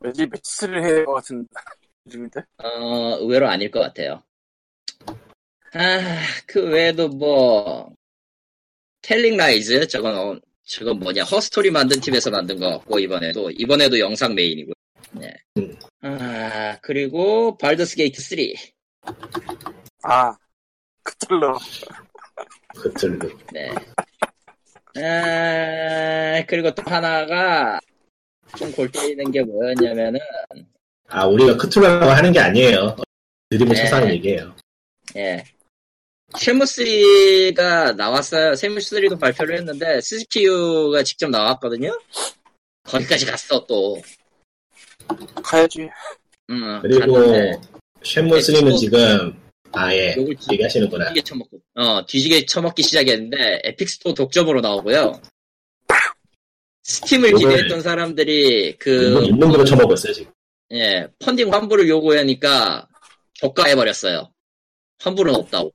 왠지 0.00 0.26
매치스를 0.26 0.82
해야 0.82 0.94
될것 0.94 1.14
같은 1.16 1.46
이름인데? 2.06 2.40
어 2.58 3.16
의외로 3.20 3.48
아닐 3.48 3.70
것 3.70 3.80
같아요. 3.80 4.22
아 5.74 6.22
그 6.46 6.60
외에도 6.68 7.08
뭐 7.08 7.92
Telling 9.02 9.36
Lies 9.36 9.86
저건 9.88 10.16
어, 10.16 10.38
저건 10.64 10.98
뭐냐 11.00 11.24
Her 11.24 11.41
Story 11.41 11.70
만든 11.70 12.00
팀에서 12.00 12.30
만든 12.30 12.58
것 12.60 12.68
같고 12.70 12.98
이번에도 12.98 13.50
이번에도 13.50 13.98
영상 13.98 14.34
메인이고. 14.34 14.72
네. 15.12 15.34
음. 15.58 15.76
아 16.02 16.78
그리고 16.82 17.56
Baldur's 17.58 17.96
Gate 17.96 18.20
3. 18.22 18.38
아, 20.04 20.36
그틀러. 21.02 21.58
그틀로. 22.76 23.28
네. 23.52 23.70
아 24.96 26.44
그리고 26.46 26.74
또 26.74 26.82
하나가 26.86 27.78
좀 28.56 28.70
골 28.72 28.90
때리는 28.92 29.30
게 29.32 29.42
뭐였냐면은 29.42 30.20
아, 31.08 31.26
우리가 31.26 31.56
크툴라고 31.56 32.06
하는 32.10 32.32
게 32.32 32.40
아니에요. 32.40 32.96
드립을 33.50 33.74
네. 33.74 33.88
하는 33.90 34.10
얘기예요. 34.10 34.54
예. 35.16 35.44
쉔무3가 36.34 37.94
나왔어요. 37.96 38.52
쉔무3도 38.52 39.20
발표를 39.20 39.58
했는데, 39.58 40.00
스즈키유가 40.00 41.02
직접 41.02 41.28
나왔거든요? 41.30 41.98
거기까지 42.84 43.26
갔어, 43.26 43.64
또. 43.66 44.00
가야지. 45.42 45.88
음, 46.50 46.80
그리고 46.80 47.12
갔는데, 47.14 47.60
쉔무3는 48.02 48.70
또- 48.70 48.76
지금 48.76 49.42
아예 49.72 50.14
욕을 50.16 50.34
얘기 50.52 50.62
하시는구나. 50.62 51.08
뒤지게 51.08 51.24
처먹고, 51.24 51.60
어, 51.74 52.06
뒤지게 52.06 52.46
처먹기 52.46 52.82
시작했는데, 52.82 53.60
에픽스토어 53.64 54.14
독점으로 54.14 54.60
나오고요. 54.60 55.20
스팀을 56.84 57.34
기대했던 57.34 57.80
사람들이, 57.82 58.76
그, 58.78 58.90
일본 58.90 59.24
일본으로 59.26 59.64
쳐먹었어요 59.64 60.12
지금. 60.14 60.32
예, 60.72 61.06
펀딩 61.20 61.52
환불을 61.52 61.88
요구하니까, 61.88 62.88
저가해버렸어요. 63.34 64.31
환불은 65.02 65.34
없다고. 65.34 65.72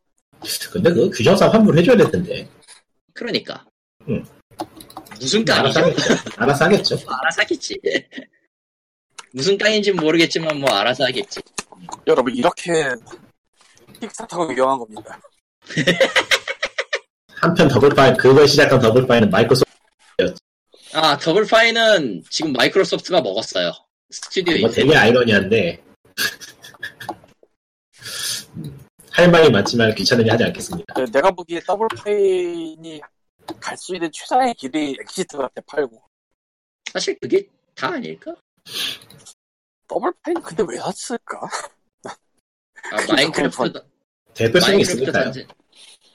근데 0.71 0.93
그 0.93 1.09
규정상 1.09 1.51
환불해줘야 1.51 1.97
될 1.97 2.11
텐데. 2.11 2.47
그러니까. 3.13 3.65
응. 4.09 4.23
무슨 5.19 5.43
깡이죠? 5.43 5.79
알아서 6.37 6.65
하겠죠. 6.65 6.95
알아서 7.07 7.41
하겠지. 7.41 7.79
무슨 9.33 9.57
깡인지는 9.57 9.99
모르겠지만 10.01 10.59
뭐 10.59 10.69
알아서 10.69 11.05
하겠지. 11.05 11.41
여러분, 12.07 12.35
이렇게 12.35 12.71
킥스타터가 13.99 14.53
위험한 14.53 14.79
겁니다. 14.79 15.19
한편 17.39 17.67
더블파인 17.67 18.15
그걸 18.17 18.47
시작한 18.47 18.79
더블파인은 18.79 19.29
마이크로소프트 19.29 20.35
아 20.93 21.17
더블 21.17 21.45
파인은 21.45 22.23
지금 22.29 22.53
마이크로소프트가 22.53 23.21
먹었어요. 23.21 23.71
스튜디오 24.09 24.59
뭐 24.61 24.69
되게 24.69 24.95
아이러니한데 24.95 25.83
음, 28.55 28.79
할 29.17 29.31
말이 29.31 29.49
많지만 29.49 29.95
귀찮으니 29.95 30.29
하지 30.29 30.43
않겠습니다. 30.43 30.93
그 30.93 31.11
내가 31.11 31.31
보기에 31.31 31.59
더블 31.61 31.87
파인이 31.97 33.01
갈 33.59 33.75
수 33.77 33.95
있는 33.95 34.11
최상의 34.11 34.53
길이 34.53 34.95
exit 35.01 35.37
같아 35.37 35.59
팔고 35.65 35.99
사실 36.93 37.17
그게 37.19 37.47
다 37.73 37.89
아닐까? 37.93 38.35
더블 39.87 40.11
파인 40.21 40.39
근데 40.41 40.63
왜 40.69 40.77
샀을까? 40.77 41.39
아, 42.03 43.11
마인크래프트 43.11 43.73
대표성이 44.35 44.81
있으니까요. 44.81 45.23
던전 45.31 45.47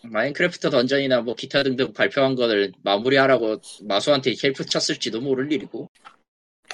마인크래프트 0.05 0.71
던전이나 0.71 1.23
뭐 1.23 1.35
기타 1.35 1.65
등등 1.65 1.93
발표한 1.93 2.37
거를 2.37 2.73
마무리하라고 2.85 3.61
마소한테 3.83 4.35
help 4.45 4.65
쳤을지도 4.65 5.21
모를 5.21 5.51
일이고 5.51 5.91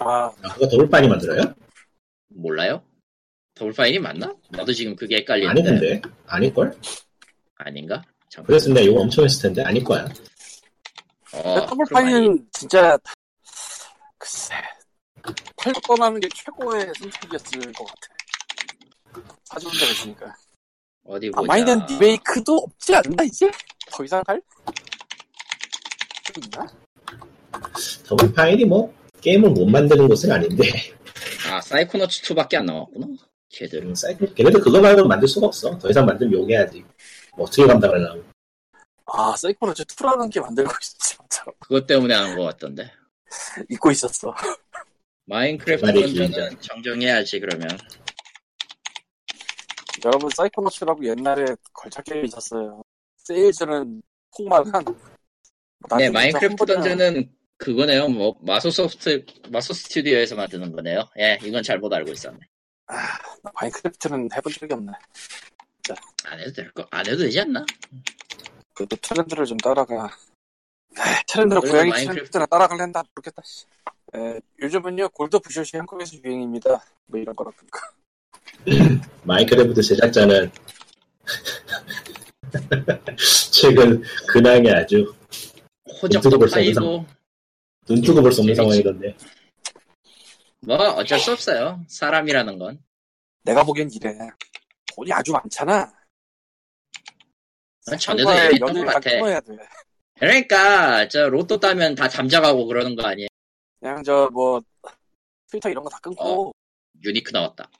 아 0.00 0.26
아, 0.42 0.54
그거 0.54 0.68
더블파인이 0.68 1.08
만들어요? 1.08 1.54
몰라요? 2.28 2.82
더블 3.58 3.72
파인이 3.72 3.98
맞나? 3.98 4.32
나도 4.50 4.72
지금 4.72 4.94
그게 4.94 5.16
헷갈리는데 5.16 5.60
아니던데 5.60 6.02
아닐걸? 6.26 6.78
아닌가? 7.56 8.00
잠깐. 8.28 8.46
그랬으면 8.46 8.74
내가 8.74 8.86
욕 8.86 8.98
엄청 8.98 9.24
했을 9.24 9.42
텐데 9.42 9.62
아닐 9.62 9.82
거야. 9.82 10.04
어, 11.32 11.66
더블 11.66 11.84
그럼 11.86 12.04
아니- 12.04 12.12
파인은 12.12 12.48
진짜 12.52 12.96
글쎄 14.16 14.54
팔고 15.56 15.80
떠나는 15.80 16.20
게 16.20 16.28
최고의 16.34 16.92
선택이었을 16.98 17.72
것 17.72 17.84
같아 17.84 19.58
데가 19.58 19.90
있으니까 19.92 20.36
어디 21.04 21.30
보자. 21.30 21.40
아 21.40 21.42
마이는 21.44 21.84
리메이크도 21.86 22.54
없지 22.56 22.94
않나 22.94 23.24
이제? 23.24 23.50
더 23.90 24.04
이상 24.04 24.22
할? 24.26 24.40
또 26.32 26.40
있나? 26.44 26.66
더블파인이 28.06 28.64
뭐 28.66 28.94
게임을 29.20 29.50
못 29.50 29.66
만드는 29.66 30.06
곳은 30.06 30.30
아닌데 30.30 30.64
아 31.50 31.60
사이코너츠 31.60 32.22
2밖에 32.22 32.54
안 32.56 32.66
나왔구나. 32.66 33.06
걔들은 33.50 33.88
음, 33.88 33.94
사이클 33.94 34.34
걔네들 34.34 34.60
그거 34.60 34.80
말고는 34.80 35.08
만들 35.08 35.26
수가 35.26 35.46
없어. 35.46 35.76
더 35.78 35.88
이상 35.88 36.06
만들면 36.06 36.40
욕해야지. 36.40 36.84
뭐 37.36 37.46
어떻게 37.46 37.66
감당하려고. 37.66 38.22
아 39.06 39.34
사이코노츠 39.36 39.84
2라는 39.84 40.30
게 40.30 40.40
만들고 40.40 40.70
있었지 40.82 41.16
맞아 41.18 41.44
그것 41.58 41.86
때문에 41.86 42.14
한것 42.14 42.44
같던데. 42.44 42.90
잊고 43.68 43.90
있었어 43.90 44.34
마인크래프트 45.26 46.14
던전은 46.14 46.60
정정해야지 46.60 47.40
그러면. 47.40 47.68
여러분 50.04 50.30
사이코노츠라고 50.34 51.04
옛날에 51.06 51.44
걸작 51.72 52.04
게임이 52.04 52.28
있었어요 52.28 52.82
세일즈는 53.16 54.00
폭망한 54.36 54.84
네 54.84 54.94
나중에 55.88 56.10
마인크래프트 56.10 56.66
던전은 56.66 57.32
그거네요. 57.56 58.08
뭐 58.08 58.36
마소 58.42 58.70
소프트 58.70 59.24
마소 59.50 59.74
스튜디오에서 59.74 60.36
만드는 60.36 60.70
거네요. 60.72 61.08
예, 61.18 61.38
이건 61.42 61.62
잘못 61.62 61.92
알고 61.92 62.12
있었네. 62.12 62.38
아, 62.88 62.96
나 63.42 63.50
마인크래프트는 63.54 64.28
해본 64.34 64.52
적이 64.52 64.74
없네 64.74 64.92
안 66.24 66.38
해도 66.40 66.52
될 66.52 66.70
거, 66.72 66.86
안 66.90 67.06
해도 67.06 67.18
되지 67.18 67.40
않나? 67.40 67.64
그래도 68.74 68.96
트렌드를 68.96 69.46
좀 69.46 69.56
따라가 69.58 70.04
아, 70.96 71.22
트렌드를 71.26 71.60
그래도 71.62 71.74
고양이 71.76 71.90
마인크래프트- 71.90 72.30
트렌드나 72.32 72.46
따라갈랜다 72.46 73.02
모르겠다 73.14 73.42
씨. 73.44 73.64
에, 74.14 74.40
요즘은요 74.60 75.10
골드 75.10 75.38
부셔시 75.40 75.76
한국에서 75.76 76.16
유행입니다 76.24 76.82
뭐 77.06 77.20
이런 77.20 77.34
거라든가 77.36 77.90
마인크래프트 79.24 79.82
제작자는 79.82 80.50
최근 83.52 84.02
근황이 84.28 84.70
아주 84.70 85.14
호적도 86.00 86.38
파이고 86.38 87.04
눈 87.86 88.02
뜨고 88.02 88.20
볼 88.22 88.32
수 88.32 88.40
없는. 88.42 88.54
상황이던데. 88.54 89.16
뭐 90.60 90.76
어쩔 90.76 91.18
수 91.18 91.32
없어요. 91.32 91.84
사람이라는 91.88 92.58
건. 92.58 92.82
내가 93.42 93.62
보기엔 93.64 93.88
이래 93.92 94.12
돈이 94.94 95.12
아주 95.12 95.32
많잖아 95.32 95.90
난 97.86 97.98
전에도 97.98 98.30
얘기했던 98.44 98.74
것 98.74 98.84
같아. 98.86 99.10
끊어야 99.10 99.40
돼 99.40 99.56
그러니까 100.18 101.08
저 101.08 101.28
로또 101.28 101.58
따면 101.58 101.94
다 101.94 102.08
잠자가고 102.08 102.66
그러는 102.66 102.94
거 102.96 103.06
아니에요? 103.06 103.28
그냥 103.80 104.02
저 104.02 104.28
뭐 104.32 104.60
트위터 105.50 105.70
이런 105.70 105.82
거 105.84 105.88
다 105.90 105.98
끊고 106.00 106.52
유니크 107.02 107.30
나왔다. 107.32 107.70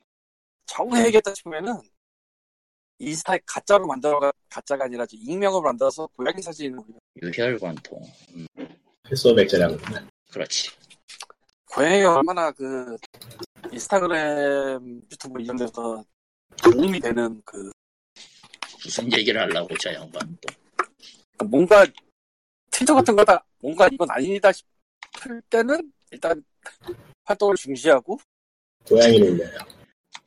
정해 0.67 1.05
얘기했다 1.07 1.35
싶으면은 1.35 1.75
인스타에 3.01 3.41
가짜로 3.45 3.87
만들어가 3.87 4.33
가짜가 4.49 4.85
아니라 4.85 5.05
저 5.07 5.17
익명으로 5.17 5.63
만들어서 5.63 6.07
고양이 6.17 6.41
사진을 6.41 6.79
유혈관통. 7.23 8.01
횟수백제랑 9.11 9.77
그렇지. 10.31 10.71
고양이가 11.71 12.17
얼마나 12.17 12.51
그 12.51 12.97
인스타그램 13.73 15.03
유튜브 15.11 15.41
이런 15.41 15.57
데서 15.57 16.05
도움이 16.63 17.01
되는 17.01 17.41
그 17.45 17.71
무슨 18.85 19.13
얘기를 19.13 19.41
하려고 19.41 19.77
저 19.79 19.93
양반 19.93 20.21
또. 20.41 20.55
그러니까 21.37 21.45
뭔가 21.45 21.87
트위터 22.71 22.95
같은 22.95 23.15
거다 23.17 23.45
뭔가 23.59 23.89
이건 23.93 24.09
아니다 24.11 24.51
싶을 24.53 25.43
때는 25.51 25.93
일단 26.11 26.43
활동을 27.25 27.57
중시하고 27.57 28.19
고양이를 28.87 29.33
올려요. 29.33 29.59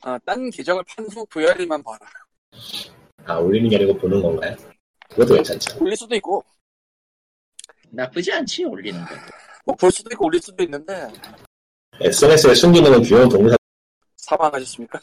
아, 0.02 0.18
딴 0.24 0.50
계정을 0.50 0.84
판후 0.84 1.24
고양이만 1.26 1.82
봐라 1.82 1.98
아 3.24 3.36
올리는 3.36 3.68
게 3.68 3.76
아니고 3.76 3.98
보는 3.98 4.22
건가요? 4.22 4.56
그것도 5.10 5.34
괜찮죠. 5.34 5.82
올릴 5.82 5.96
수도 5.96 6.14
있고 6.16 6.44
나쁘지 7.90 8.32
않지 8.32 8.64
올리는 8.64 8.98
것도. 9.04 9.41
뭐 9.64 9.74
볼 9.76 9.90
수도 9.90 10.10
있고 10.12 10.26
올릴 10.26 10.40
수도 10.40 10.62
있는데 10.64 11.08
SNS에 12.00 12.54
숨기는 12.54 13.02
귀여운 13.02 13.28
동영상 13.28 13.56
사망하셨습니까? 14.16 15.00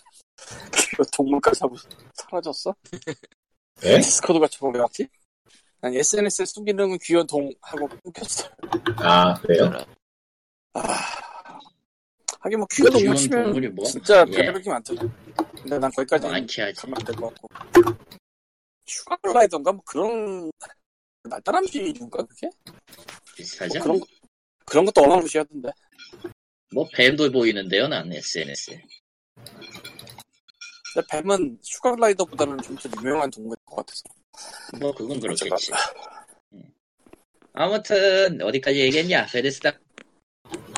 그 0.98 1.04
동물까지 1.14 1.60
하고 1.62 1.76
사라졌어? 2.14 2.74
예? 3.84 4.00
디스코드 4.00 4.40
같은 4.40 4.60
거왜 4.60 4.80
왔지? 4.82 5.08
아니 5.82 5.98
SNS에 5.98 6.46
숨기는 6.46 6.98
귀여운 7.00 7.26
동 7.28 7.50
하고 7.62 7.88
끊겼어. 8.04 8.50
아 8.98 9.34
그래요? 9.36 9.72
아 10.74 10.82
하긴 12.42 12.60
뭐 12.60 12.68
귀여운 12.72 12.92
동물 12.92 13.16
치면 13.16 13.76
뭐? 13.76 13.86
진짜 13.86 14.26
예. 14.28 14.32
별의별 14.32 14.62
게 14.62 14.70
많더라. 14.70 15.02
근데 15.62 15.80
난 15.80 15.92
거기까지 15.92 16.28
하지. 16.28 16.74
가면 16.76 16.96
안 17.00 17.06
될 17.06 17.16
것 17.16 17.34
같고. 17.34 17.48
슈가글라이더인가 18.86 19.72
뭐 19.72 19.82
그런 19.86 20.52
날다람쥐인가 21.24 22.24
그게? 22.26 22.50
비슷하지 23.36 23.78
뭐? 23.80 23.84
그런 23.84 24.00
거- 24.00 24.06
그런 24.70 24.86
것도 24.86 25.02
어마무시하던데. 25.02 25.70
뭐 26.74 26.88
뱀도 26.94 27.32
보이는데요, 27.32 27.88
난 27.88 28.12
SNS에. 28.14 28.82
근데 30.94 31.08
뱀은 31.12 31.60
슈가글라이더보다는 31.62 32.58
좀 32.62 32.76
더 32.78 32.90
유명한 33.00 33.30
동물일 33.30 33.58
것 33.66 33.76
같아서. 33.78 34.04
뭐 34.80 34.94
그건 34.94 35.20
그렇겠지. 35.20 35.72
음. 36.54 36.64
아무튼 37.54 38.42
어디까지 38.42 38.80
얘기했냐? 38.80 39.26
베데스다. 39.28 39.78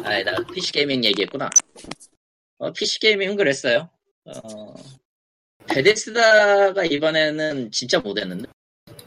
아니다 0.03 0.35
PC 0.53 0.71
게이밍 0.73 1.03
얘기했구나. 1.05 1.49
어, 2.57 2.71
PC 2.73 2.99
게이밍은 2.99 3.35
그랬어요. 3.35 3.89
어, 4.25 4.73
베데스다가 5.67 6.85
이번에는 6.85 7.71
진짜 7.71 7.99
못했는데 7.99 8.47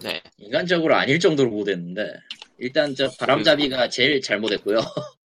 네. 0.04 0.22
인간적으로 0.36 0.94
아닐 0.94 1.18
정도로 1.18 1.48
못했는데 1.50 2.12
일단 2.58 2.94
저 2.94 3.10
바람잡이가 3.18 3.88
제일 3.88 4.20
잘못했고요. 4.20 4.76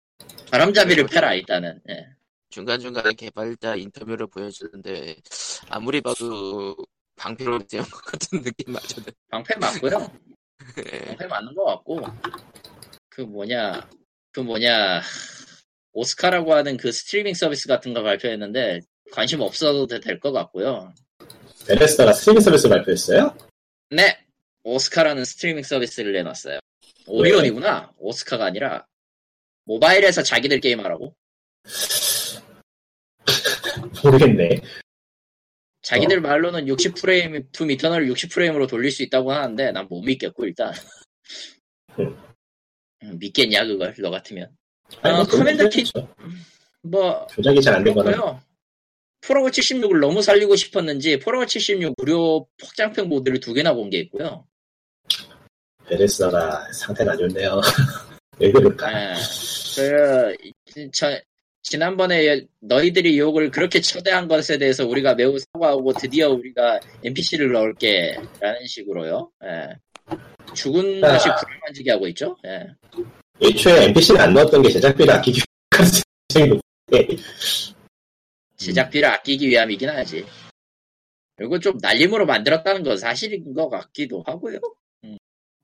바람잡이를 0.51 1.07
패라 1.07 1.33
일단은. 1.33 1.81
예. 1.89 2.07
중간중간에 2.51 3.15
개발자 3.15 3.77
인터뷰를 3.77 4.27
보여주는데 4.27 5.17
아무리 5.71 6.03
봐도 6.03 6.77
방패로 7.17 7.61
세운 7.67 7.85
것 7.85 8.03
같은 8.03 8.43
느낌 8.43 8.75
맞거든. 8.75 9.13
방패 9.31 9.57
맞고요. 9.57 10.13
예. 10.93 10.99
방패 11.07 11.27
맞는 11.27 11.55
것 11.55 11.65
같고 11.65 12.03
그 13.09 13.23
뭐냐 13.23 13.89
그 14.33 14.41
뭐냐 14.41 15.01
오스카라고 15.95 16.53
하는 16.53 16.77
그 16.77 16.93
스트리밍 16.93 17.33
서비스 17.33 17.67
같은 17.67 17.95
거 17.95 18.03
발표했는데 18.03 18.81
관심 19.11 19.41
없어도 19.41 19.87
될 19.87 20.21
것 20.21 20.33
같고요. 20.33 20.93
베레스다가 21.67 22.13
스트리밍 22.13 22.41
서비스 22.43 22.69
발표했어요? 22.69 23.35
네 23.91 24.19
오스카라는 24.77 25.25
스트리밍 25.25 25.63
서비스를 25.63 26.13
내놨어요. 26.13 26.59
오리온이구나 27.07 27.93
오스카가 27.99 28.45
아니라 28.47 28.85
모바일에서 29.65 30.25
자기들 30.25 30.59
게임하라고 30.61 31.15
모르겠네. 34.03 34.61
자기들 35.83 36.21
말로는 36.21 36.67
60프레임 36.67 37.47
둠 37.53 37.65
이터널 37.65 38.07
60프레임으로 38.09 38.69
돌릴 38.69 38.91
수 38.91 39.05
있다고 39.05 39.31
하는데 39.33 39.71
난 39.71 39.87
못 39.89 40.03
믿겠고 40.03 40.45
일단 40.47 40.73
음. 42.01 42.17
음, 43.05 43.19
믿겠냐 43.21 43.67
그걸 43.67 43.95
너 44.01 44.11
같으면 44.11 44.51
아니, 45.03 45.17
어, 45.17 45.23
커맨더 45.23 45.69
키-. 45.69 45.85
뭐 46.83 47.25
조작이 47.29 47.61
잘안 47.63 47.85
그렇고요. 47.85 48.43
폴아웃 49.21 49.51
76을 49.51 50.01
너무 50.01 50.23
살리고 50.23 50.57
싶었는지 50.57 51.21
폴아웃 51.21 51.47
76 51.47 51.95
무료 51.97 52.49
확장팩 52.61 53.07
모드를 53.07 53.39
두 53.39 53.55
개나 53.55 53.73
공개했고요. 53.75 54.45
베레스다가 55.89 56.73
상태가 56.73 57.13
안 57.13 57.19
좋네요. 57.19 57.61
왜 58.39 58.51
그럴까? 58.53 58.93
예. 58.93 59.15
그, 59.77 60.91
저, 60.93 61.19
지난번에 61.63 62.47
너희들이 62.61 63.19
욕을 63.19 63.51
그렇게 63.51 63.81
초대한 63.81 64.29
것에 64.29 64.59
대해서 64.59 64.87
우리가 64.87 65.15
매우 65.15 65.37
사과하고 65.39 65.93
드디어 65.95 66.31
우리가 66.31 66.81
NPC를 67.05 67.53
넣을게 67.53 68.17
라는 68.41 68.67
식으로요. 68.67 69.31
예. 69.45 69.69
죽은 70.55 71.03
아. 71.05 71.13
것이 71.13 71.29
불만지게 71.29 71.91
하고 71.91 72.07
있죠. 72.09 72.37
예. 72.47 72.67
애초에 73.43 73.87
NPC를 73.87 74.21
안 74.21 74.33
넣었던 74.35 74.63
게 74.63 74.71
제작비를 74.71 75.13
아끼기 75.13 75.41
위한 76.33 76.61
제작비를 78.57 79.09
아끼기 79.09 79.49
위함이긴 79.49 79.89
하지. 79.89 80.25
그리고 81.37 81.59
좀 81.59 81.77
날림으로 81.83 82.25
만들었다는 82.27 82.83
건 82.83 82.97
사실인 82.97 83.53
것 83.53 83.69
같기도 83.69 84.23
하고요. 84.27 84.59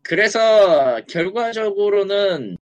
음. 0.03 0.05
그래서 0.05 1.00
결과적으로는 1.09 2.59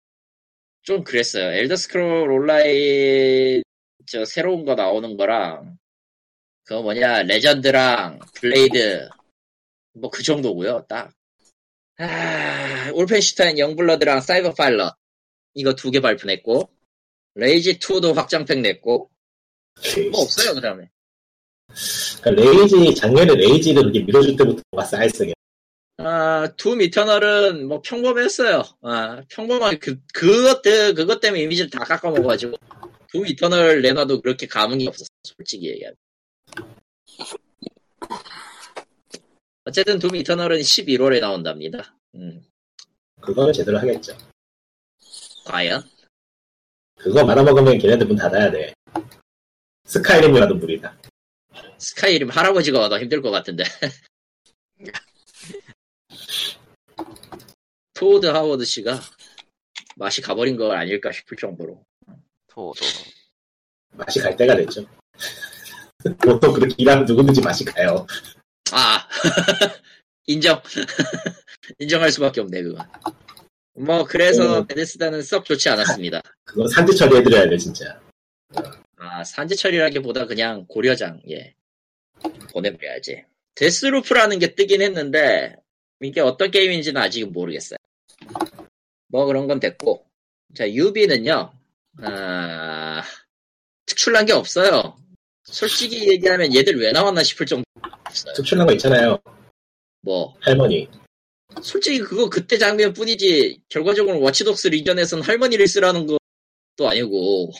좀 0.83 1.03
그랬어요. 1.03 1.51
엘더 1.53 1.75
스크롤 1.75 2.31
온라인 2.31 3.61
저 4.07 4.25
새로운 4.25 4.65
거 4.65 4.75
나오는 4.75 5.17
거랑 5.17 5.77
그거 6.65 6.81
뭐냐 6.81 7.23
레전드랑 7.23 8.19
블레이드 8.35 9.07
뭐 9.93 10.09
그 10.11 10.23
정도고요. 10.23 10.85
딱. 10.87 11.11
아, 11.99 12.91
울펜슈타인 12.93 13.57
영블러드랑 13.57 14.21
사이버 14.21 14.53
파일럿 14.53 14.95
이거 15.55 15.73
두 15.73 15.89
개 15.91 15.99
발표냈고 15.99 16.69
레이지 17.35 17.79
2도 17.79 18.13
확장팩 18.13 18.59
냈고 18.59 19.09
뭐 20.11 20.21
없어요 20.21 20.53
그 20.53 20.61
다음에 20.61 20.89
그러니까 22.21 22.43
레이지 22.43 22.93
작년에 22.95 23.33
레이지를 23.33 23.81
그렇게 23.81 23.99
밀어줄 24.03 24.35
때부터 24.37 24.61
뭔가 24.71 24.87
쌓였어요. 24.87 25.33
아, 25.97 26.47
둠 26.57 26.81
이터널은 26.81 27.67
뭐 27.67 27.81
평범했어요. 27.81 28.63
아, 28.81 29.21
평범한 29.29 29.79
그 29.79 29.99
그것 30.13 30.61
때 30.61 30.93
그것 30.93 31.19
때문에 31.19 31.41
이미지를 31.43 31.71
다 31.71 31.79
깎아 31.79 32.11
먹어가지고 32.11 32.55
둠 33.11 33.25
이터널 33.25 33.81
내놔도 33.81 34.21
그렇게 34.21 34.45
감흥이 34.45 34.87
없었어. 34.87 35.09
솔직히 35.23 35.69
얘기하면. 35.69 35.95
어쨌든 39.65 39.97
둠 39.99 40.15
이터널은 40.15 40.59
11월에 40.59 41.19
나온답니다. 41.19 41.97
음, 42.15 42.45
그거는 43.19 43.51
제대로 43.51 43.79
하겠죠. 43.79 44.15
과연? 45.45 45.83
그거 46.95 47.25
말아먹으면 47.25 47.79
걔네들 47.79 48.05
문 48.05 48.15
닫아야 48.15 48.51
돼. 48.51 48.73
스카이림이라도 49.85 50.55
무리다. 50.55 50.95
스카이림 51.79 52.29
할아버지가 52.29 52.79
와도 52.79 52.99
힘들 52.99 53.21
것 53.21 53.31
같은데. 53.31 53.63
토드 57.93 58.27
하워드 58.27 58.65
씨가 58.65 58.99
맛이 59.95 60.21
가버린 60.21 60.55
거 60.55 60.71
아닐까 60.71 61.11
싶을 61.11 61.37
정도로. 61.37 61.83
토도. 62.47 62.79
맛이 63.93 64.19
갈 64.19 64.35
때가 64.35 64.55
됐죠. 64.55 64.85
보통 66.21 66.53
그렇게 66.53 66.75
일하면 66.77 67.05
누구든지 67.05 67.41
맛이 67.41 67.65
가요. 67.65 68.05
아 68.71 69.07
인정 70.27 70.61
인정할 71.79 72.11
수밖에 72.11 72.41
없네 72.41 72.61
그건 72.61 72.85
뭐 73.75 74.03
그래서 74.03 74.59
음. 74.59 74.67
베데스다는 74.67 75.21
썩 75.21 75.45
좋지 75.45 75.69
않았습니다 75.69 76.21
그건 76.43 76.67
산지 76.67 76.95
처리해드려야 76.95 77.49
돼, 77.49 77.57
진짜. 77.57 77.99
아 78.97 79.23
산지 79.23 79.55
처리라기보다 79.55 80.25
그냥 80.25 80.65
고려장 80.67 81.21
예 81.29 81.55
보내버려야지 82.51 83.23
데스루프라는 83.55 84.39
게 84.39 84.55
뜨긴 84.55 84.81
했는데 84.81 85.55
이게 86.01 86.21
어떤 86.21 86.51
게임인지는 86.51 87.01
아직은 87.01 87.31
모르겠어요 87.31 87.77
뭐 89.07 89.25
그런 89.25 89.47
건 89.47 89.59
됐고 89.59 90.05
자 90.55 90.69
유비는요 90.71 91.51
아 92.03 93.03
특출난 93.85 94.25
게 94.25 94.33
없어요 94.33 94.95
솔직히 95.43 96.09
얘기하면 96.09 96.53
얘들 96.53 96.77
왜 96.79 96.91
나왔나 96.91 97.23
싶을 97.23 97.45
정도 97.45 97.63
없어요 98.05 98.33
특출난 98.33 98.67
거 98.67 98.73
있잖아요. 98.73 99.17
뭐 100.01 100.35
할머니. 100.41 100.87
솔직히 101.61 101.99
그거 101.99 102.29
그때 102.29 102.57
장면 102.57 102.93
뿐이지 102.93 103.61
결과적으로 103.69 104.19
워치독스 104.21 104.67
리전에선 104.67 105.21
할머니를 105.21 105.67
쓰라는 105.67 106.05
것도 106.05 106.89
아니고 106.89 107.51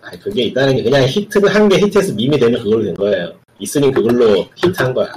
아, 0.00 0.10
그게 0.18 0.44
있다는 0.44 0.76
게 0.76 0.82
그냥 0.82 1.04
히트를 1.06 1.54
한 1.54 1.68
게 1.68 1.76
히트해서 1.78 2.14
밈이 2.14 2.38
되면 2.38 2.62
그걸로 2.62 2.84
된 2.84 2.94
거예요. 2.94 3.40
있으니 3.58 3.92
그걸로 3.92 4.48
히트한 4.56 4.92
거야. 4.94 5.12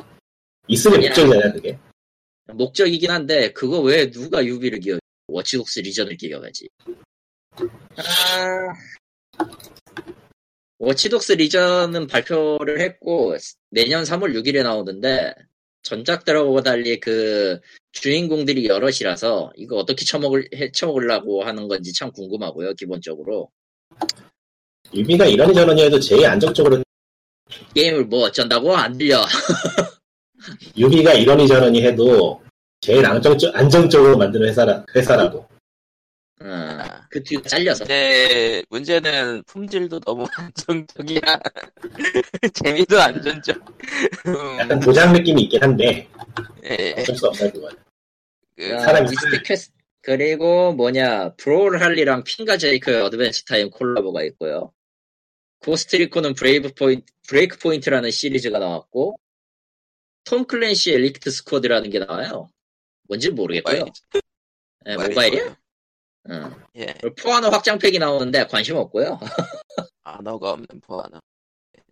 있으니 0.67 0.95
그냥- 0.97 1.09
목적이잖아, 1.09 1.53
그게. 1.53 1.77
목적이긴 2.53 3.11
한데 3.11 3.51
그거 3.53 3.79
왜 3.81 4.09
누가 4.09 4.45
유비를 4.45 4.79
기억 4.79 4.99
워치독스 5.27 5.79
리전을 5.79 6.17
기억하지? 6.17 6.69
아... 7.97 9.43
워치독스 10.77 11.33
리전은 11.33 12.07
발표를 12.07 12.79
했고 12.81 13.35
내년 13.71 14.03
3월 14.03 14.35
6일에 14.35 14.63
나오는데 14.63 15.33
전작들하고 15.83 16.61
달리 16.61 16.99
그 16.99 17.59
주인공들이 17.93 18.67
여럿이라서 18.67 19.53
이거 19.55 19.77
어떻게 19.77 20.03
처먹을 20.03 20.49
해 20.53 20.71
처먹으려고 20.71 21.43
하는 21.43 21.67
건지 21.67 21.93
참 21.93 22.11
궁금하고요 22.11 22.73
기본적으로. 22.73 23.49
유비가 24.93 25.25
저러니 25.53 25.83
해도 25.83 25.99
제일 25.99 26.25
안정적으로 26.25 26.83
게임을 27.73 28.05
뭐 28.05 28.25
어쩐다고? 28.25 28.75
안 28.75 28.97
들려 28.97 29.23
유비가 30.77 31.13
이러니 31.13 31.47
저러니 31.47 31.83
해도 31.83 32.41
제일 32.81 33.05
안정적, 33.05 33.55
안정적으로 33.55 34.17
만드는 34.17 34.49
회사라, 34.49 34.85
회사라고. 34.95 35.47
어, 36.41 36.77
그 37.09 37.23
뒤에 37.23 37.41
잘려서 37.41 37.85
근데 37.85 38.61
문제는 38.69 39.43
품질도 39.47 40.01
너무 40.01 40.25
안정적이야. 40.37 41.21
재미도 42.53 43.01
안정적. 43.01 43.57
음, 44.27 44.59
약간 44.59 44.79
도장 44.79 45.13
느낌이 45.13 45.43
있긴 45.43 45.63
한데, 45.63 46.07
예, 46.65 46.93
어쩔 46.99 47.15
수 47.15 47.27
없어요, 47.27 47.51
그건. 47.51 47.75
그, 48.55 48.69
사람이 48.79 49.09
미스틱 49.09 49.43
퀘스트 49.43 49.73
그리고 50.01 50.71
뭐냐 50.73 51.33
브롤할라랑 51.35 52.23
핀과 52.23 52.57
제이크 52.57 53.03
어드벤처 53.03 53.41
타임 53.47 53.69
콜라보가 53.69 54.23
있고요 54.23 54.71
고스트리콘은 55.59 56.35
브레이브 56.35 56.73
포인트 56.73 57.05
브레이크 57.27 57.57
포인트라는 57.57 58.11
시리즈가 58.11 58.59
나왔고 58.59 59.17
톰 60.25 60.45
클랜시 60.45 60.91
엘리트 60.91 61.31
스쿼드라는 61.31 61.89
게 61.89 61.99
나와요 61.99 62.49
뭔지 63.07 63.29
모르겠고요 63.29 63.85
모바일, 64.85 65.31
네? 65.31 65.39
거예요. 65.39 65.55
응. 66.29 66.55
예, 66.75 66.85
그리고 66.99 67.15
포아너 67.15 67.49
확장팩이 67.49 67.99
나오는데 67.99 68.47
관심 68.47 68.75
없고요 68.75 69.19
언어가 70.03 70.51
없는 70.51 70.67
포아노. 70.81 71.19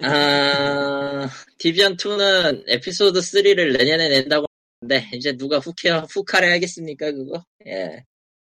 아, 0.02 1.30
디비언2는 1.58 2.64
에피소드 2.68 3.20
3를 3.20 3.78
내년에 3.78 4.10
낸다고 4.10 4.46
하는데, 4.82 5.10
이제 5.16 5.36
누가 5.38 5.60
후케, 5.60 5.90
후카를 5.90 6.52
하겠습니까, 6.52 7.12
그거? 7.12 7.44
예. 7.68 8.04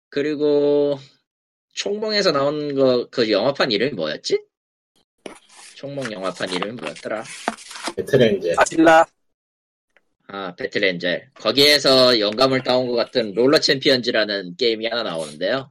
그리고, 0.08 0.98
총몽에서 1.74 2.32
나온 2.32 2.74
거, 2.74 3.08
그 3.10 3.30
영화판 3.30 3.70
이름이 3.70 3.92
뭐였지? 3.92 4.42
총몽 5.74 6.10
영화판 6.10 6.50
이름이 6.52 6.72
뭐였더라? 6.72 7.24
배틀렌즈. 7.96 8.54
아질라 8.56 9.06
아, 10.28 10.54
배틀엔젤. 10.56 11.30
거기에서 11.34 12.18
영감을 12.18 12.62
따온 12.62 12.88
것 12.88 12.94
같은 12.94 13.32
롤러 13.34 13.60
챔피언즈라는 13.60 14.56
게임이 14.56 14.86
하나 14.86 15.02
나오는데요. 15.04 15.70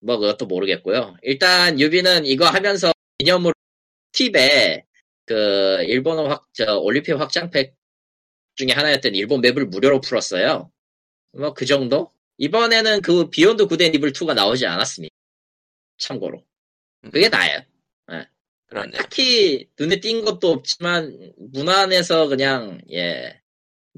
뭐, 0.00 0.18
그것도 0.18 0.46
모르겠고요. 0.46 1.16
일단, 1.22 1.78
유비는 1.78 2.26
이거 2.26 2.46
하면서 2.46 2.92
기념으로 3.18 3.54
스팁에 4.12 4.84
그, 5.26 5.84
일본어 5.86 6.28
확, 6.28 6.48
저, 6.52 6.78
올림픽 6.78 7.12
확장팩 7.12 7.76
중에 8.56 8.72
하나였던 8.72 9.14
일본 9.14 9.40
맵을 9.40 9.66
무료로 9.66 10.00
풀었어요. 10.00 10.72
뭐, 11.32 11.54
그 11.54 11.64
정도? 11.64 12.10
이번에는 12.38 13.02
그 13.02 13.30
비욘드 13.30 13.66
굿 13.66 13.80
앤 13.80 13.94
이블 13.94 14.12
2가 14.12 14.34
나오지 14.34 14.66
않았습니다. 14.66 15.14
참고로. 15.98 16.44
그게 17.12 17.28
나아요. 17.28 17.62
그렇네. 18.72 18.92
딱히 18.92 19.68
눈에 19.78 20.00
띈 20.00 20.24
것도 20.24 20.50
없지만 20.50 21.34
무난해서 21.36 22.28
그냥 22.28 22.80
예 22.90 23.38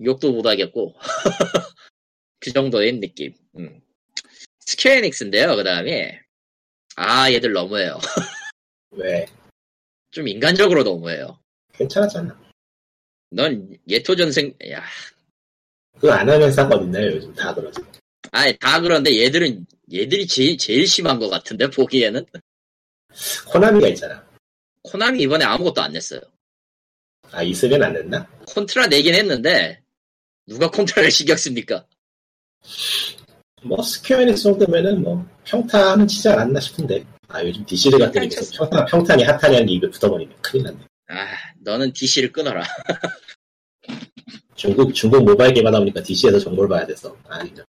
욕도 0.05 0.33
못 0.33 0.45
하겠고 0.47 0.97
그 2.41 2.53
정도의 2.53 2.99
느낌. 2.99 3.33
음. 3.57 3.81
스퀘어 4.59 4.93
에닉스인데요. 4.93 5.55
그 5.55 5.63
다음에 5.63 6.21
아 6.97 7.31
얘들 7.31 7.53
너무해요. 7.53 8.01
왜? 8.91 9.27
좀 10.11 10.27
인간적으로 10.27 10.83
너무해요. 10.83 11.39
괜찮았잖아. 11.75 12.37
넌 13.31 13.79
예토 13.89 14.17
전생 14.17 14.53
야, 14.71 14.83
그거 15.95 16.11
안 16.13 16.29
하는 16.29 16.49
회사가 16.49 16.75
어딨나요, 16.75 17.13
요즘 17.13 17.33
다 17.35 17.55
그러지. 17.55 17.81
아니 18.33 18.57
다 18.59 18.81
그런데 18.81 19.23
얘들은 19.23 19.67
얘들이 19.93 20.27
제일, 20.27 20.59
제일 20.59 20.85
심한 20.89 21.21
것 21.21 21.29
같은데 21.29 21.71
보기에는 21.71 22.27
코나미가 23.53 23.87
있잖아. 23.89 24.34
코나미 24.85 25.21
이번에 25.23 25.45
아무것도 25.45 25.83
안 25.83 25.93
냈어요. 25.93 26.21
아, 27.33 27.43
있으면 27.43 27.83
안 27.83 27.93
냈나? 27.95 28.27
콘트라 28.47 28.87
내긴 28.87 29.15
했는데 29.15 29.83
누가 30.47 30.71
콘트라를 30.71 31.11
신경 31.11 31.37
씁니까? 31.37 31.85
뭐 33.63 33.83
스퀘어 33.83 34.21
에닉스 34.21 34.43
정도면은 34.45 35.03
뭐 35.03 35.27
평타는 35.45 36.07
치지 36.07 36.29
않았나 36.29 36.61
싶은데 36.61 37.05
아 37.29 37.43
요즘 37.43 37.65
디씨를 37.65 37.99
같은 37.99 38.23
게 38.23 38.29
계속 38.29 38.55
평타, 38.57 38.85
평타니 38.87 39.25
하타니 39.25 39.46
하는 39.46 39.67
게 39.67 39.73
입에 39.73 39.89
붙어버리면 39.91 40.37
큰일 40.43 40.65
났네 40.65 40.79
아, 41.09 41.27
너는 41.63 41.93
디씨를 41.93 42.31
끊어라. 42.31 42.63
중국 44.55 44.95
중국 44.95 45.25
모바일 45.25 45.53
게임 45.53 45.67
하다 45.67 45.79
보니까 45.79 46.03
디씨에서 46.03 46.39
정보를 46.39 46.69
봐야 46.69 46.87
돼서 46.87 47.17
아 47.29 47.43
진짜 47.45 47.65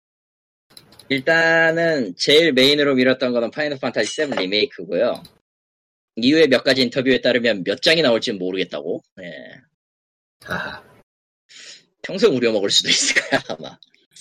일단은 1.09 2.13
제일 2.17 2.51
메인으로 2.53 2.95
밀었던 2.95 3.31
거는 3.31 3.51
파이널 3.51 3.79
판타지 3.79 4.09
7 4.09 4.29
리메이크고요. 4.31 5.23
이후에 6.17 6.47
몇 6.47 6.63
가지 6.63 6.81
인터뷰에 6.81 7.21
따르면 7.21 7.63
몇 7.63 7.81
장이 7.81 8.01
나올지는 8.01 8.39
모르겠다고. 8.39 9.01
예. 9.21 9.31
하하 10.43 10.83
평생 12.03 12.35
우려먹을 12.35 12.69
수도 12.69 12.87
있을 12.89 13.15
거야 13.21 13.41
아마. 13.49 13.77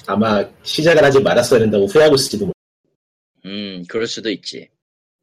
아마 0.07 0.51
시작을 0.62 1.05
하지 1.05 1.20
말았어야 1.20 1.61
된다고 1.61 1.86
후회하고 1.86 2.14
있을지도 2.16 2.47
모르 2.47 2.53
음, 3.47 3.84
그럴 3.88 4.07
수도 4.07 4.30
있지. 4.30 4.68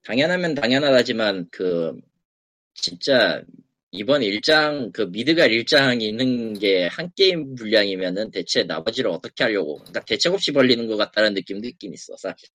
당연하면 0.03 0.55
당연하다지만 0.55 1.47
그 1.51 1.99
진짜 2.76 3.41
이번 3.91 4.24
일장 4.24 4.91
그 4.93 5.01
미드갈 5.03 5.51
일장이 5.51 6.07
있는 6.07 6.53
게 6.57 6.88
한 6.88 7.11
게임 7.15 7.55
분량이면은 7.55 8.32
대체 8.32 8.63
나머지를 8.63 9.09
어떻게 9.11 9.43
하려고 9.43 9.78
그러니까 9.80 9.99
대책 10.01 10.34
없이 10.34 10.51
벌리는 10.53 10.88
것 10.88 10.95
같다는 10.97 11.34
느낌도 11.34 11.67
있긴 11.67 11.93
있어 11.93 12.15
사실. 12.17 12.47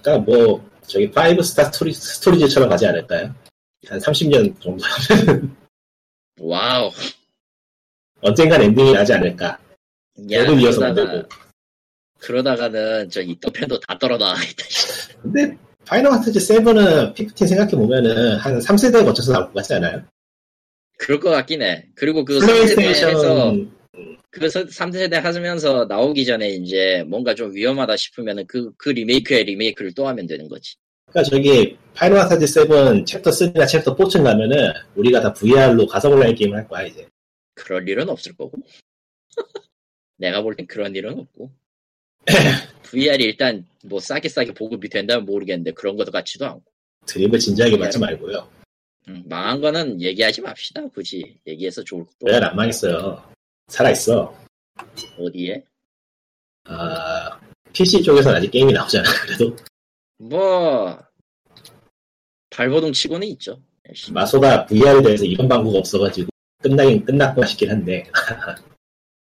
그러니까 0.00 0.18
뭐 0.18 0.70
저기 0.86 1.10
5스타 1.10 1.72
스토리, 1.72 1.92
스토리즈처럼 1.92 2.68
가지 2.68 2.86
않을까요? 2.86 3.34
한 3.88 3.98
30년 3.98 4.60
정도 4.60 4.84
하면 4.84 5.56
와우. 6.40 6.90
언젠간 8.20 8.62
엔딩이 8.62 8.92
나지 8.92 9.12
않을까 9.12 9.58
야, 10.30 10.44
너도 10.44 10.58
이어서 10.58 10.80
만들고 10.80 11.28
그러다가는 12.18 13.10
저 13.10 13.20
이또 13.20 13.50
편도 13.50 13.78
다 13.80 13.98
떨어나가겠다. 13.98 14.64
근데 15.22 15.56
파이널 15.84 16.12
판타지 16.12 16.38
7은 16.38 17.14
PPT 17.14 17.46
생각해보면은 17.46 18.36
한 18.36 18.58
3세대 18.58 19.04
거쳐서 19.04 19.32
나올 19.32 19.46
것 19.46 19.54
같지 19.54 19.74
않아요? 19.74 20.02
그럴 20.98 21.20
것 21.20 21.30
같긴 21.30 21.62
해. 21.62 21.86
그리고 21.94 22.24
그 22.24 22.38
3세대에서 22.38 22.46
플레이스테이션 22.46 23.70
그 24.30 24.40
3세대 24.48 25.14
하면서 25.14 25.86
나오기 25.86 26.24
전에 26.24 26.50
이제 26.50 27.04
뭔가 27.06 27.34
좀 27.34 27.54
위험하다 27.54 27.96
싶으면은 27.96 28.46
그, 28.46 28.72
그 28.76 28.90
리메이크의 28.90 29.44
리메이크를 29.44 29.94
또 29.94 30.08
하면 30.08 30.26
되는 30.26 30.48
거지. 30.48 30.76
그러니까 31.10 31.22
저기 31.30 31.76
파이널 31.94 32.18
판타지 32.20 32.46
7 32.46 33.04
챕터 33.06 33.30
3나 33.30 33.66
챕터 33.68 33.96
4쯤 33.96 34.22
가면은 34.24 34.72
우리가 34.96 35.20
다 35.20 35.32
VR로 35.32 35.86
가상 35.86 36.12
온라인 36.12 36.34
게임을 36.34 36.58
할 36.58 36.68
거야 36.68 36.82
이제 36.82 37.06
그럴 37.54 37.88
일은 37.88 38.08
없을 38.08 38.36
거고. 38.36 38.58
내가 40.18 40.42
볼 40.42 40.56
땐 40.56 40.66
그런 40.66 40.94
일은 40.94 41.18
없고. 41.18 41.50
VR이 42.90 43.24
일단 43.24 43.66
뭐 43.84 44.00
싸게 44.00 44.28
싸게 44.28 44.52
보급이 44.54 44.88
된다면 44.88 45.24
모르겠는데 45.24 45.72
그런 45.72 45.96
것도 45.96 46.10
같지도 46.10 46.46
않고. 46.46 46.64
드립을 47.06 47.38
진지하게 47.38 47.76
받지 47.76 47.98
말고요 48.00 48.48
음, 49.08 49.22
망한 49.26 49.60
거는 49.60 50.02
얘기하지 50.02 50.40
맙시다. 50.40 50.88
굳이 50.88 51.38
얘기해서 51.46 51.84
좋을 51.84 52.04
것도 52.04 52.26
VR 52.26 52.44
안 52.44 52.56
망했어요 52.56 53.22
살아 53.68 53.90
있어 53.92 54.36
어디에? 55.16 55.62
아 56.64 57.38
PC 57.72 58.02
쪽에서는 58.02 58.38
아직 58.38 58.50
게임이 58.50 58.72
나오잖아 58.72 59.08
그래도 59.24 59.54
뭐 60.18 60.98
발버둥 62.50 62.92
치고는 62.92 63.26
있죠. 63.28 63.62
열심히. 63.88 64.14
마소가 64.14 64.66
VR에 64.66 65.02
대해서 65.02 65.24
이런 65.24 65.48
방구가 65.48 65.78
없어가지고 65.78 66.28
끝나긴 66.62 67.04
끝났구나 67.04 67.46
싶긴 67.46 67.70
한데 67.70 68.04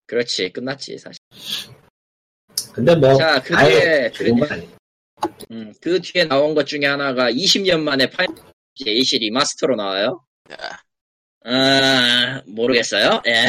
그렇지 0.07 0.49
끝났지 0.51 0.97
사실. 0.97 1.19
근데 2.73 2.95
뭐 2.95 3.15
자, 3.15 3.41
그 3.41 3.55
아예 3.55 4.09
뒤에- 4.09 4.13
좋은 4.13 4.39
건 4.39 4.51
아니에요 4.51 4.69
음, 5.51 5.73
그 5.81 5.99
뒤에 6.01 6.25
나온 6.25 6.53
것 6.53 6.65
중에 6.65 6.85
하나가 6.85 7.31
20년 7.31 7.79
만에 7.81 8.09
파이널 8.09 8.35
Eight이 8.85 9.19
리마스터로 9.19 9.75
나와요. 9.75 10.23
야, 10.51 10.81
아, 11.45 12.41
모르겠어요. 12.47 13.21
예. 13.27 13.45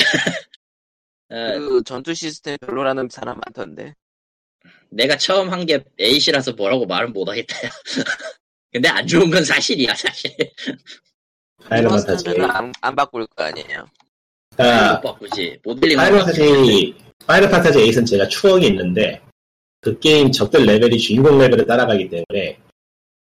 어, 1.30 1.58
그 1.58 1.82
전투 1.84 2.14
시스템 2.14 2.56
별로라는 2.60 3.08
사람 3.10 3.40
많던데. 3.44 3.94
내가 4.94 5.16
처음 5.16 5.50
한 5.52 5.66
게 5.66 5.82
Eight이라서 6.00 6.52
뭐라고 6.52 6.86
말은 6.86 7.12
못하겠다. 7.12 7.54
근데 8.72 8.88
안 8.88 9.06
좋은 9.06 9.30
건 9.30 9.44
사실이야, 9.44 9.94
사실. 9.94 10.30
파이널 11.64 11.90
판타지 11.90 12.28
안, 12.40 12.72
안 12.80 12.94
바꿀 12.96 13.26
거 13.28 13.44
아니에요. 13.44 13.86
아, 14.58 14.94
못 14.94 15.00
바꾸지. 15.00 15.58
모델링 15.64 15.96
파이널 15.96 16.18
판타지 16.20 16.94
파이널 17.26 17.50
판타지 17.50 17.78
8은 17.78 18.06
제가 18.06 18.28
추억이 18.28 18.66
있는데 18.68 19.20
그 19.80 19.98
게임 19.98 20.30
적들 20.30 20.64
레벨이 20.64 20.98
주인공 20.98 21.38
레벨을 21.38 21.66
따라가기 21.66 22.08
때문에 22.08 22.58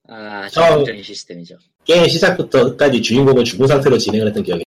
아, 0.09 0.47
처음- 0.49 0.69
전통적인 0.69 1.03
시스템이죠. 1.03 1.57
게임 1.85 2.07
시작부터 2.07 2.63
끝까지 2.71 3.01
주인공은 3.01 3.43
죽은 3.45 3.67
상태로 3.67 3.97
진행을 3.97 4.27
했던 4.27 4.43
기억이 4.43 4.63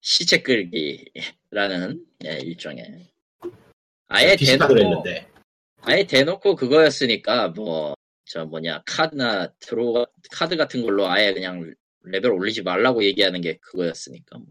시체 0.00 0.40
끌기라는 0.42 2.04
예, 2.24 2.38
일종의. 2.38 3.06
아예 4.08 4.36
대놓고 4.36 4.76
했는데 4.78 5.26
아예 5.86 6.04
대놓고 6.04 6.56
그거였으니까 6.56 7.48
뭐 7.48 7.96
저 8.26 8.44
뭐냐 8.44 8.82
카드나 8.84 9.48
draw 9.60 10.04
카드 10.32 10.56
같은 10.56 10.82
걸로 10.82 11.08
아예 11.08 11.32
그냥 11.32 11.72
레벨 12.02 12.32
올리지 12.32 12.62
말라고 12.62 13.02
얘기하는 13.04 13.40
게 13.40 13.56
그거였으니까 13.58 14.38
뭐. 14.38 14.46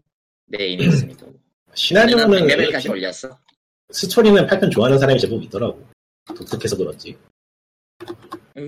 메인이었으니까 0.46 1.26
뭐. 1.26 1.34
시나리오는 1.74 2.26
100레벨까지 2.26 2.90
올렸어. 2.90 3.38
스토리는 3.90 4.46
8편 4.46 4.70
좋아하는 4.70 4.98
사람이 4.98 5.20
제법 5.20 5.42
있더라고. 5.44 5.86
독특해서 6.34 6.76
그런지. 6.76 7.16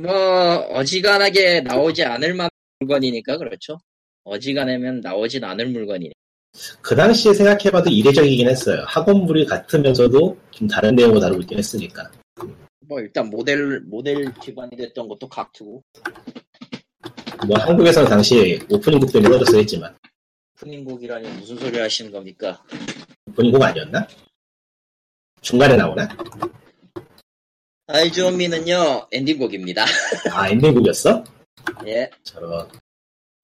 뭐 0.03 0.57
어지간하게 0.73 1.63
나오지 1.63 2.05
않을 2.05 2.35
만한 2.35 2.51
물건이니까 2.81 3.39
그렇죠. 3.39 3.79
어지간하면 4.25 5.01
나오진 5.01 5.43
않을 5.43 5.69
물건이니. 5.69 6.13
그 6.83 6.95
당시에 6.95 7.33
생각해봐도 7.33 7.91
이례적이긴 7.91 8.49
했어요. 8.49 8.85
학원물이 8.87 9.47
같으면서도 9.47 10.39
좀 10.51 10.69
다른 10.69 10.95
내용을 10.95 11.21
다루고 11.21 11.41
있긴 11.43 11.59
했으니까 11.59 12.11
뭐 12.89 13.01
일단 13.01 13.29
모델 13.29 13.81
모델 13.81 14.33
기반이 14.35 14.71
됐던 14.77 15.09
것도 15.09 15.29
각투고 15.29 15.85
뭐 17.47 17.59
한국에서는 17.59 18.09
당시에 18.09 18.59
오프닝곡 18.71 19.13
때문에 19.13 19.31
떨어졌어 19.31 19.59
했지만 19.59 19.97
푸닝곡이라니 20.57 21.29
무슨 21.39 21.57
소리 21.59 21.79
하시는 21.79 22.11
겁니까 22.11 22.63
오프닝곡 23.29 23.63
아니었나? 23.63 24.09
중간에 25.43 25.77
나오나? 25.77 26.09
Eyes 27.87 28.22
On 28.22 28.39
Me는요 28.39 29.09
엔딩곡입니다 29.13 29.85
아 30.33 30.49
엔딩곡이었어? 30.49 31.25
예 31.87 32.11
저런 32.25 32.69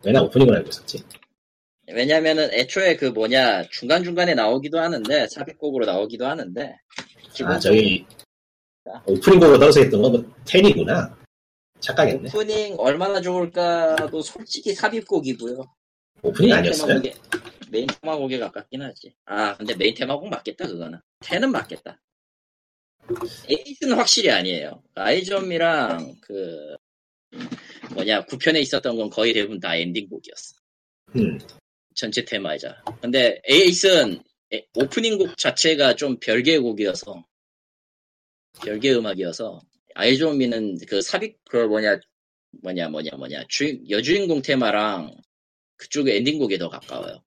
왜 0.04 0.12
나 0.12 0.22
오프닝을 0.22 0.54
알고 0.56 0.68
있었지? 0.70 1.02
왜냐면은 1.92 2.50
애초에 2.52 2.96
그 2.96 3.06
뭐냐 3.06 3.64
중간중간에 3.70 4.34
나오기도 4.34 4.78
하는데 4.80 5.28
삽입곡으로 5.28 5.84
나오기도 5.86 6.26
하는데 6.26 6.76
아 7.44 7.58
저기 7.58 8.06
오프닝 9.06 9.40
곡으로 9.40 9.58
떨어져 9.58 9.84
있던 9.84 10.02
건 10.02 10.34
Ten이구나. 10.46 11.16
착각했네. 11.80 12.28
오프닝 12.28 12.76
얼마나 12.78 13.20
좋을까도 13.20 14.20
솔직히 14.22 14.74
삽입곡이고요. 14.74 15.64
오프닝 16.22 16.52
아니었어요? 16.52 17.00
테마곡에- 17.00 17.70
메인 17.70 17.86
테마곡에 17.86 18.38
가깝긴 18.38 18.82
하지. 18.82 19.14
아 19.26 19.56
근데 19.56 19.74
메인 19.74 19.94
테마곡 19.94 20.28
맞겠다 20.28 20.66
그거는. 20.66 20.98
Ten은 21.20 21.50
맞겠다. 21.50 22.00
Eight은 23.50 23.96
확실히 23.96 24.30
아니에요. 24.30 24.82
Eyes 24.94 25.35
On 25.35 25.55
Me랑 25.55 26.16
그 26.22 26.74
뭐냐 27.94 28.24
9편에 28.26 28.60
있었던 28.62 28.96
건 28.96 29.10
거의 29.10 29.34
대부분 29.34 29.60
다 29.60 29.74
엔딩곡이었어. 29.76 30.54
음, 31.16 31.38
전체 31.94 32.24
테마이자. 32.24 32.82
근데 33.02 33.40
에이스는 33.48 34.22
에- 34.54 34.66
오프닝 34.74 35.18
곡 35.18 35.36
자체가 35.36 35.96
좀 35.96 36.18
별개의 36.18 36.60
곡이어서 36.60 37.24
별개의 38.62 38.96
음악이어서 38.96 39.60
Eyes 39.94 40.22
On 40.22 40.36
Me는 40.36 40.78
그 40.88 41.00
삽입 41.00 41.36
그 41.48 41.56
뭐냐 41.56 41.98
뭐냐 42.62 42.88
뭐냐 42.88 43.10
뭐냐 43.16 43.44
주인 43.48 43.88
여주인공 43.88 44.42
테마랑 44.42 45.14
그쪽 45.76 46.08
엔딩곡에 46.08 46.58
더 46.58 46.68
가까워요. 46.68 47.22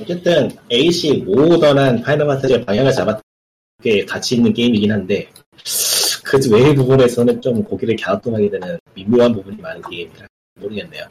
어쨌든 0.00 0.50
AC 0.70 1.24
모던한 1.24 2.02
파이널 2.02 2.26
판타지의 2.28 2.64
방향을 2.64 2.92
잡았던 2.92 3.22
게 3.82 4.04
가치 4.04 4.36
있는 4.36 4.52
게임이긴 4.52 4.92
한데 4.92 5.28
그 6.24 6.38
외의 6.50 6.74
부분에서는 6.74 7.40
좀 7.40 7.64
고개를 7.64 7.96
갸우뚱하게 7.96 8.50
되는 8.50 8.78
미묘한 8.94 9.32
부분이 9.32 9.56
많은 9.60 9.82
게임이라 9.90 10.26
모르겠네요 10.60 11.06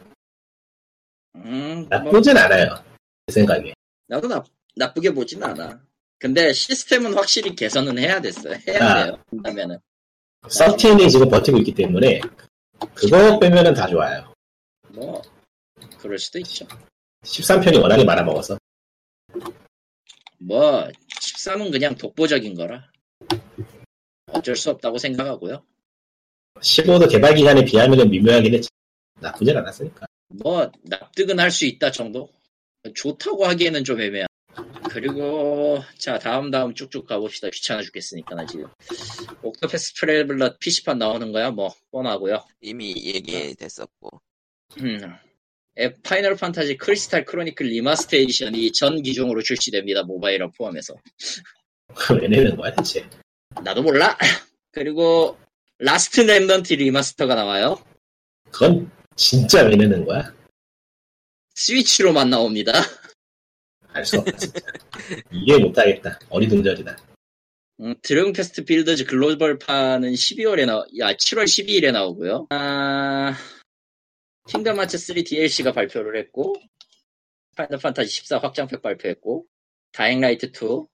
음, 1.36 1.86
뭐, 1.90 2.00
나쁘진 2.00 2.38
않아요 2.38 2.82
제 3.28 3.34
생각에 3.34 3.74
나도 4.08 4.28
나, 4.28 4.44
나쁘게 4.76 5.14
보진 5.14 5.42
않아. 5.42 5.82
근데 6.22 6.54
시스템은 6.54 7.16
확실히 7.16 7.56
개선은 7.56 7.98
해야 7.98 8.22
됐어요. 8.22 8.54
해야 8.68 8.80
아. 8.92 9.04
돼요. 9.06 9.24
그다음에는 9.32 9.80
서틴이 10.48 11.10
지금 11.10 11.28
버티고 11.30 11.58
있기 11.58 11.74
때문에 11.74 12.22
그거 12.94 13.40
빼면은 13.40 13.74
다 13.74 13.88
좋아요 13.88 14.32
뭐 14.90 15.22
그럴 15.98 16.20
수도 16.20 16.38
있죠. 16.40 16.68
13편이 17.24 17.82
워낙에 17.82 18.04
말아먹어서 18.04 18.58
뭐 20.40 20.88
13은 21.22 21.72
그냥 21.72 21.96
독보적인 21.96 22.54
거라 22.54 22.88
어쩔 24.28 24.56
수 24.56 24.70
없다고 24.70 25.00
생각하고요. 25.00 25.64
15도 26.60 27.10
개발 27.10 27.34
기간에 27.34 27.66
비하면 27.66 28.10
미묘하긴 28.12 28.54
했지. 28.54 28.70
나쁘진 29.20 29.58
않았으니까. 29.58 30.06
뭐 30.44 30.72
납득은 30.84 31.40
할 31.40 31.50
수 31.50 31.66
있다 31.66 31.92
정도. 31.92 32.30
좋다고 32.96 33.46
하기에는 33.46 33.84
좀 33.84 34.00
애매한. 34.02 34.28
그리고 34.92 35.80
자 35.98 36.20
다음 36.20 36.52
다음 36.52 36.74
쭉쭉 36.74 37.08
가봅시다. 37.08 37.50
귀찮아 37.50 37.82
죽겠으니까 37.82 38.36
나 38.36 38.46
지금. 38.46 38.66
옥토패스 39.42 39.94
트래블러 39.94 40.58
PC판 40.60 40.98
나오는 40.98 41.32
거야 41.32 41.50
뭐 41.52 41.74
뻔하고요. 41.92 42.44
이미 42.60 42.94
얘기됐었고. 43.06 44.22
음. 44.82 45.00
에, 45.78 45.94
파이널 46.02 46.36
판타지 46.36 46.76
크리스탈 46.76 47.24
크로니클 47.24 47.68
리마스터 47.68 48.18
에디션이 48.18 48.74
전 48.74 49.02
기종으로 49.02 49.42
출시됩니다. 49.42 50.04
모바일을 50.04 50.52
포함해서. 50.58 50.96
왜 52.22 52.28
내는 52.28 52.58
거야 52.58 52.74
대체? 52.76 53.08
나도 53.64 53.82
몰라. 53.84 54.18
그리고 54.72 55.38
라스트 55.80 56.26
렘넌트 56.26 56.78
리마스터가 56.78 57.36
나와요. 57.36 57.82
그건 58.52 58.92
진짜 59.16 59.64
왜 59.64 59.78
내는 59.78 60.06
거야? 60.06 60.34
스위치로만 61.56 62.30
나옵니다. 62.30 62.74
알 63.94 64.06
수 64.06 64.18
없다 64.20 64.38
진짜. 64.38 64.60
이해 65.32 65.58
못하겠다. 65.58 66.20
어리둥절이다. 66.30 66.98
음, 67.82 67.96
드래곤 68.04 68.34
퀘스트 68.34 68.64
빌더즈 68.64 69.06
글로벌판은 69.06 70.12
12월에 70.14 70.66
나, 70.66 70.86
야, 71.00 71.14
7월 71.14 71.46
12일에 71.46 71.92
나오고요. 71.92 72.48
아, 72.52 73.34
Kingdom 74.48 74.80
Hearts 74.80 74.98
3 74.98 75.24
DLC가 75.24 75.72
발표를 75.72 76.20
했고, 76.20 76.56
Final 77.56 77.80
Fantasy 77.80 78.10
14 78.10 78.38
확장팩 78.38 78.82
발표했고, 78.82 79.46
Dying 79.94 80.22
Light 80.22 80.48
2, 80.48 80.86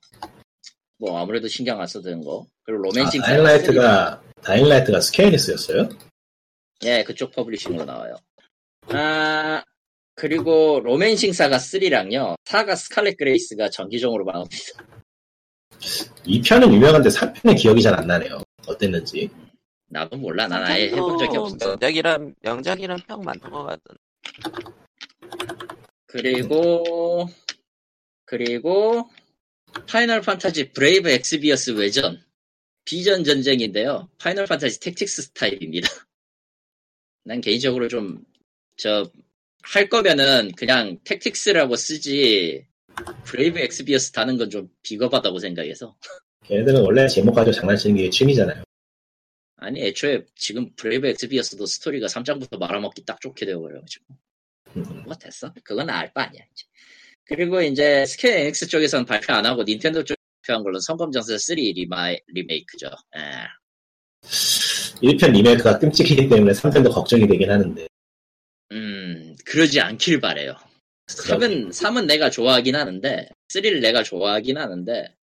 뭐 0.99 1.19
아무래도 1.19 1.47
신경 1.47 1.79
안 1.81 1.87
써도 1.87 2.05
되는 2.05 2.21
거. 2.23 2.47
그리고 2.63 2.81
아, 2.81 2.83
Romancing 2.87 3.21
Dying 3.21 3.63
Light가 3.63 4.21
다잉라이트가 4.41 5.01
스퀘어닉스였어요? 5.01 5.89
예, 6.85 7.03
그쪽 7.03 7.31
publishing으로 7.31 7.85
나와요. 7.85 8.15
아, 8.89 9.61
그리고 10.17 10.81
Romancing 10.83 11.31
SaGa 11.31 11.57
3랑요, 11.57 12.35
사가 12.45 12.75
스칼렛 12.75 13.17
그레이스가 13.17 13.69
정기적으로 13.69 14.25
나옵니다. 14.25 14.57
2편은 16.25 16.73
유명한데 16.73 17.09
3편은 17.09 17.55
기억이 17.55 17.83
잘 17.83 17.93
안 17.93 18.07
나네요. 18.07 18.41
어땠는지. 18.65 19.29
나도 19.89 20.17
몰라, 20.17 20.47
난 20.47 20.63
아예 20.63 20.89
해본 20.89 21.19
적이 21.19 21.37
없어. 21.37 21.55
명작이란 21.69 22.33
명작이란 22.41 22.99
평 23.07 23.21
많던 23.21 23.51
것 23.51 23.63
같은. 23.63 23.95
그리고 26.07 27.29
그리고 28.25 29.07
Final 29.87 30.21
Fantasy 30.21 30.71
Brave 30.71 31.09
Exvius 31.11 31.71
외전 31.71 32.19
비전 32.85 33.23
전쟁인데요. 33.23 34.09
Final 34.17 34.47
Fantasy 34.47 34.79
Tactics 34.79 35.21
스타일입니다. 35.21 35.87
난 37.23 37.39
개인적으로 37.39 37.87
좀 37.87 38.25
저 38.77 39.09
할 39.63 39.89
거면은 39.89 40.51
그냥 40.55 40.97
Tactics라고 41.03 41.75
쓰지 41.75 42.65
Brave 43.25 43.59
Exvius 43.59 44.11
다는 44.11 44.37
건 44.37 44.49
좀 44.49 44.69
비겁하다고 44.83 45.39
생각해서 45.39 45.95
걔네들은 46.45 46.81
원래 46.81 47.07
제목 47.07 47.33
가지고 47.33 47.53
장난치는 47.53 47.95
게 47.97 48.09
취미잖아요. 48.09 48.63
아니 49.57 49.81
애초에 49.81 50.23
지금 50.35 50.71
Brave 50.75 51.07
Exvius도 51.07 51.65
스토리가 51.65 52.07
3장부터 52.07 52.57
말아먹기 52.59 53.03
딱 53.05 53.19
좋게 53.19 53.45
되어버려가지고 53.45 54.05
음, 54.77 55.03
뭐 55.05 55.13
됐어 55.15 55.51
그건 55.63 55.89
알 55.89 56.13
바 56.13 56.23
아니야 56.23 56.43
이제. 56.51 56.65
그리고 57.25 57.61
이제 57.61 58.05
Square 58.05 58.31
Enix 58.31 58.67
쪽에서는 58.67 59.05
발표 59.05 59.33
안 59.33 59.45
하고 59.45 59.63
닌텐도 59.63 60.03
쪽 60.05 60.15
발표한 60.43 60.63
걸로 60.63 60.79
성검전설 60.79 61.37
3 61.37 61.55
리마, 61.57 62.13
리메이크죠 62.27 62.87
예. 63.17 63.21
1편 65.01 65.31
리메이크가 65.33 65.77
끔찍이기 65.79 66.29
때문에 66.29 66.53
3편도 66.53 66.93
걱정이 66.93 67.27
되긴 67.27 67.51
하는데. 67.51 67.85
음 69.47 69.51
그러지 69.51 69.79
않길 69.79 70.19
바래요. 70.19 70.55
3은, 71.07 71.69
3은 71.69 72.05
내가 72.05 72.29
좋아하긴 72.29 72.75
하는데 72.75 73.29
3를 73.53 73.81
내가 73.81 74.03
좋아하긴 74.03 74.57
하는데 74.57 75.15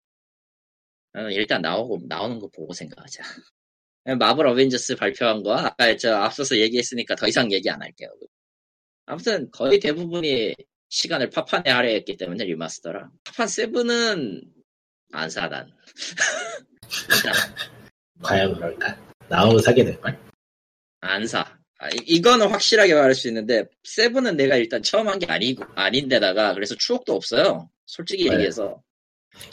어, 1.15 1.21
일단 1.31 1.61
나오고 1.63 2.01
나오는 2.09 2.39
거 2.39 2.49
보고 2.49 2.73
생각하자. 2.73 3.23
Marvel 4.19 4.47
Avengers 4.47 4.97
발표한 4.97 5.43
거 5.43 5.55
아까 5.55 5.97
저 5.97 6.15
앞서서 6.17 6.57
얘기했으니까 6.59 7.15
더 7.15 7.27
이상 7.27 7.53
얘기 7.53 7.71
안 7.71 7.81
할게요. 7.81 8.11
아무튼 9.07 9.51
거의 9.51 9.79
대부분이 9.79 10.55
시간을 10.89 11.31
파판에 11.31 11.71
할애했기 11.71 12.17
때문에 12.17 12.45
remaster라. 12.45 13.11
파판 13.25 13.47
7은 13.47 14.43
안 15.13 15.31
산다. 15.31 15.71
과연 18.23 18.55
그럴까? 18.55 18.99
나오면 19.29 19.63
사게 19.63 19.85
될걸? 19.85 20.19
안 21.01 21.27
사. 21.27 21.64
아, 21.85 21.89
이- 21.91 21.99
이거는 22.07 22.49
확실하게 22.49 22.95
말할 22.95 23.15
수 23.15 23.29
있는데 23.29 23.65
seven은 23.85 24.37
내가 24.39 24.57
일단 24.57 24.83
처음 24.83 25.07
한 25.09 25.19
게 25.19 25.27
아니고 25.27 25.65
아닌데다가 25.75 26.55
그래서 26.55 26.75
추억도 26.79 27.15
없어요. 27.15 27.69
솔직히 27.85 28.25
네. 28.29 28.35
얘기해서 28.35 28.83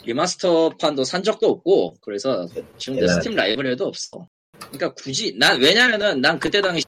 remaster판도 0.05 1.03
산 1.03 1.23
적도 1.23 1.49
없고 1.49 1.97
그래서 2.01 2.47
지금도 2.77 3.01
대단하다. 3.01 3.21
Steam 3.21 3.35
library도 3.35 3.85
없어. 3.85 4.29
그러니까 4.59 4.93
굳이 4.93 5.35
난 5.37 5.59
왜냐면은 5.59 6.21
난 6.21 6.39
그때 6.39 6.61
당시 6.61 6.85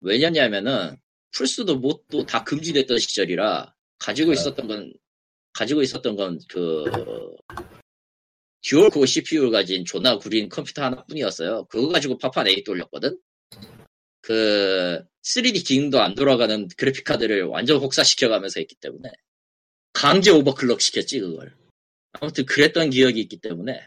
왜냐냐면은 0.00 0.96
플스도 1.30 1.76
뭣도 1.78 2.26
다 2.26 2.42
금지됐던 2.42 2.98
시절이라 2.98 3.72
가지고 3.98 4.32
네. 4.32 4.40
있었던 4.40 4.66
건 4.66 4.92
가지고 5.52 5.82
있었던 5.82 6.16
건 6.16 6.38
그 6.48 6.84
dual 8.62 8.90
core 8.90 9.06
CPU를 9.06 9.50
가진 9.52 9.84
존나 9.84 10.18
구린 10.18 10.48
컴퓨터 10.48 10.82
하나뿐이었어요. 10.82 11.66
그거 11.66 11.88
가지고 11.88 12.18
파판 12.18 12.46
8 12.46 12.64
돌렸거든. 12.64 13.16
그 14.26 15.04
3D 15.22 15.64
기능도 15.64 16.00
안 16.00 16.16
돌아가는 16.16 16.66
그래픽 16.76 17.04
카드를 17.04 17.44
완전 17.44 17.76
혹사시켜가면서 17.78 18.58
했기 18.58 18.74
때문에 18.74 19.08
강제 19.92 20.32
오버클럭 20.32 20.80
시켰지 20.80 21.20
그걸. 21.20 21.56
아무튼 22.10 22.44
그랬던 22.44 22.90
기억이 22.90 23.20
있기 23.20 23.36
때문에 23.36 23.86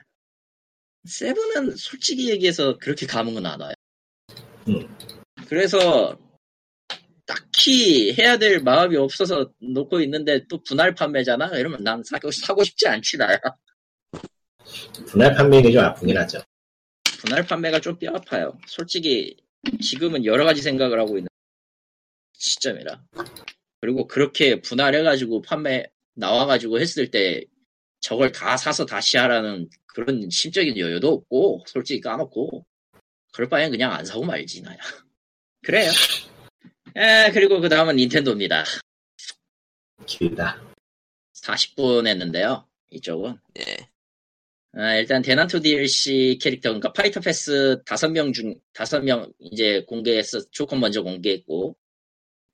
세븐은 1.03 1.75
솔직히 1.75 2.29
얘기해서 2.29 2.77
그렇게 2.77 3.05
감흥은 3.05 3.45
안 3.45 3.59
와요. 3.59 3.73
음. 4.69 4.87
그래서 5.49 6.17
딱히 7.25 8.13
해야 8.13 8.37
될 8.37 8.61
마음이 8.61 8.95
없어서 8.95 9.51
놓고 9.59 9.99
있는데 10.01 10.47
또 10.47 10.63
분할 10.63 10.95
판매잖아. 10.95 11.47
이러면 11.57 11.83
난 11.83 12.01
사고, 12.05 12.31
사고 12.31 12.63
싶지 12.63 12.87
않지 12.87 13.17
나야. 13.17 13.37
분할 15.07 15.35
판매가 15.35 15.69
좀 15.69 15.83
아프긴 15.83 16.17
하죠. 16.17 16.41
분할 17.19 17.45
판매가 17.45 17.81
좀 17.81 17.99
뼈 17.99 18.11
아파요. 18.15 18.57
솔직히 18.67 19.35
지금은 19.82 20.26
여러 20.26 20.45
가지 20.45 20.62
생각을 20.62 20.99
하고 20.99 21.18
있는 21.18 21.28
시점이라. 22.34 23.03
그리고 23.82 24.07
그렇게 24.07 24.62
분할해가지고 24.62 25.42
판매 25.42 25.86
나와가지고 26.16 26.79
했을 26.79 27.12
때 27.12 27.46
저걸 28.01 28.32
다 28.32 28.58
사서 28.58 28.86
다시 28.86 29.17
하라는 29.17 29.70
그런 29.88 30.29
심적인 30.29 30.78
여유도 30.78 31.09
없고 31.09 31.63
솔직히 31.67 32.01
까놓고 32.01 32.66
그럴 33.33 33.50
바엔 33.50 33.71
그냥 33.71 33.92
안 33.92 34.05
사고 34.05 34.24
말지 34.24 34.62
나야. 34.62 34.78
그래요. 35.63 35.92
에 36.96 37.32
그리고 37.32 37.59
그 37.59 37.70
다음은 37.70 37.96
닌텐도입니다. 37.96 38.63
길다. 40.05 40.62
40분 41.33 42.08
했는데요. 42.08 42.67
이쪽은 42.89 43.39
예. 43.59 43.89
아, 44.74 44.96
일단 44.96 45.21
대난투 45.21 45.59
DLC 45.62 46.37
캐릭터 46.41 46.70
그러니까 46.70 46.93
Fighter 46.93 47.20
Pass 47.21 47.82
다섯 47.86 48.09
명 48.09 48.32
중 48.32 48.54
다섯 48.74 49.01
명 49.01 49.32
이제 49.39 49.83
공개했어 49.87 50.39
조커 50.51 50.79
먼저 50.79 51.01
공개했고 51.01 51.75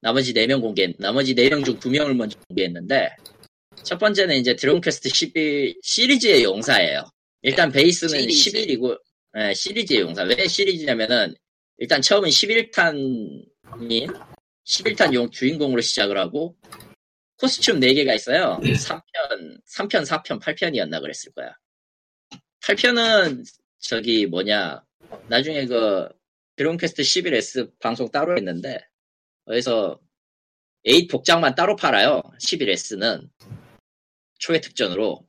나머지 0.02 0.34
네 0.34 0.48
명 0.48 0.62
공개 0.62 0.94
나머지 0.98 1.36
네 1.36 1.50
명 1.50 1.64
중 1.64 1.78
두 1.80 1.90
명을 1.90 2.14
먼저 2.14 2.40
공개했는데 2.48 3.16
첫 3.84 3.98
번째는 4.00 4.38
이제 4.38 4.56
Dragon 4.56 4.80
Quest 4.82 5.10
11 5.10 5.76
시리즈의 5.84 6.44
용사예요. 6.44 7.04
일단 7.42 7.72
베이스는 7.72 8.30
시리즈. 8.30 8.52
11이고 8.80 8.98
예, 9.38 9.54
시리즈의 9.54 10.00
용사 10.00 10.24
왜 10.24 10.48
시리즈냐면은 10.48 11.36
일단 11.78 12.02
처음은 12.02 12.30
11탄인 12.30 13.46
11탄 14.66 15.14
용 15.14 15.30
주인공으로 15.30 15.82
시작을 15.82 16.18
하고 16.18 16.56
코스튬 17.38 17.80
4개가 17.82 18.16
있어요. 18.16 18.58
3편, 18.62 19.02
3편, 19.68 20.06
4편, 20.06 20.40
8편이었나 20.42 21.02
그랬을 21.02 21.34
거야. 21.34 21.54
8편은 22.66 23.46
저기 23.78 24.26
뭐냐 24.26 24.84
나중에 25.28 25.68
그 25.68 26.10
드론캐스트 26.56 27.04
11S 27.04 27.80
방송 27.80 28.10
따로 28.10 28.36
했는데 28.36 28.80
거기서 29.46 30.00
8 30.84 31.08
복장만 31.10 31.54
따로 31.54 31.76
팔아요 31.76 32.24
11S는. 32.42 33.30
초회 34.40 34.60
특전으로. 34.60 35.28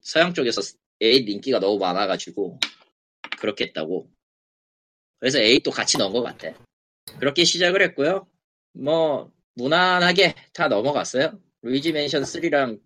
서양 0.00 0.34
쪽에서 0.34 0.60
8 1.00 1.28
인기가 1.28 1.60
너무 1.60 1.78
많아가지고 1.78 2.58
그렇게 3.38 3.66
했다고. 3.66 4.10
그래서 5.20 5.38
8도 5.38 5.70
같이 5.70 5.98
넣은 5.98 6.12
것 6.12 6.22
같아. 6.22 6.52
그렇게 7.20 7.44
시작을 7.44 7.80
했고요. 7.82 8.26
뭐 8.72 9.30
무난하게 9.54 10.34
다 10.52 10.66
넘어갔어요. 10.66 11.38
루이지 11.62 11.92
맨션 11.92 12.22
3랑 12.22 12.80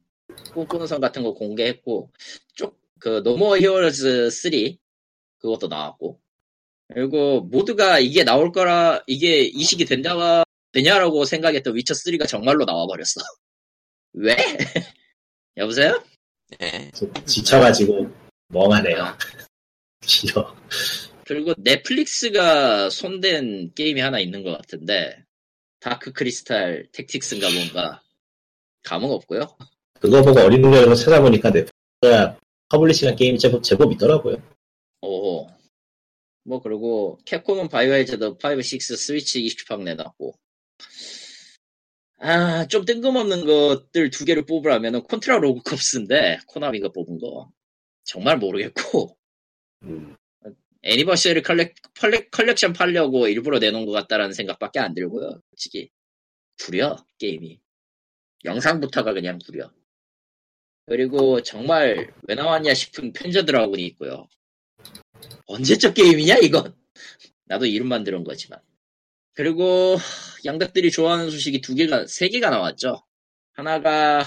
꿈꾸는 0.53 0.87
성 0.87 1.01
같은 1.01 1.23
거 1.23 1.33
공개했고 1.33 2.13
쪽 2.55 2.86
그 2.99 3.21
노모 3.23 3.57
히어로즈 3.59 4.31
3 4.31 4.51
그것도 5.39 5.69
나왔고 5.69 6.21
그리고 6.89 7.43
모두가 7.43 7.99
이게 7.99 8.25
나올 8.25 8.53
거라 8.53 9.03
이게 9.07 9.43
이식이 9.43 9.85
된다 9.85 10.45
되냐라고 10.73 11.25
생각했던 11.25 11.75
위쳐 11.75 11.95
3가 11.95 12.29
정말로 12.29 12.65
나와버렸어. 12.65 13.23
왜? 14.13 14.37
여보세요? 15.57 16.03
네. 16.59 16.91
지쳐가지고 17.25 18.11
멍하네요. 18.49 19.17
싫어. 20.03 20.55
그리고 21.25 21.55
Netflix가 21.59 22.91
손댄 22.91 23.73
게임이 23.75 24.01
하나 24.01 24.21
있는 24.21 24.45
것 24.45 24.57
같은데 24.57 25.25
Dark 25.81 26.13
Crystal 26.13 26.87
Tactics인가 26.93 27.51
뭔가 27.51 28.03
감흥 28.85 29.11
없고요. 29.11 29.57
그거 29.99 30.23
보고 30.23 30.41
어린 30.41 30.63
동네에서 30.63 30.95
찾아보니까 30.95 31.51
Netflix가 31.51 32.39
publishing한 32.69 33.17
게임이 33.17 33.39
제법, 33.39 33.63
제법 33.63 33.93
있더라고요. 33.93 34.43
오. 35.03 35.47
뭐 36.45 36.61
그리고 36.63 37.19
Capcom은 37.27 37.69
Biohazard 37.69 38.25
5, 38.25 38.37
6 38.57 38.83
스위치 38.83 39.43
20팍 39.43 39.83
내놨고 39.83 40.35
아 42.19 42.67
좀 42.69 42.85
뜬금없는 42.85 43.47
것들 43.47 44.11
두 44.11 44.25
개를 44.25 44.47
뽑으라면은 44.47 45.03
Contra 45.03 45.39
Rogue 45.39 45.63
Corps인데 45.63 46.39
코나미가 46.47 46.89
뽑은 46.89 47.19
거 47.19 47.51
정말 48.05 48.39
모르겠고 48.39 49.17
음, 49.83 50.17
Anniversary 50.83 51.43
Collec, 51.43 51.75
Collec, 51.99 52.31
Collection 52.31 52.73
팔려고 52.73 53.29
일부러 53.29 53.59
내놓은 53.59 53.87
것 53.87 53.93
같다라는 53.93 54.33
생각밖에 54.33 54.79
안 54.79 54.95
들고요. 54.95 55.41
솔직히 55.51 55.91
구려 56.63 56.97
게임이 57.19 57.61
영상부터가 58.45 59.13
그냥 59.13 59.39
구려. 59.45 59.71
그리고 60.87 61.43
정말 61.43 62.13
왜 62.23 62.35
나왔냐 62.35 62.75
싶은 62.75 63.13
Panzer 63.13 63.45
Dragoon이 63.45 63.85
있고요. 63.87 64.29
언제적 65.47 65.95
게임이냐 65.95 66.37
이건? 66.37 66.75
나도 67.47 67.67
이름만 67.67 68.05
들은 68.05 68.25
거지만. 68.25 68.61
그리고 69.35 69.97
양덕들이 70.45 70.91
좋아하는 70.91 71.31
소식이 71.31 71.61
두 71.61 71.75
개가 71.75 72.07
세 72.07 72.29
개가 72.29 72.51
나왔죠. 72.51 73.03
하나가 73.53 74.25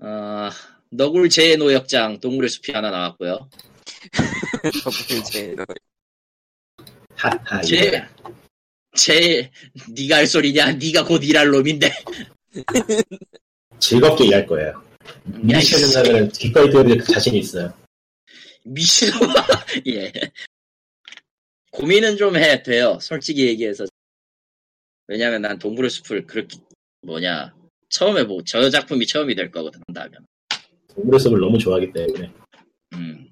어, 0.00 0.50
너굴 0.90 1.28
재노역장 1.28 2.20
동물의 2.20 2.48
숲이 2.50 2.72
하나 2.72 2.90
나왔고요. 2.90 3.48
제 5.30 5.56
하하, 7.16 7.60
제, 7.62 7.86
이거야. 7.86 8.08
제, 8.94 9.50
니가 9.90 10.16
할 10.16 10.26
소리냐? 10.26 10.72
니가 10.72 11.04
곧 11.04 11.24
일할 11.24 11.48
놈인데. 11.48 11.90
즐겁게 13.80 14.26
일할 14.26 14.46
거예요. 14.46 14.87
야, 15.50 15.58
일이 15.58 15.60
시켜준다면 15.62 16.28
기꺼이 16.30 16.70
뛰어들 16.70 17.02
자신이 17.02 17.38
있어요. 17.38 17.72
미친놈아. 18.64 19.34
예. 19.88 20.12
고민은 21.70 22.16
좀 22.16 22.36
해, 22.36 22.62
돼요. 22.62 22.98
솔직히 23.00 23.46
얘기해서. 23.46 23.86
왜냐면 25.06 25.42
난 25.42 25.58
동물의 25.58 25.90
숲을 25.90 26.26
그렇게, 26.26 26.58
뭐냐. 27.02 27.54
처음에 27.88 28.24
뭐, 28.24 28.42
저 28.44 28.68
작품이 28.68 29.06
처음이 29.06 29.34
될 29.34 29.50
거거든, 29.50 29.80
한다면. 29.86 30.26
동물의 30.94 31.20
숲을 31.20 31.38
너무 31.38 31.56
좋아하기 31.58 31.92
때문에 31.92 32.32
음. 32.94 33.28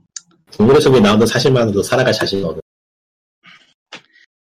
동물의 0.52 0.80
숲이 0.80 1.00
나오는 1.00 1.26
사실만으로도 1.26 1.82
살아갈 1.82 2.12
자신이 2.12 2.42
얻어. 2.44 2.60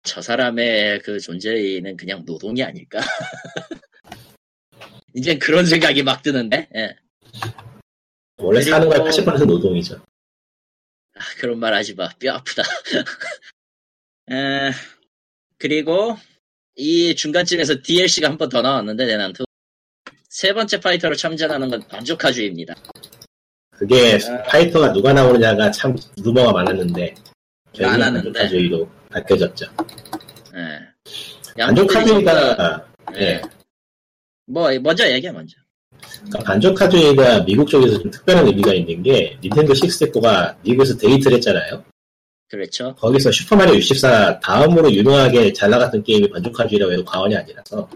저 0.02 0.22
사람의 0.22 1.00
그 1.00 1.18
존재는 1.18 1.96
그냥 1.96 2.24
노동이 2.24 2.62
아닐까? 2.62 3.00
이젠 5.14 5.38
그런 5.38 5.66
생각이 5.66 6.02
막 6.02 6.22
드는데, 6.22 6.68
예. 6.76 6.96
원래 8.38 8.60
그리고- 8.60 8.70
사는 8.70 8.88
거의 8.88 9.00
80% 9.12 9.46
노동이죠. 9.46 9.96
아, 11.14 11.20
그런 11.38 11.58
말 11.58 11.72
하지 11.74 11.94
마. 11.94 12.08
뼈 12.18 12.34
아프다. 12.34 12.62
에, 14.30 14.70
그리고 15.58 16.16
이 16.74 17.14
중간쯤에서 17.14 17.76
DLC가 17.82 18.28
한 18.28 18.36
번 18.38 18.48
더 18.50 18.60
나왔는데 18.60 19.06
대난투 19.06 19.44
세 20.28 20.52
번째 20.52 20.78
파이터로 20.80 21.14
참전하는 21.16 21.70
건 21.70 21.86
Banjo-Kazooie입니다. 21.88 22.74
그게 23.70 24.18
아. 24.28 24.42
파이터가 24.42 24.92
누가 24.92 25.12
나오느냐가 25.14 25.70
참 25.70 25.96
루머가 26.22 26.52
많았는데 26.52 27.14
많았는데. 27.80 28.22
Banjo-Kazooie로 28.32 28.90
바뀌어졌죠. 29.10 29.66
예. 30.56 31.62
Banjo-Kazooie가 31.62 32.86
지금- 33.12 33.20
예. 33.22 33.40
뭐 34.46 34.68
먼저 34.80 35.10
얘기해 35.10 35.32
먼저. 35.32 35.56
그러니까 36.00 36.38
Banjo-Kazooie가 36.44 37.44
미국 37.44 37.68
쪽에서 37.68 37.98
좀 37.98 38.10
특별한 38.10 38.46
의미가 38.46 38.74
있는 38.74 39.02
게 39.02 39.38
닌텐도 39.42 39.72
64가 39.72 40.56
미국에서 40.62 40.96
대히트를 40.96 41.36
했잖아요. 41.36 41.84
그렇죠. 42.48 42.94
거기서 42.96 43.32
Super 43.32 43.53
Mario 43.53 43.74
64 43.76 44.40
다음으로 44.40 44.92
유명하게 44.92 45.52
잘 45.52 45.70
나갔던 45.70 46.04
게임이 46.04 46.30
Banjo-Kazooie라고 46.30 46.92
해도 46.92 47.04
과언이 47.04 47.36
아니라서 47.36 47.88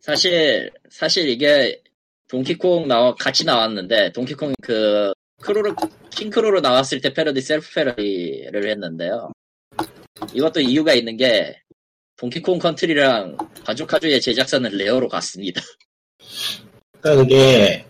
사실 0.00 0.70
사실 0.90 1.28
이게 1.28 1.80
Donkey 2.28 2.64
Kong 2.64 2.88
나와 2.88 3.14
같이 3.14 3.44
나왔는데 3.44 4.12
동키콩 4.12 4.54
그 4.60 5.12
크로로 5.40 5.74
킹크로로 6.10 6.60
나왔을 6.60 7.00
때 7.00 7.12
패러디 7.12 7.40
셀프 7.40 7.72
패러디를 7.74 8.68
했는데요. 8.70 9.32
이것도 10.34 10.60
이유가 10.60 10.94
있는 10.94 11.16
게 11.16 11.60
Donkey 12.16 12.41
Kong 12.41 12.58
Country랑 12.58 13.36
Banjo-Kazooie 13.64 14.20
제작사는 14.20 14.70
Rare로 14.70 15.08
갔습니다. 15.08 15.60
그러니까 17.02 17.22
그게 17.22 17.84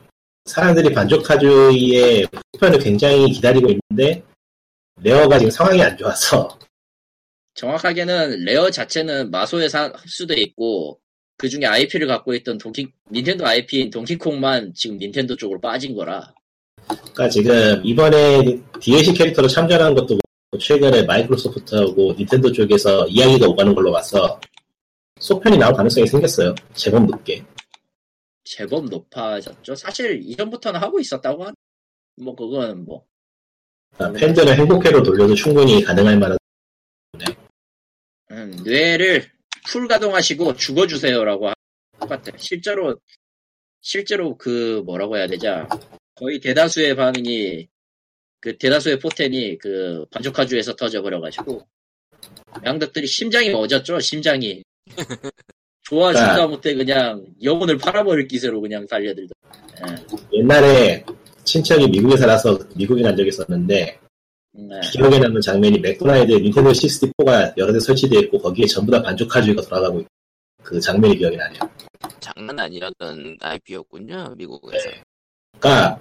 사람들이 0.47 0.93
Banjo-Kazooie의 0.93 2.27
후편을 2.55 2.79
굉장히 2.81 3.31
기다리고 3.31 3.69
있는데 3.71 4.23
Rare가 5.01 5.39
지금 5.39 5.51
상황이 5.51 5.81
안 5.83 5.97
좋아서 5.97 6.59
정확하게는 7.55 8.45
Rare 8.45 8.70
자체는 8.71 9.31
마소에 9.31 9.69
사- 9.69 9.93
흡수돼 9.95 10.41
있고 10.41 10.99
그 11.37 11.49
중에 11.49 11.65
IP를 11.67 12.07
갖고 12.07 12.35
있던 12.35 12.59
동키 12.59 12.89
닌텐도 13.11 13.47
IP인 13.47 13.91
동키콩만 13.91 14.73
지금 14.75 14.97
닌텐도 14.97 15.37
쪽으로 15.37 15.61
빠진 15.61 15.95
거라. 15.95 16.33
그러니까 16.89 17.29
지금 17.29 17.81
이번에 17.85 18.59
DLC 18.81 19.13
캐릭터로 19.15 19.49
참전한 19.49 19.95
것도 19.95 20.19
최근에 20.59 21.03
Microsoft하고 21.03 22.15
닌텐도 22.19 22.53
쪽에서 22.53 23.07
이야기가 23.09 23.47
오가는 23.49 23.75
걸로 23.75 23.93
봐서 23.93 24.41
속편이 25.20 25.59
나올 25.59 25.75
가능성이 25.75 26.07
생겼어요. 26.07 26.55
제법 26.75 27.07
높게. 27.07 27.43
제법 28.44 28.86
높아졌죠. 28.86 29.74
사실 29.74 30.20
이전부터는 30.23 30.81
하고 30.81 30.98
있었다고 31.01 31.44
한, 31.44 31.55
뭐 32.16 32.35
그건 32.35 32.85
뭐 32.85 33.05
그러니까 33.97 34.19
팬들을 34.20 34.56
행복회로 34.59 35.02
돌려도 35.02 35.35
충분히 35.35 35.82
가능할 35.82 36.19
만한 36.19 36.39
음, 38.31 38.56
뇌를 38.64 39.31
풀 39.66 39.86
가동하시고 39.86 40.56
죽어주세요라고 40.56 41.48
하- 41.48 41.55
똑같아. 42.01 42.32
실제로 42.39 42.98
실제로 43.81 44.36
그 44.36 44.82
뭐라고 44.86 45.16
해야 45.16 45.27
되자 45.27 45.69
거의 46.14 46.40
대다수의 46.40 46.97
반응이 46.97 47.69
그 48.40 48.56
대다수의 48.59 48.98
포텐이 48.98 49.59
그 49.59 50.05
반조카주에서 50.10 50.74
터져버려가지고 50.77 51.66
양덕들이 52.64 53.06
심장이 53.06 53.51
멎었죠. 53.51 54.01
심장이 54.01 54.62
좋아지다 55.83 56.47
못해 56.47 56.75
그냥 56.75 57.25
영혼을 57.43 57.77
팔아버릴 57.79 58.29
기세로 58.29 58.61
그냥 58.61 58.87
달려들던. 58.87 59.31
예. 59.89 60.39
옛날에 60.39 61.05
친척이 61.45 61.89
미국에 61.89 62.17
살아서 62.17 62.59
미국에 62.75 63.03
간 63.03 63.17
적이 63.17 63.29
있었는데 63.29 63.99
네. 64.55 64.81
기억에 64.93 65.19
남는 65.19 65.41
장면이 65.41 65.79
맥도날드 65.81 66.33
닌텐도 66.33 66.71
64가 66.73 67.53
여러 67.57 67.73
대 67.73 67.81
설치되어 67.81 68.21
있고 68.21 68.39
거기에 68.39 68.67
전부 68.67 68.93
다 68.93 69.03
반조카주의가 69.03 69.63
돌아가고 69.63 70.01
있고 70.01 70.11
그 70.63 70.81
장면이 70.81 71.17
기억이 71.17 71.37
나네요. 71.37 71.61
장난 72.21 72.59
아니었던 72.59 73.39
IP였군요 73.41 74.35
미국에서. 74.37 74.89
그러니까 75.59 75.99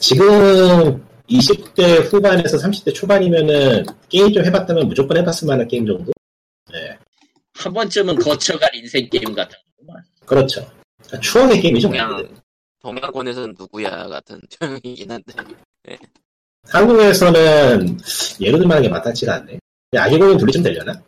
지금 0.00 1.04
20대 1.28 2.12
후반에서 2.12 2.56
30대 2.58 2.94
초반이면은 2.94 3.84
게임 4.08 4.32
좀 4.32 4.44
해봤다면 4.44 4.88
무조건 4.88 5.16
해봤을 5.18 5.46
만한 5.46 5.66
게임 5.66 5.86
정도? 5.86 6.12
한 7.58 7.72
번쯤은 7.72 8.16
거쳐갈 8.16 8.70
인생 8.72 9.08
게임 9.10 9.34
같은 9.34 9.58
거구만. 9.76 10.04
그렇죠. 10.24 10.70
그러니까 10.98 11.20
추억의 11.20 11.60
게임이죠. 11.60 11.88
동양 11.88 12.40
동양권에서는 12.80 13.54
누구야 13.58 14.06
같은 14.06 14.40
표현이긴 14.60 15.10
한데. 15.10 15.34
한국에서는 16.68 17.98
예를 18.40 18.58
들만한 18.60 18.82
게 18.82 18.88
마땅치가 18.88 19.34
않네. 19.34 19.58
아기고는 19.96 20.38
둘이 20.38 20.52
좀 20.52 20.62
되려나? 20.62 21.02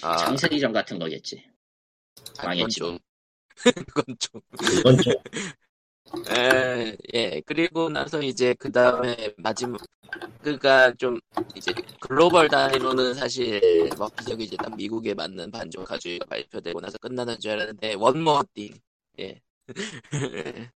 아 0.00 0.16
장세기전 0.16 0.72
같은 0.72 0.98
거겠지. 0.98 1.44
그건 2.32 2.46
망했지. 2.46 2.78
좀. 2.80 2.98
그건 3.86 4.16
좀. 4.18 4.40
그건 4.58 4.96
좀 4.98 5.14
에, 6.30 6.96
예, 7.14 7.40
그리고 7.46 7.88
나서 7.88 8.22
이제 8.22 8.54
그 8.58 8.70
다음에 8.70 9.34
마지막, 9.36 9.80
그니까 10.42 10.92
좀, 10.94 11.18
이제 11.56 11.72
글로벌 12.00 12.48
단위로는 12.48 13.14
사실 13.14 13.88
먹기적이지 13.98 14.56
딱 14.58 14.76
미국에 14.76 15.14
맞는 15.14 15.50
Banjo-Kazooie가 15.50 16.26
발표되고 16.26 16.80
나서 16.80 16.98
끝나는 16.98 17.38
줄 17.40 17.52
알았는데, 17.52 17.94
one 17.94 18.15
more 18.15 18.42
thing. 18.54 18.74
예. 19.20 19.40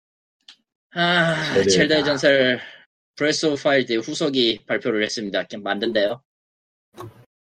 아, 0.91 1.53
Zelda. 1.55 1.69
Zelda의 1.69 2.05
전설 2.05 2.59
Breath 3.15 3.47
of 3.47 3.61
the 3.61 3.77
Wild 3.77 3.97
후속이 3.97 4.65
발표를 4.65 5.03
했습니다. 5.03 5.43
그냥 5.47 5.63
만든대요. 5.63 6.21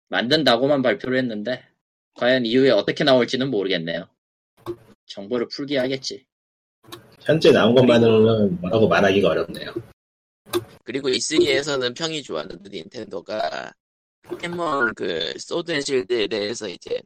만든다고만 0.09 0.81
발표를 0.81 1.17
했는데 1.17 1.63
과연 2.15 2.45
이후에 2.45 2.71
어떻게 2.71 3.03
나올지는 3.03 3.49
모르겠네요. 3.49 4.07
정보를 5.05 5.47
풀긴 5.47 5.77
하겠지. 5.77 6.25
현재 7.31 7.49
나온 7.49 7.73
것만으로는 7.73 8.59
뭐라고 8.59 8.89
말하기가 8.89 9.29
어렵네요. 9.29 9.73
그리고 10.83 11.07
E3에서는 11.07 11.95
평이 11.95 12.23
좋았는데 12.23 12.69
닌텐도가 12.69 13.71
포켓몬 14.23 14.93
그 14.93 15.33
Sword 15.39 15.71
and 15.71 15.79
Shield에 15.79 16.27
대해서 16.27 16.67
이제 16.67 17.01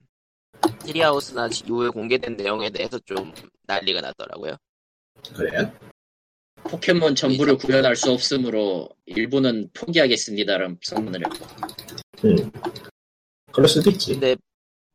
Treehouse나 0.79 1.47
이후에 1.47 1.89
공개된 1.89 2.37
내용에 2.37 2.71
대해서 2.71 2.97
좀 3.05 3.31
난리가 3.67 4.01
났더라고요. 4.01 4.57
그래요? 5.35 5.71
포켓몬 6.55 7.13
전부를 7.13 7.57
구현할 7.57 7.95
수 7.95 8.11
없으므로 8.11 8.89
일부는 9.05 9.69
포기하겠습니다라는 9.75 10.79
선언을 10.81 11.23
했고 11.23 11.45
음. 12.25 12.51
그럴 13.51 13.67
수도 13.67 13.91
있지. 13.91 14.13
근데 14.13 14.35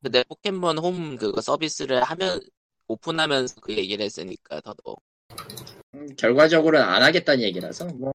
근데 0.02 0.24
포켓몬 0.24 0.78
홈 0.78 1.16
그거 1.16 1.40
서비스를 1.40 2.02
하면 2.02 2.40
오픈하면서 2.88 3.60
그 3.60 3.76
얘기를 3.76 4.04
했으니까 4.04 4.60
더더욱 4.62 5.00
음, 5.94 6.06
결과적으로는 6.16 6.86
안 6.86 7.02
하겠다는 7.02 7.42
얘기라서 7.42 7.86
뭐 7.86 8.12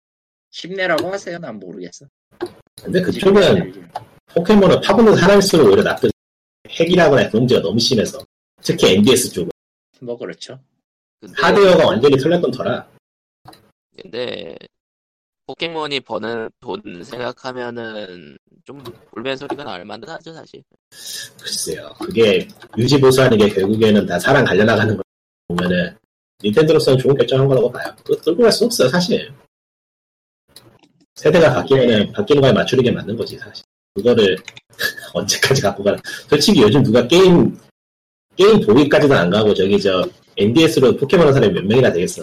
힘내라고 0.52 1.12
하세요. 1.12 1.38
난 1.38 1.60
모르겠어. 1.60 2.06
근데 2.82 3.02
그쪽은 3.02 3.74
포켓몬을 4.28 4.82
파고는 4.82 5.16
사람일수록 5.16 5.68
오히려 5.68 5.84
나쁜 5.84 6.10
핵이라거나 6.70 7.30
그런 7.30 7.44
문제가 7.44 7.62
너무 7.62 7.80
심해서 7.80 8.20
특히 8.62 8.96
NDS 8.96 9.32
쪽은 9.32 9.50
뭐 10.02 10.18
그렇죠. 10.18 10.60
근데, 11.20 11.34
하드웨어가 11.42 11.88
완전히 11.88 12.18
틀렸던 12.18 12.52
터라 12.52 12.88
근데 13.96 14.58
포켓몬이 15.48 16.00
버는 16.00 16.50
돈 16.60 17.04
생각하면은 17.04 18.38
좀 18.64 18.84
울면 19.16 19.38
소리가 19.38 19.64
나올 19.64 19.86
만도 19.86 20.12
하죠 20.12 20.34
사실. 20.34 20.64
글쎄요 21.40 21.94
그게 22.00 22.48
유지 22.78 23.00
보수하는 23.00 23.38
게 23.38 23.50
결국에는 23.50 24.06
다 24.06 24.20
사람 24.20 24.44
갈려나가는 24.44 24.98
거 24.98 25.04
보면은 25.48 25.96
닌텐도로서는 26.44 27.00
좋은 27.00 27.16
결정한 27.16 27.48
거라고 27.48 27.72
봐요. 27.72 27.96
그거 28.04 28.20
끌고 28.22 28.44
갈 28.44 28.52
수 28.52 28.66
없어요 28.66 28.90
사실. 28.90 29.32
세대가 31.16 31.54
바뀌면은 31.54 32.12
바뀌는 32.12 32.42
거에 32.42 32.52
맞추는 32.52 32.84
게 32.84 32.92
맞는 32.92 33.16
거지 33.16 33.38
사실. 33.38 33.64
그거를 33.94 34.36
언제까지 35.14 35.62
갖고 35.62 35.84
가나. 35.84 35.98
솔직히 36.30 36.62
요즘 36.62 36.84
누가 36.84 37.08
게임 37.08 37.58
게임 38.36 38.60
보기까지도 38.66 39.14
안 39.16 39.30
가고 39.30 39.54
저기 39.54 39.80
저 39.80 40.04
NDS로 40.38 40.98
포켓몬 40.98 41.28
하는 41.28 41.34
사람이 41.34 41.54
몇 41.54 41.64
명이나 41.66 41.92
되겠어. 41.94 42.22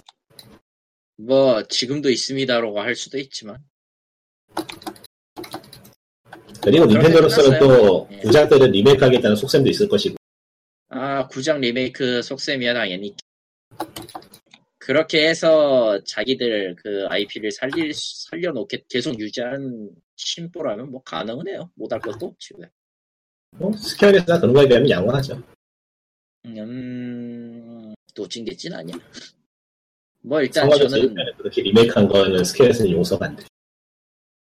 뭐 1.17 1.63
지금도 1.69 2.11
있습니다라고 2.11 2.81
할 2.81 2.95
수도 2.95 3.17
있지만. 3.19 3.57
그리고 6.63 6.85
닌텐도로서는 6.85 7.59
또. 7.59 8.09
예. 8.13 8.19
구작들을 8.19 8.71
리메이크 8.71 9.03
하겠다는 9.03 9.37
속셈도 9.37 9.71
있을 9.71 9.89
것이고. 9.89 10.17
아 10.91 11.27
구작 11.29 11.61
리메이크 11.61 12.21
속셈이야 12.23 12.75
당연히 12.75 13.15
그렇게 14.79 15.29
해서 15.29 16.03
자기들 16.05 16.75
그 16.77 17.07
IP를 17.09 17.53
살릴 17.53 17.93
살려놓게 17.95 18.85
계속 18.89 19.19
유지하는 19.21 19.91
심보라면 20.17 20.91
뭐 20.91 21.03
가능은 21.03 21.49
해요 21.49 21.71
못할 21.75 22.01
것도 22.01 22.27
없지 22.27 22.55
왜 22.59 22.69
뭐 23.59 23.71
스퀘어에서 23.77 24.41
그런 24.41 24.55
거에 24.55 24.67
비하면 24.67 24.89
양호하죠 24.89 25.43
음, 26.47 27.95
도찐개찐 28.17 28.73
아니야. 28.75 28.97
뭐 30.23 30.41
일단 30.41 30.71
저는 30.71 31.15
1편을 31.15 31.37
그렇게 31.37 31.63
리메이크한 31.63 32.09
거는 32.09 32.45
스퀘어에서는 32.45 32.91
용서가 32.93 33.27
안 33.27 33.37
돼. 33.37 33.45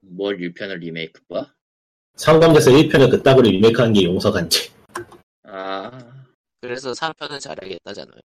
뭘 0.01 0.39
1편을 0.39 0.79
리메이크 0.79 1.25
봐? 1.27 1.53
상검에서 2.17 2.71
1편을 2.71 3.11
그따구로 3.11 3.51
리메이크한 3.51 3.93
게 3.93 4.05
용서가 4.05 4.39
안 4.41 4.49
돼. 4.49 4.59
아, 5.43 6.25
그래서 6.61 6.93
3편은 6.93 7.41
잘하겠다잖아요. 7.41 8.21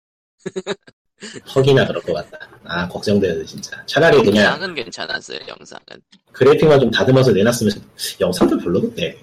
헉이나 1.56 1.86
그럴 1.88 2.02
것 2.04 2.14
같다. 2.14 2.48
아 2.64 2.88
걱정돼요 2.88 3.44
진짜. 3.46 3.84
차라리 3.86 4.18
그냥 4.24 4.46
영상은 4.46 4.76
괜찮았어요. 4.76 5.40
영상은 5.48 5.84
그래픽만 6.32 6.80
좀 6.80 6.92
다듬어서 6.92 7.32
내놨으면 7.32 7.72
좋- 7.74 7.82
영상도 8.22 8.58
별로던데. 8.60 9.20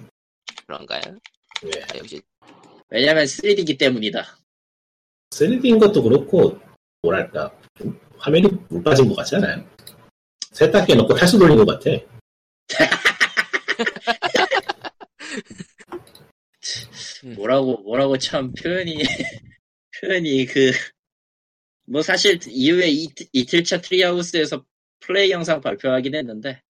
그런가요? 0.67 1.01
왜? 1.63 1.71
아, 1.83 1.97
역시 1.97 2.21
왜냐면 2.89 3.23
3D기 3.25 3.77
때문이다. 3.79 4.37
3D인 5.31 5.79
것도 5.79 6.03
그렇고 6.03 6.59
뭐랄까 7.01 7.51
좀 7.77 7.97
화면이 8.17 8.47
물 8.69 8.83
빠진 8.83 9.07
것 9.07 9.15
같지 9.15 9.37
않아요? 9.37 9.65
세탁기에 10.51 10.95
넣고 10.95 11.15
탈수 11.15 11.39
돌린 11.39 11.55
것 11.57 11.65
같아. 11.65 11.89
뭐라고 17.35 17.77
뭐라고 17.83 18.17
참 18.17 18.53
표현이 18.53 19.03
표현이 20.01 20.45
그 20.45 20.71
뭐 21.85 22.01
사실 22.01 22.39
이후에 22.47 22.89
이, 22.89 23.07
이틀차 23.33 23.81
Treehouse에서 23.81 24.65
플레이 24.99 25.31
영상 25.31 25.61
발표하긴 25.61 26.15
했는데 26.15 26.61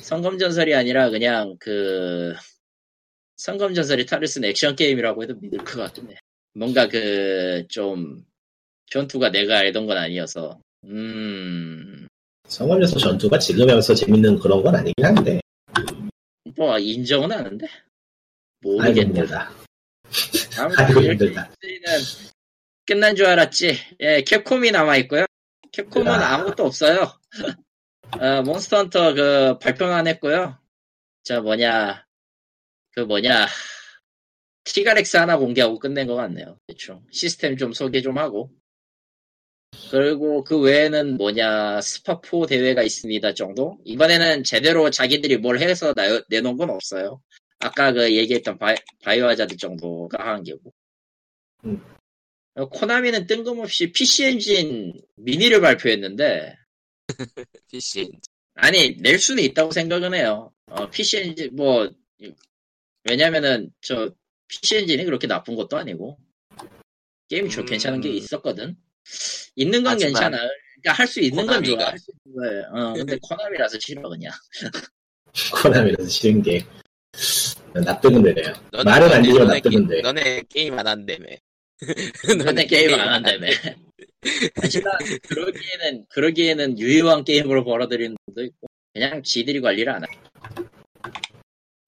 성검전설이 0.00 0.74
아니라 0.74 1.10
그냥 1.10 1.56
그 1.58 2.34
성검전설의 3.36 4.06
탈을 4.06 4.26
쓴 4.26 4.44
액션 4.44 4.74
게임이라고 4.76 5.22
해도 5.22 5.34
믿을 5.40 5.58
것 5.58 5.76
같은데 5.76 6.16
뭔가 6.54 6.88
그 6.88 7.66
좀 7.68 8.24
전투가 8.90 9.30
내가 9.30 9.58
알던 9.58 9.86
건 9.86 9.96
아니어서 9.96 10.60
음 10.84 12.06
성검에서 12.48 12.98
전투가 12.98 13.38
지금 13.38 13.68
하면서 13.68 13.94
재밌는 13.94 14.38
그런 14.38 14.62
건 14.62 14.76
아니긴 14.76 15.04
한데. 15.04 15.40
뭐 16.56 16.78
인정은 16.78 17.32
하는데 17.32 17.66
모르겠다. 18.60 19.50
아무튼 20.58 20.88
이렇게 20.90 21.10
힘들다. 21.10 21.50
E3는 22.86 22.88
끝난 22.88 23.16
줄 23.16 23.26
알았지. 23.26 23.76
예, 24.00 24.22
캡콤이 24.22 24.70
남아 24.70 24.96
있고요. 24.98 25.26
캡콤은 25.72 26.06
야. 26.06 26.34
아무것도 26.34 26.64
없어요. 26.64 27.12
어, 28.20 28.42
몬스터 28.42 28.76
헌터 28.78 29.14
그 29.14 29.58
발표만 29.58 30.06
했고요. 30.06 30.58
저 31.24 31.42
뭐냐 31.42 32.06
그 32.92 33.00
뭐냐 33.00 33.46
티가렉스 34.64 35.16
하나 35.16 35.36
공개하고 35.36 35.78
끝낸 35.78 36.06
것 36.06 36.14
같네요. 36.14 36.58
대충 36.68 37.04
시스템 37.10 37.56
좀 37.56 37.72
소개 37.72 38.00
좀 38.00 38.16
하고. 38.18 38.50
그리고 39.90 40.42
그 40.44 40.58
외에는 40.58 41.16
뭐냐 41.16 41.80
스파4 41.80 42.48
대회가 42.48 42.82
있습니다 42.82 43.34
정도. 43.34 43.78
이번에는 43.84 44.44
제대로 44.44 44.88
자기들이 44.90 45.38
뭘 45.38 45.58
해서 45.60 45.92
나- 45.94 46.22
내놓은 46.28 46.56
건 46.56 46.70
없어요. 46.70 47.20
아까 47.58 47.92
그 47.92 48.14
얘기했던 48.14 48.58
바이, 48.58 48.76
바이오 49.02 49.26
하자드 49.26 49.56
정도가 49.56 50.24
한 50.26 50.42
게고. 50.44 50.72
음. 51.64 51.95
어, 52.56 52.68
코나미는 52.68 53.26
뜬금없이 53.26 53.92
PC 53.92 54.24
엔진 54.24 55.00
미니를 55.16 55.60
발표했는데, 55.60 56.56
PC 57.70 58.10
아니, 58.54 58.96
낼 58.98 59.18
수는 59.18 59.42
있다고 59.44 59.70
생각은 59.72 60.14
해요. 60.14 60.52
어, 60.70 60.88
PC 60.88 61.18
엔진, 61.18 61.54
뭐, 61.54 61.90
왜냐면은, 63.04 63.70
저, 63.82 64.10
PC 64.48 64.76
엔진이 64.76 65.04
그렇게 65.04 65.26
나쁜 65.26 65.54
것도 65.54 65.76
아니고, 65.76 66.18
게임이 67.28 67.50
좀 67.50 67.64
음. 67.64 67.66
괜찮은 67.66 68.00
게 68.00 68.08
있었거든. 68.10 68.76
있는 69.54 69.82
건 69.82 69.92
하지만 69.94 70.12
괜찮아. 70.12 70.38
그러니까 70.80 70.92
할 70.92 71.06
수 71.06 71.20
있는 71.20 71.46
건 71.46 71.62
좋아. 71.62 71.74
코나미가. 71.76 71.90
할수 71.90 72.10
있는 72.24 72.36
거예요. 72.40 72.62
어, 72.72 72.92
근데 72.94 73.18
코나미라서 73.22 73.78
싫어, 73.80 74.08
그냥. 74.08 74.32
코나미라서 75.62 76.08
싫은 76.08 76.42
게 76.42 76.64
납득은 77.74 78.22
되네요. 78.22 78.52
너네- 78.72 78.84
말은 78.84 79.12
안 79.12 79.22
되지만 79.22 79.60
게- 79.60 79.94
돼. 79.96 80.00
너네 80.02 80.42
게임 80.48 80.78
안 80.78 80.86
한다며. 80.86 81.26
너네 82.44 82.66
게임 82.66 82.94
안 82.94 83.08
한다며. 83.14 83.48
하지만 84.54 84.92
그러기에는 85.28 86.06
그러기에는 86.08 86.78
유효한 86.78 87.24
게임으로 87.24 87.64
벌어들이는 87.64 88.16
분도 88.26 88.44
있고 88.44 88.66
그냥 88.92 89.22
지들이 89.22 89.60
관리를 89.60 89.92
안 89.92 90.02
해. 90.04 90.06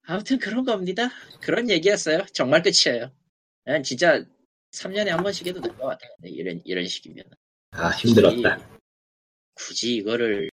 아무튼 0.03 0.39
그런 0.39 0.63
겁니다. 0.65 1.09
그런 1.41 1.69
얘기였어요. 1.69 2.25
정말 2.33 2.61
끝이에요. 2.63 3.11
그냥 3.63 3.83
진짜 3.83 4.23
3년에 4.71 5.07
한 5.07 5.21
번씩 5.23 5.47
해도 5.47 5.59
될 5.61 5.71
것 5.75 5.87
같아요. 5.87 6.11
이런 6.23 6.61
이런 6.65 6.85
식이면 6.87 7.25
아 7.71 7.89
힘들었다. 7.89 8.67
굳이 9.55 9.95
이거를 9.97 10.49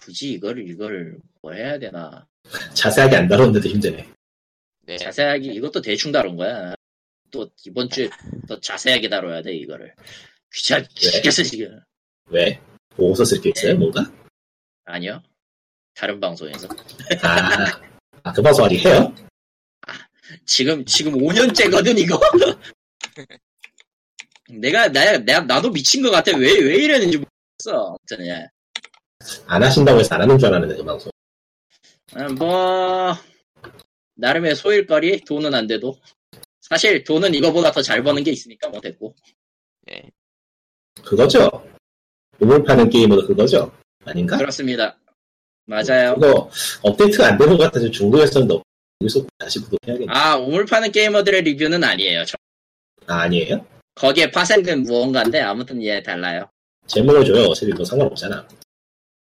굳이 0.00 0.32
이거를 0.32 0.68
이거를 0.70 1.18
뭐 1.42 1.52
해야 1.52 1.78
되나 1.78 2.26
자세하게 2.74 3.16
안 3.16 3.28
다뤘는데도 3.28 3.68
힘드네. 3.68 4.08
네. 4.86 4.96
자세하게 4.98 5.52
이것도 5.54 5.82
대충 5.82 6.12
다룬 6.12 6.36
거야. 6.36 6.74
또 7.36 7.50
이번 7.64 7.88
주에 7.90 8.08
더 8.48 8.58
자세하게 8.58 9.08
다뤄야 9.08 9.42
돼 9.42 9.54
이거를 9.54 9.94
귀찮 10.54 10.86
죽겠어 10.94 11.42
지금. 11.42 11.78
왜? 12.30 12.60
보고서 12.90 13.24
쓸 13.24 13.40
게 13.40 13.52
있어요 13.54 13.76
뭔가? 13.76 14.02
아니요. 14.84 15.22
다른 15.94 16.18
방송에서. 16.18 16.68
아, 17.22 17.66
아, 18.22 18.32
그 18.32 18.42
방송 18.42 18.64
아직 18.64 18.84
해요? 18.84 19.14
지금, 20.44 20.84
지금 20.84 21.12
5년째거든, 21.12 21.98
이거? 21.98 22.20
내가, 24.48 24.88
나, 24.88 25.16
나, 25.18 25.40
나도 25.40 25.70
미친 25.70 26.02
것 26.02 26.10
같아. 26.10 26.36
왜, 26.36 26.58
왜 26.58 26.76
이러는지 26.76 27.18
모르겠어. 27.18 27.96
아무튼, 28.10 28.26
예. 28.26 28.46
안 29.46 29.62
하신다고 29.62 30.00
해서 30.00 30.14
안 30.14 30.22
하는 30.22 30.38
줄 30.38 30.48
알았는데 30.48 30.76
그 30.76 30.84
방송. 30.84 31.10
아, 32.14 32.28
뭐, 32.28 33.14
나름의 34.14 34.54
소일거리 34.56 35.20
돈은 35.24 35.54
안 35.54 35.66
돼도 35.66 35.98
사실 36.68 37.04
돈은 37.04 37.34
이거보다 37.34 37.70
더 37.70 37.80
잘 37.82 38.02
버는 38.02 38.24
게 38.24 38.32
있으니까 38.32 38.68
뭐 38.68 38.80
됐고 38.80 39.14
예. 39.90 40.02
그거죠. 41.04 41.48
우물 42.40 42.64
파는 42.64 42.90
게임은 42.90 43.26
그거죠. 43.26 43.72
아닌가? 44.04 44.36
그렇습니다. 44.36 44.98
맞아요. 45.66 46.14
그거 46.14 46.50
업데이트가 46.82 47.28
안 47.28 47.38
되는 47.38 47.56
것 47.56 47.64
같아서 47.64 47.90
중국에서는 47.90 48.46
너 48.48 48.62
여기서 49.00 49.24
다시 49.38 49.60
구독해야겠네. 49.60 50.12
아 50.12 50.36
우물 50.36 50.64
파는 50.66 50.90
게이머들의 50.92 51.42
리뷰는 51.42 51.82
아니에요. 51.84 52.24
저- 52.24 52.36
아, 53.06 53.20
아니에요? 53.22 53.64
거기에 53.94 54.30
파생된 54.30 54.82
무언가인데 54.82 55.40
아무튼 55.40 55.82
예 55.82 56.02
달라요. 56.02 56.48
제목을 56.86 57.24
줘요. 57.24 57.46
어차피 57.46 57.72
뭐 57.72 57.84
상관없잖아. 57.84 58.48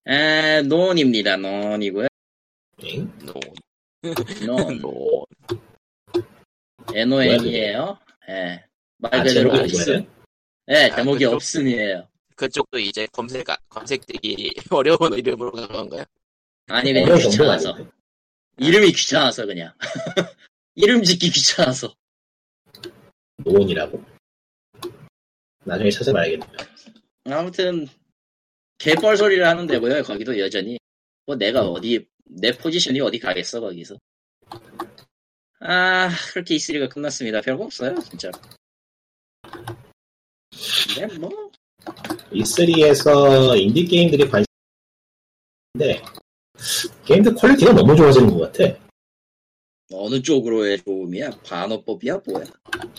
에 0.07 0.61
논입니다. 0.63 1.35
논이고요. 1.37 2.07
엥? 2.83 3.11
노, 3.25 3.33
논 4.45 4.79
노. 4.81 5.25
NON이에요. 6.93 7.97
예. 8.29 8.63
말 8.97 9.15
아, 9.15 9.23
그대로 9.23 9.51
제목이 9.51 9.59
없음. 9.73 9.85
뭐예요? 9.93 10.07
예, 10.69 10.75
아, 10.91 10.95
제목이 10.95 11.19
그쪽- 11.25 11.33
없음이에요. 11.35 12.07
그쪽도 12.35 12.79
이제 12.79 13.07
검색, 13.11 13.45
검색되기 13.69 14.51
어려운 14.71 15.13
이름으로 15.17 15.51
간 15.51 15.67
건가요? 15.67 16.03
아니 16.67 16.91
그냥 16.93 17.17
귀찮아서. 17.17 17.77
이름이 18.57 18.91
귀찮아서 18.91 19.45
그냥. 19.45 19.73
이름 20.75 21.03
짓기 21.03 21.29
귀찮아서. 21.29 21.93
노원이라고? 23.37 24.03
나중에 25.63 25.89
찾아봐야겠네요. 25.89 26.49
아무튼 27.25 27.87
개뻘 28.77 29.17
소리를 29.17 29.45
하는데고요. 29.45 30.03
거기도 30.03 30.37
여전히 30.39 30.77
뭐 31.25 31.35
내가 31.35 31.61
어디 31.67 32.05
내 32.25 32.51
포지션이 32.51 32.99
어디 33.01 33.19
가겠어 33.19 33.59
거기서. 33.61 33.97
아 35.59 36.09
그렇게 36.33 36.55
E3가 36.55 36.89
끝났습니다. 36.89 37.41
별거 37.41 37.65
없어요 37.65 37.95
진짜. 38.09 38.31
근데 40.95 41.17
뭐 41.17 41.29
E3에서 42.31 43.59
인디 43.59 43.85
게임들이 43.85 44.29
관심인데 44.29 46.03
게임들 47.05 47.35
퀄리티가 47.35 47.73
너무 47.73 47.95
좋아지는 47.95 48.37
것 48.37 48.51
같아. 48.51 48.77
어느 49.93 50.21
쪽으로의 50.21 50.81
좋음이야? 50.83 51.29
반어법이야 51.45 52.19
뭐야? 52.27 52.45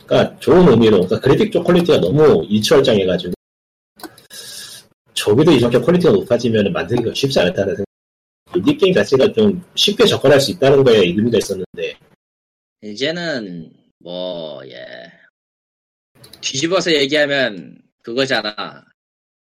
그러니까 0.06 0.38
좋은 0.38 0.68
의미로 0.68 0.98
그러니까 0.98 1.20
그래픽 1.20 1.52
쪽 1.52 1.64
퀄리티가 1.64 1.98
너무 1.98 2.44
일취월장해가지고 2.48 3.34
저기도 5.14 5.52
이렇게 5.52 5.78
퀄리티가 5.80 6.12
높아지면 6.12 6.72
만들기가 6.72 7.12
쉽지 7.12 7.40
않다는 7.40 7.74
생각. 7.76 7.86
인디 8.54 8.76
게임 8.76 8.94
자체가 8.94 9.32
좀 9.32 9.62
쉽게 9.74 10.06
접근할 10.06 10.40
수 10.40 10.52
있다는 10.52 10.84
거에 10.84 10.98
의미가 10.98 11.38
있었는데 11.38 11.98
이제는 12.82 13.72
뭐 13.98 14.60
예. 14.66 15.12
뒤집어서 16.40 16.92
얘기하면 16.92 17.78
그거잖아. 18.02 18.84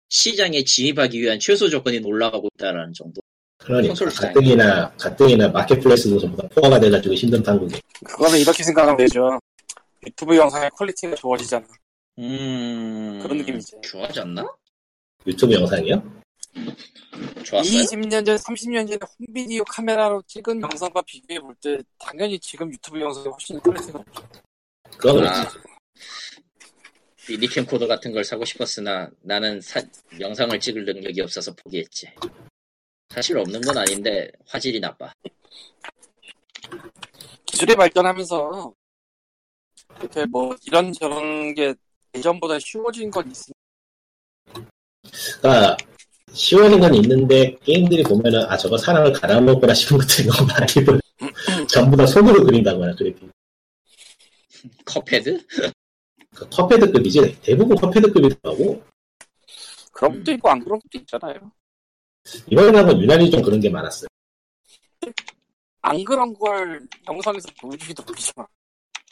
시장에 0.09 0.63
진입하기 0.63 1.19
위한 1.21 1.39
최소 1.39 1.69
조건이 1.69 1.99
올라가고 1.99 2.47
있다라는 2.55 2.93
정도. 2.93 3.21
그러니까. 3.57 3.93
가뜩이나 4.05 4.91
가뜩이나 4.95 5.47
marketplace도 5.49 6.19
전부 6.19 6.41
다 6.41 6.47
포화가 6.49 6.79
돼가지고 6.79 7.15
힘든 7.15 7.41
판국에 7.41 7.79
그거는 8.03 8.39
이렇게 8.39 8.61
생각하면 8.61 8.97
되죠. 8.97 9.39
유튜브 10.05 10.35
영상의 10.35 10.69
퀄리티가 10.71 11.15
좋아지잖아. 11.15 11.65
음. 12.19 13.19
그런 13.23 13.37
느낌이지. 13.37 13.77
좋아졌나? 13.81 14.45
유튜브 15.25 15.53
영상이요? 15.53 16.22
좋았어요? 17.43 17.71
20년 17.83 18.25
전, 18.25 18.35
30년 18.37 18.87
전에 18.87 18.97
홈비디오 19.19 19.63
카메라로 19.65 20.21
찍은 20.27 20.61
영상과 20.61 21.01
비교해 21.03 21.39
볼 21.39 21.53
때 21.61 21.77
당연히 21.99 22.39
지금 22.39 22.71
유튜브 22.71 22.99
영상이 22.99 23.27
훨씬 23.27 23.59
퀄리티가 23.59 23.97
높죠. 23.99 24.27
그건 24.97 25.27
아. 25.27 25.47
그렇지. 25.47 25.57
미니 27.29 27.65
캠코더 27.65 27.87
같은 27.87 28.11
걸 28.11 28.23
사고 28.23 28.43
싶었으나 28.43 29.09
나는 29.21 29.61
사- 29.61 29.81
영상을 30.19 30.59
찍을 30.59 30.83
능력이 30.85 31.21
없어서 31.21 31.53
포기했지. 31.55 32.07
사실 33.09 33.37
없는 33.37 33.61
건 33.61 33.77
아닌데 33.77 34.29
화질이 34.47 34.79
나빠. 34.79 35.13
기술이 37.45 37.75
발전하면서 37.75 38.73
이렇게 39.99 40.25
뭐 40.25 40.55
이런저런 40.65 41.53
게 41.53 41.73
예전보다 42.15 42.59
쉬워진 42.59 43.09
건 43.11 43.29
있으니 43.31 43.53
그러니까 45.41 45.77
쉬워진 46.33 46.79
건 46.79 46.93
있는데 46.95 47.55
게임들이 47.63 48.03
보면은 48.03 48.41
아 48.47 48.57
저거 48.57 48.77
사람을 48.77 49.13
갈아먹거나 49.13 49.73
싶은 49.73 49.97
것들이 49.97 50.27
너무 50.27 50.47
많이 50.47 50.85
보여. 50.85 50.99
전부 51.67 51.95
다 51.95 52.05
손으로 52.05 52.43
그린다거나 52.43 52.95
그래픽. 52.95 53.29
컵헤드? 54.85 55.45
그 56.35 56.49
컵헤드급이지 56.49 57.39
대부분 57.41 57.77
컵헤드급이더라고. 57.77 58.83
그런 59.91 60.17
것도 60.17 60.31
있고 60.31 60.49
안 60.49 60.59
그런 60.59 60.79
것도 60.79 61.01
있잖아요. 61.01 61.51
이번에는 62.47 63.01
유난히 63.01 63.29
좀 63.29 63.41
그런 63.41 63.59
게 63.59 63.69
많았어요. 63.69 64.07
안 65.81 66.03
그런 66.03 66.33
걸 66.33 66.81
영상에서 67.07 67.47
보여주기도 67.61 68.03
그렇잖아. 68.03 68.47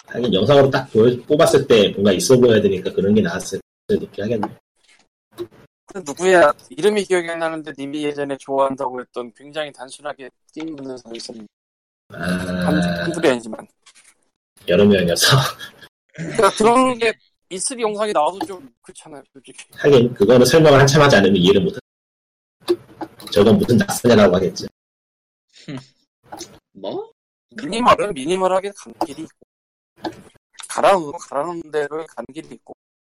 하긴 0.07 0.33
영상으로 0.33 0.69
딱 0.69 0.91
보여, 0.91 1.15
뽑았을 1.27 1.67
때 1.67 1.89
뭔가 1.89 2.11
있어 2.13 2.37
보여야 2.39 2.61
되니까 2.61 2.91
그런 2.93 3.13
게 3.13 3.21
나왔을 3.21 3.61
느끼 3.87 4.21
하겠네. 4.21 4.47
그 5.93 6.01
누구야? 6.05 6.53
이름이 6.69 7.03
기억이 7.03 7.29
안 7.29 7.39
나는데 7.39 7.73
님이 7.77 8.03
예전에 8.03 8.37
좋아한다고 8.37 9.01
했던 9.01 9.31
굉장히 9.35 9.71
단순하게 9.71 10.29
게임 10.53 10.75
만드는 10.75 10.97
사람이 10.97 11.17
있었는데. 11.17 11.47
한, 12.11 12.81
아. 12.81 13.03
한둘이 13.03 13.29
아니지만. 13.29 13.67
여름여행이어서. 14.67 15.37
그러니까 16.13 16.49
그런 16.51 16.97
게 16.97 17.13
E3 17.49 17.79
영상이 17.81 18.13
나와도 18.13 18.39
좀 18.45 18.69
그렇잖아요 18.81 19.21
솔직히. 19.33 19.65
하긴 19.73 20.13
그거는 20.13 20.45
설명을 20.45 20.79
한참 20.79 21.01
하지 21.01 21.17
않으면 21.17 21.35
이해를 21.35 21.61
못해. 21.61 21.79
저건 23.31 23.57
무슨 23.57 23.77
낯선냐라고 23.77 24.35
하겠지. 24.35 24.67
뭐? 26.73 27.11
미니멀은 27.55 28.13
미니멀하게 28.13 28.71
가는 28.75 28.95
길이 29.05 29.23
있고. 29.23 30.11
가라는 30.69 31.11
가라는 31.29 31.71
대로 31.71 32.05
가는 32.05 32.25
길이 32.33 32.55
있고. 32.55 32.73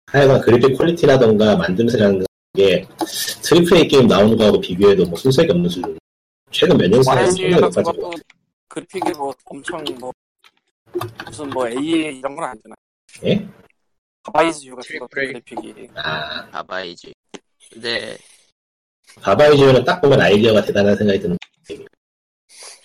하여간 0.08 0.41
그래픽 0.41 0.78
퀄리티라던가 0.78 1.56
만듦새라는 1.58 2.26
게 2.56 2.88
triple 3.44 3.78
A 3.78 3.88
게임 3.88 4.08
나오는 4.08 4.38
거하고 4.38 4.60
비교해도 4.62 5.06
뭐 5.06 5.18
손색이 5.18 5.52
없는 5.52 5.70
수준. 5.70 5.98
최근 6.52 6.78
몇 6.78 6.88
년 6.88 7.02
사이에 7.02 7.52
같은. 7.60 7.82
것도 7.84 8.12
그래픽이 8.68 9.12
뭐 9.18 9.34
엄청 9.46 9.84
뭐 10.00 10.12
무슨 11.26 11.50
뭐 11.50 11.68
AA 11.68 12.20
이런 12.20 12.36
건 12.36 12.46
아니잖아 12.46 12.76
예? 13.26 13.48
Baba 14.24 14.54
Is 14.54 14.70
같은 14.76 15.00
것도. 15.00 15.08
그래픽이 15.10 15.90
아, 15.96 16.48
바바이지. 16.52 17.14
근데, 17.72 18.18
Baba 19.22 19.46
Is는 19.46 19.84
딱 19.84 20.00
보면 20.00 20.22
아이디어가 20.22 20.64
대단한 20.64 20.96
생각이 20.96 21.20
드는 21.20 21.38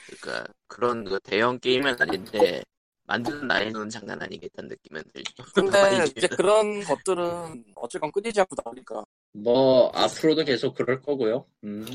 그니까, 0.07 0.45
그런 0.67 1.05
그 1.05 1.21
대형 1.23 1.59
게임은 1.61 1.95
아닌데, 2.01 2.63
만드는 3.05 3.47
난이도는 3.47 3.89
장난 3.91 4.21
아니겠다는 4.23 4.69
느낌은 4.71 5.03
들죠. 5.13 5.45
근데 5.55 5.71
Baba 6.07 6.10
Is. 6.10 6.13
이제 6.17 6.27
그런 6.29 6.83
것들은 6.85 7.65
어쨌건 7.77 8.11
끊이지 8.13 8.41
않고 8.41 8.57
나오니까 8.65 9.05
뭐 9.33 9.91
앞으로도 9.95 10.45
계속 10.45 10.75
그럴 10.75 11.01
거고요. 11.01 11.47
음. 11.65 11.87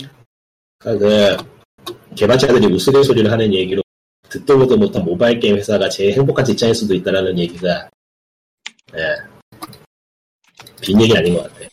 그 0.80 1.38
개발자들이 2.16 2.68
우스갯소리를 2.68 3.32
하는 3.32 3.54
얘기로 3.54 3.82
듣도 4.30 4.58
보도 4.58 4.78
못한 4.78 5.04
모바일 5.04 5.40
게임 5.40 5.56
회사가 5.58 5.90
제일 5.90 6.14
행복한 6.14 6.46
직장일 6.46 6.74
수도 6.74 6.94
있다라는 6.94 7.38
얘기가 7.38 7.90
예. 8.96 9.16
빈 10.82 11.02
얘기 11.02 11.16
아닌 11.18 11.36
것 11.36 11.44
같아. 11.44 11.70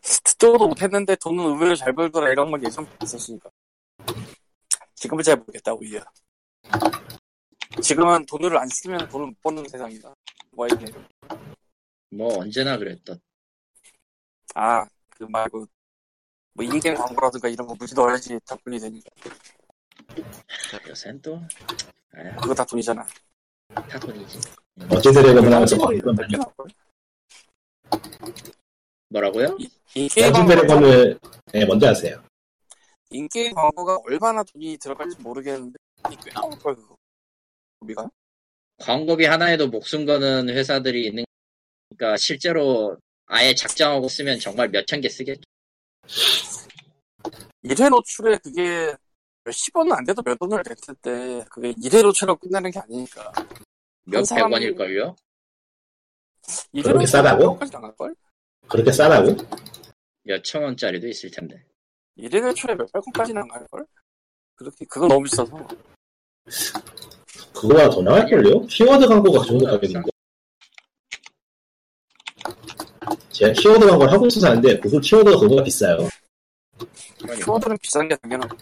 듣도도 0.00 0.68
못했는데 0.68 1.16
돈은 1.16 1.44
의외로 1.44 1.74
잘 1.74 1.94
벌더라 1.94 2.30
이런 2.30 2.50
건 2.50 2.62
예전부터 2.64 3.04
있었으니까 3.04 3.50
지금은 4.94 5.22
잘 5.24 5.36
모르겠다 5.36 5.72
오히려 5.72 6.04
지금은 7.82 8.26
돈을 8.26 8.56
안 8.56 8.68
쓰면 8.68 9.08
돈을 9.08 9.26
못 9.28 9.42
버는 9.42 9.66
세상이다 9.68 10.14
뭐 10.52 10.66
이게 10.66 10.86
뭐 12.10 12.38
언제나 12.38 12.78
그랬던. 12.78 13.20
아 14.56 14.86
그 15.18 15.24
말고 15.24 15.66
뭐 16.52 16.64
인갱 16.64 16.94
광고라든가 16.94 17.48
이런 17.48 17.66
거 17.66 17.74
무지 17.74 17.94
넣어야지 17.94 18.38
다 18.46 18.54
돈이 18.64 18.78
되니까 18.78 19.10
요새는 20.88 21.22
또 21.22 21.40
아, 22.12 22.36
그거 22.36 22.54
다 22.54 22.64
돈이잖아 22.64 23.06
다 23.74 23.98
돈이지. 23.98 24.38
어제 24.90 25.10
드래곤을 25.12 25.52
하면서 25.52 25.76
뭐 25.76 25.86
광고를 25.86 26.14
많이 26.14 26.36
뭐라고요? 29.08 29.56
던진 29.94 30.32
광고 30.32 30.48
드래곤을 30.54 31.18
네, 31.52 31.64
먼저 31.64 31.88
하세요. 31.88 32.22
인게임 33.10 33.54
광고가 33.54 33.98
얼마나 34.04 34.42
돈이 34.42 34.76
들어갈지 34.78 35.16
모르겠는데 35.20 35.78
꽤 36.24 36.30
나올 36.32 36.50
걸 36.58 36.74
그거 36.76 36.96
우리가 37.80 38.10
광고비 38.80 39.24
하나에도 39.24 39.68
목숨 39.68 40.04
거는 40.04 40.50
회사들이 40.50 41.06
있는 41.06 41.24
그러니까 41.88 42.16
실제로 42.18 42.98
아예 43.26 43.54
작정하고 43.54 44.08
쓰면 44.08 44.38
정말 44.40 44.68
몇 44.70 44.86
천 44.86 45.00
개 45.00 45.08
쓰겠죠. 45.08 45.42
1회 47.64 47.90
노출에 47.90 48.38
그게 48.38 48.94
몇십 49.44 49.74
원은 49.76 49.92
안 49.92 50.04
돼도 50.04 50.22
몇 50.22 50.36
원을 50.40 50.62
낼 50.64 50.76
텐데 50.76 51.44
그게 51.50 51.74
이래로처럼 51.82 52.36
끝나는 52.38 52.70
게 52.70 52.78
아니니까 52.78 53.32
몇백 54.04 54.26
사람- 54.26 54.52
원일걸요? 54.52 55.16
이래로 56.72 57.04
싸다고? 57.06 57.58
까지 57.58 57.72
나갈걸? 57.72 58.14
그렇게 58.68 58.92
싸다고? 58.92 59.36
몇 60.22 60.42
천 60.42 60.62
원짜리도 60.62 61.08
있을 61.08 61.30
텐데. 61.30 61.64
이래로 62.16 62.54
초에 62.54 62.74
몇백 62.74 62.94
원까지 62.94 63.32
나갈걸? 63.32 63.86
그렇게 64.54 64.84
그건 64.86 65.08
너무 65.08 65.24
비싸서 65.24 65.46
그거보다 67.52 67.90
더 67.90 68.02
나갈걸요? 68.02 68.66
키워드 68.66 69.06
광고가 69.08 69.40
그 69.40 69.46
정도 69.46 69.64
가격인데. 69.66 70.10
제가 73.36 73.52
키워드 73.52 73.86
광고를 73.86 74.12
하고 74.12 74.26
있어서 74.26 74.48
아는데, 74.48 74.78
구글 74.78 75.00
키워드가 75.00 75.38
그거가 75.38 75.62
비싸요. 75.62 76.08
키워드는 77.44 77.76
비싼 77.82 78.08
게 78.08 78.16
당연하고 78.16 78.56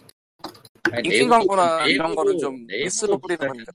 아니, 0.91 0.99
인기 0.99 1.09
네이버- 1.11 1.31
광고나 1.39 1.79
네이버도- 1.85 1.91
이런 1.91 2.15
거는 2.15 2.39
좀 2.39 2.67
뿌리는 2.67 2.85
비싸요. 2.85 3.19
거니까 3.19 3.73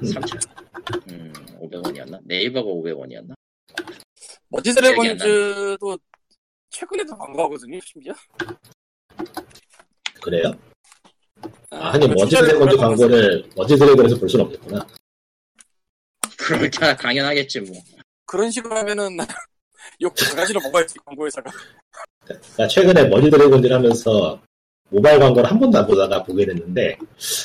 3천. 0.00 1.10
음, 1.10 1.32
500원이었나? 1.60 2.20
네이버가 2.24 2.68
500원이었나? 2.70 3.34
Merge 4.48 4.72
Dragons도 4.74 5.98
최근에도 6.70 7.16
광고하거든요 7.16 7.78
심지어 7.84 8.12
그래요? 10.22 10.52
아, 11.70 11.76
아, 11.76 11.92
하긴 11.94 12.10
그 12.10 12.14
Merge 12.14 12.36
Dragons 12.36 12.76
광고를 12.76 13.50
Merge 13.56 13.76
Dragon에서 13.76 14.18
볼 14.18 14.28
수는 14.28 14.44
없겠구나. 14.46 14.86
그러니까 16.38 16.96
당연하겠지 16.96 17.60
뭐. 17.60 17.76
그런 18.26 18.50
식으로 18.50 18.76
하면은 18.76 19.16
욕 20.00 20.14
바가지로 20.14 20.60
먹어야지 20.60 20.94
광고회사가 21.04 21.50
그러니까 22.24 22.68
최근에 22.68 23.08
Merge 23.08 23.30
Dragons를 23.30 23.76
하면서 23.76 24.40
모바일 24.90 25.18
광고를 25.18 25.50
한 25.50 25.58
번도 25.58 25.78
안 25.78 25.86
보다가 25.86 26.22
보게 26.22 26.44
됐는데 26.46 26.98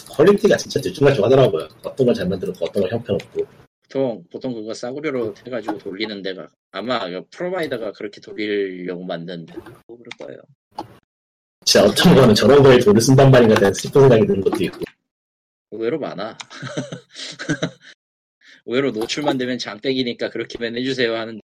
퀄리티가 0.10 0.58
진짜 0.58 0.82
들쭉날쭉하더라고요. 0.82 1.68
어떤 1.84 2.06
걸 2.06 2.14
잘 2.14 2.28
만들었고 2.28 2.66
어떤 2.66 2.82
걸 2.84 2.92
형편없고. 2.92 3.46
보통 3.84 4.24
보통 4.30 4.54
그거 4.54 4.74
싸구려로 4.74 5.34
해가지고 5.46 5.78
돌리는 5.78 6.22
데가 6.22 6.50
아마 6.72 7.10
그 7.10 7.24
provider가 7.32 7.94
그렇게 7.94 8.20
돌리려고 8.20 9.04
만든 9.06 9.46
뭐 9.88 9.98
그럴 9.98 10.10
거예요. 10.20 10.42
진짜 11.64 11.86
어떤 11.88 12.16
거는 12.16 12.36
저런 12.36 12.62
거에 12.64 12.80
돈을 12.80 13.00
쓴단 13.00 13.32
말인가 13.32 13.72
싶은 13.74 14.02
생각이 14.02 14.28
드는 14.28 14.42
것도 14.42 14.64
있고. 14.66 14.80
의외로 15.72 16.00
많아. 16.00 16.38
의외로 18.66 18.92
노출만 18.92 19.38
되면 19.38 19.58
장땡이니까 19.58 20.30
그렇게만 20.30 20.76
해주세요 20.76 21.16
하는 21.16 21.40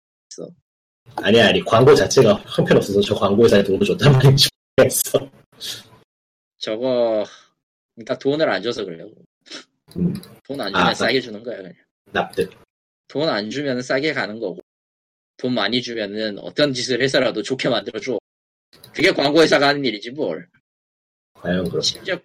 아니 1.18 1.42
아니 1.42 1.62
광고 1.64 1.94
자체가 1.96 2.34
형편없어서 2.56 3.02
저 3.02 3.16
광고회사에 3.16 3.64
돈을 3.64 3.86
줬단 3.86 4.14
모르겠어. 4.14 5.30
저거 6.58 7.26
그러니까 7.96 8.18
돈을 8.18 8.50
안 8.50 8.62
줘서 8.62 8.86
그래요. 8.86 9.10
음. 9.98 10.14
돈안 10.48 10.70
주면 10.72 10.88
아, 10.88 10.94
싸게 10.94 11.20
주는 11.22 11.42
거야 11.44 11.58
그냥. 11.58 11.74
납득. 12.12 12.52
돈 13.08 13.28
안 13.28 13.50
주면 13.50 13.82
싸게 13.82 14.14
가는 14.14 14.40
거고 14.40 14.60
돈 15.38 15.54
많이 15.54 15.82
주면은 15.82 16.38
어떤 16.40 16.74
짓을 16.74 17.02
해서라도 17.02 17.42
좋게 17.42 17.70
만들어줘. 17.70 18.18
그게 18.94 19.12
광고회사가 19.12 19.70
하는 19.70 19.84
일이지 19.86 20.12
뭘. 20.12 20.48
과연 21.34 21.70
그렇 21.70 21.82
심지어 21.82 22.20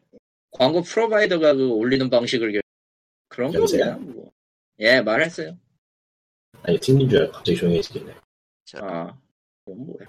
광고 0.51 0.83
provider가 0.83 1.55
그 1.55 1.69
올리는 1.71 2.09
방식을 2.11 2.53
결- 2.53 2.63
그런 3.29 3.51
거 3.51 3.59
여보세요? 3.59 3.85
그냥 3.85 4.13
뭐. 4.13 4.31
예 4.81 5.01
말했어요. 5.01 5.57
아니 6.63 6.79
튕긴 6.79 7.09
줄 7.09 7.21
알고 7.21 7.33
갑자기 7.33 7.57
조용해지겠네. 7.59 8.15
아 8.81 9.13
뭐야. 9.67 10.09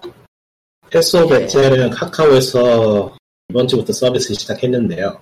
Path 0.89 1.17
of 1.17 1.35
예. 1.35 1.43
Exile은 1.43 1.89
카카오에서 1.91 3.15
이번 3.49 3.67
주부터 3.67 3.91
서비스 3.93 4.33
시작했는데요. 4.33 5.21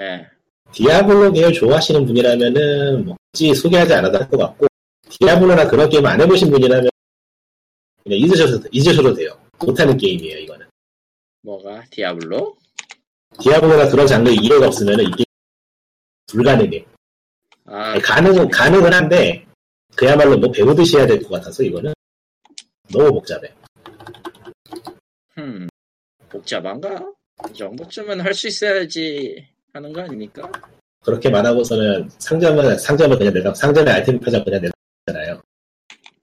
예. 0.00 0.26
디아블로 0.72 1.32
계열 1.32 1.52
좋아하시는 1.52 2.04
분이라면은 2.06 3.04
뭐 3.04 3.16
굳이 3.32 3.54
소개하지 3.54 3.94
않아도 3.94 4.18
할 4.18 4.28
것 4.28 4.36
같고 4.38 4.66
디아블로나 5.08 5.68
그런 5.68 5.88
게임 5.90 6.04
안 6.06 6.20
해보신 6.20 6.50
분이라면 6.50 6.88
그냥 8.02 8.18
잊으셔도, 8.18 8.66
잊으셔도 8.72 9.14
돼요. 9.14 9.38
못하는 9.58 9.96
게임이에요 9.96 10.38
이거는. 10.38 10.66
뭐가 11.42 11.84
디아블로? 11.90 12.56
디아블로나 13.40 13.88
그런 13.90 14.06
장르에 14.06 14.34
이해가 14.34 14.66
없으면은 14.68 15.04
이게 15.04 15.24
불가능해. 16.28 16.84
아 17.66 17.98
가능은 18.00 18.48
가능은 18.50 18.92
한데 18.92 19.46
그야말로 19.94 20.36
뭐 20.38 20.50
배우듯이 20.50 20.96
해야 20.96 21.06
될 21.06 21.22
것 21.22 21.30
같아서 21.30 21.62
이거는 21.62 21.92
너무 22.92 23.12
복잡해. 23.12 23.52
음, 25.38 25.68
복잡한가? 26.28 27.12
이 27.50 27.54
정도쯤은 27.54 28.20
할 28.20 28.34
수 28.34 28.48
있어야지 28.48 29.46
하는 29.72 29.92
거 29.92 30.02
아닙니까? 30.02 30.50
그렇게 31.04 31.28
말하고서는 31.30 32.08
상점은 32.18 32.78
상점을 32.78 33.18
그냥 33.18 33.32
내다 33.34 33.54
상점에 33.54 33.90
아이템 33.90 34.20
파자 34.20 34.42
그냥 34.44 34.60
내다잖아요. 35.06 35.42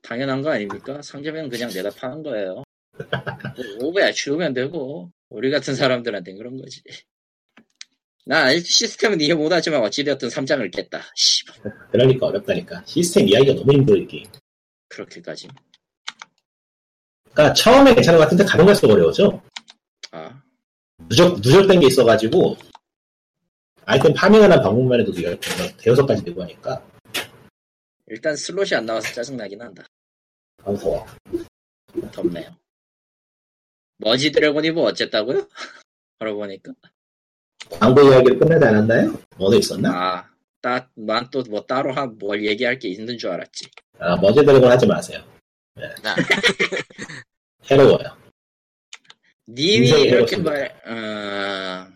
당연한 0.02 0.42
거 0.42 0.52
아닙니까? 0.52 1.02
상점엔 1.02 1.50
그냥 1.50 1.70
내다 1.74 1.90
파는 1.92 2.24
거예요. 2.24 2.64
뭐 2.96 3.88
오버야 3.88 4.12
주우면 4.12 4.54
되고 4.54 5.12
우리 5.30 5.52
같은 5.52 5.76
사람들한테는 5.76 6.38
그런 6.38 6.58
거지. 6.58 6.82
나 8.26 8.52
시스템은 8.60 9.20
이해 9.22 9.34
못하지만 9.34 9.82
어찌되었든 9.82 10.30
3장을 10.30 10.72
깼다. 10.72 11.02
씨, 11.16 11.44
그러니까 11.92 12.28
어렵다니까 12.28 12.84
시스템 12.86 13.28
이야기가 13.28 13.54
너무 13.56 13.74
힘들어 13.74 13.98
이 13.98 14.08
게임. 14.08 14.26
그렇게까지. 14.90 15.48
그러니까 17.34 17.54
처음에 17.54 17.94
괜찮은 17.94 18.18
것 18.18 18.24
같은데 18.26 18.44
가끔 18.44 18.66
갈수록 18.66 18.94
어려워져. 18.94 19.42
아, 20.12 20.42
누적 21.08 21.36
누적된 21.40 21.80
게 21.80 21.88
있어가지고 21.88 22.58
아이템 23.86 24.14
farming하는 24.14 24.62
방법만 24.62 25.00
해도 25.00 25.24
열- 25.24 25.40
대여섯 25.78 26.06
가지 26.08 26.24
되고 26.24 26.42
하니까 26.44 26.84
일단 28.08 28.36
슬롯이 28.36 28.74
안 28.76 28.86
나와서 28.86 29.14
짜증나긴 29.14 29.62
한다. 29.62 29.84
아 30.64 30.74
더워. 30.74 31.06
덥네요. 32.12 32.56
Merge 33.98 34.32
Dragon이 34.32 34.72
뭐 34.72 34.86
어쨌다고요? 34.86 35.48
그러고 36.20 36.40
보니까. 36.40 36.72
광고 37.70 38.02
이야기를 38.02 38.40
끝나지 38.40 38.66
않았나요? 38.66 39.14
뭐도 39.38 39.58
있었나? 39.58 39.90
아, 39.92 40.30
따, 40.62 40.90
난 40.96 41.20
또 41.20 41.44
뭐 41.50 41.62
따로 41.66 41.92
한, 41.94 42.18
뭘 42.18 42.44
얘기할 42.46 42.80
게 42.80 42.90
있는 42.90 43.18
줄 43.18 43.30
알았지. 43.30 43.66
아 44.00 44.16
Merge 44.18 44.44
Dragon 44.46 44.70
하지 44.72 44.86
마세요. 44.88 45.22
나 46.04 46.16
해로워요. 47.70 48.18
님이 49.48 49.90
이렇게. 49.90 50.38
말, 50.38 50.66
어, 50.86 51.92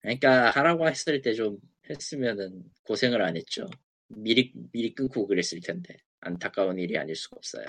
그러니까 0.00 0.50
하라고 0.50 0.88
했을 0.88 1.20
때 1.22 1.34
좀 1.34 1.58
했으면은 1.90 2.64
고생을 2.84 3.22
안 3.22 3.36
했죠. 3.36 3.66
미리, 4.08 4.52
미리 4.72 4.94
끊고 4.94 5.26
그랬을 5.26 5.60
텐데. 5.60 5.96
안타까운 6.20 6.78
일이 6.78 6.98
아닐 6.98 7.14
수가 7.14 7.36
없어요. 7.36 7.64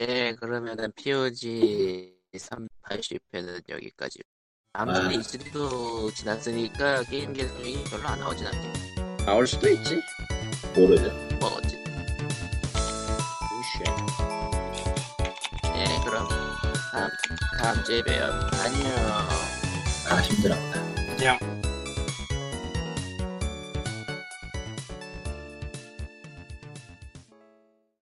예, 0.00 0.34
그러면은 0.38 0.92
POG 0.92 2.14
380회는 2.34 3.62
여기까지. 3.68 4.18
아무튼 4.72 5.06
아. 5.06 5.12
이주도 5.12 6.10
지났으니까 6.12 7.02
게임 7.04 7.32
계정이 7.32 7.84
별로 7.84 8.08
안 8.08 8.20
나오진 8.20 8.46
않겠네. 8.46 9.24
나올 9.24 9.46
수도 9.46 9.68
있지. 9.68 10.00
모르죠. 10.76 11.10
뭐 11.40 11.48
어쨌든. 11.56 11.80
우쉐. 13.58 14.29
예, 16.96 17.56
다음 17.58 17.84
주에 17.84 18.02
봬요. 18.02 18.24
안녕. 18.64 19.28
아 20.10 20.20
힘들어. 20.22 20.56
그냥 21.16 21.38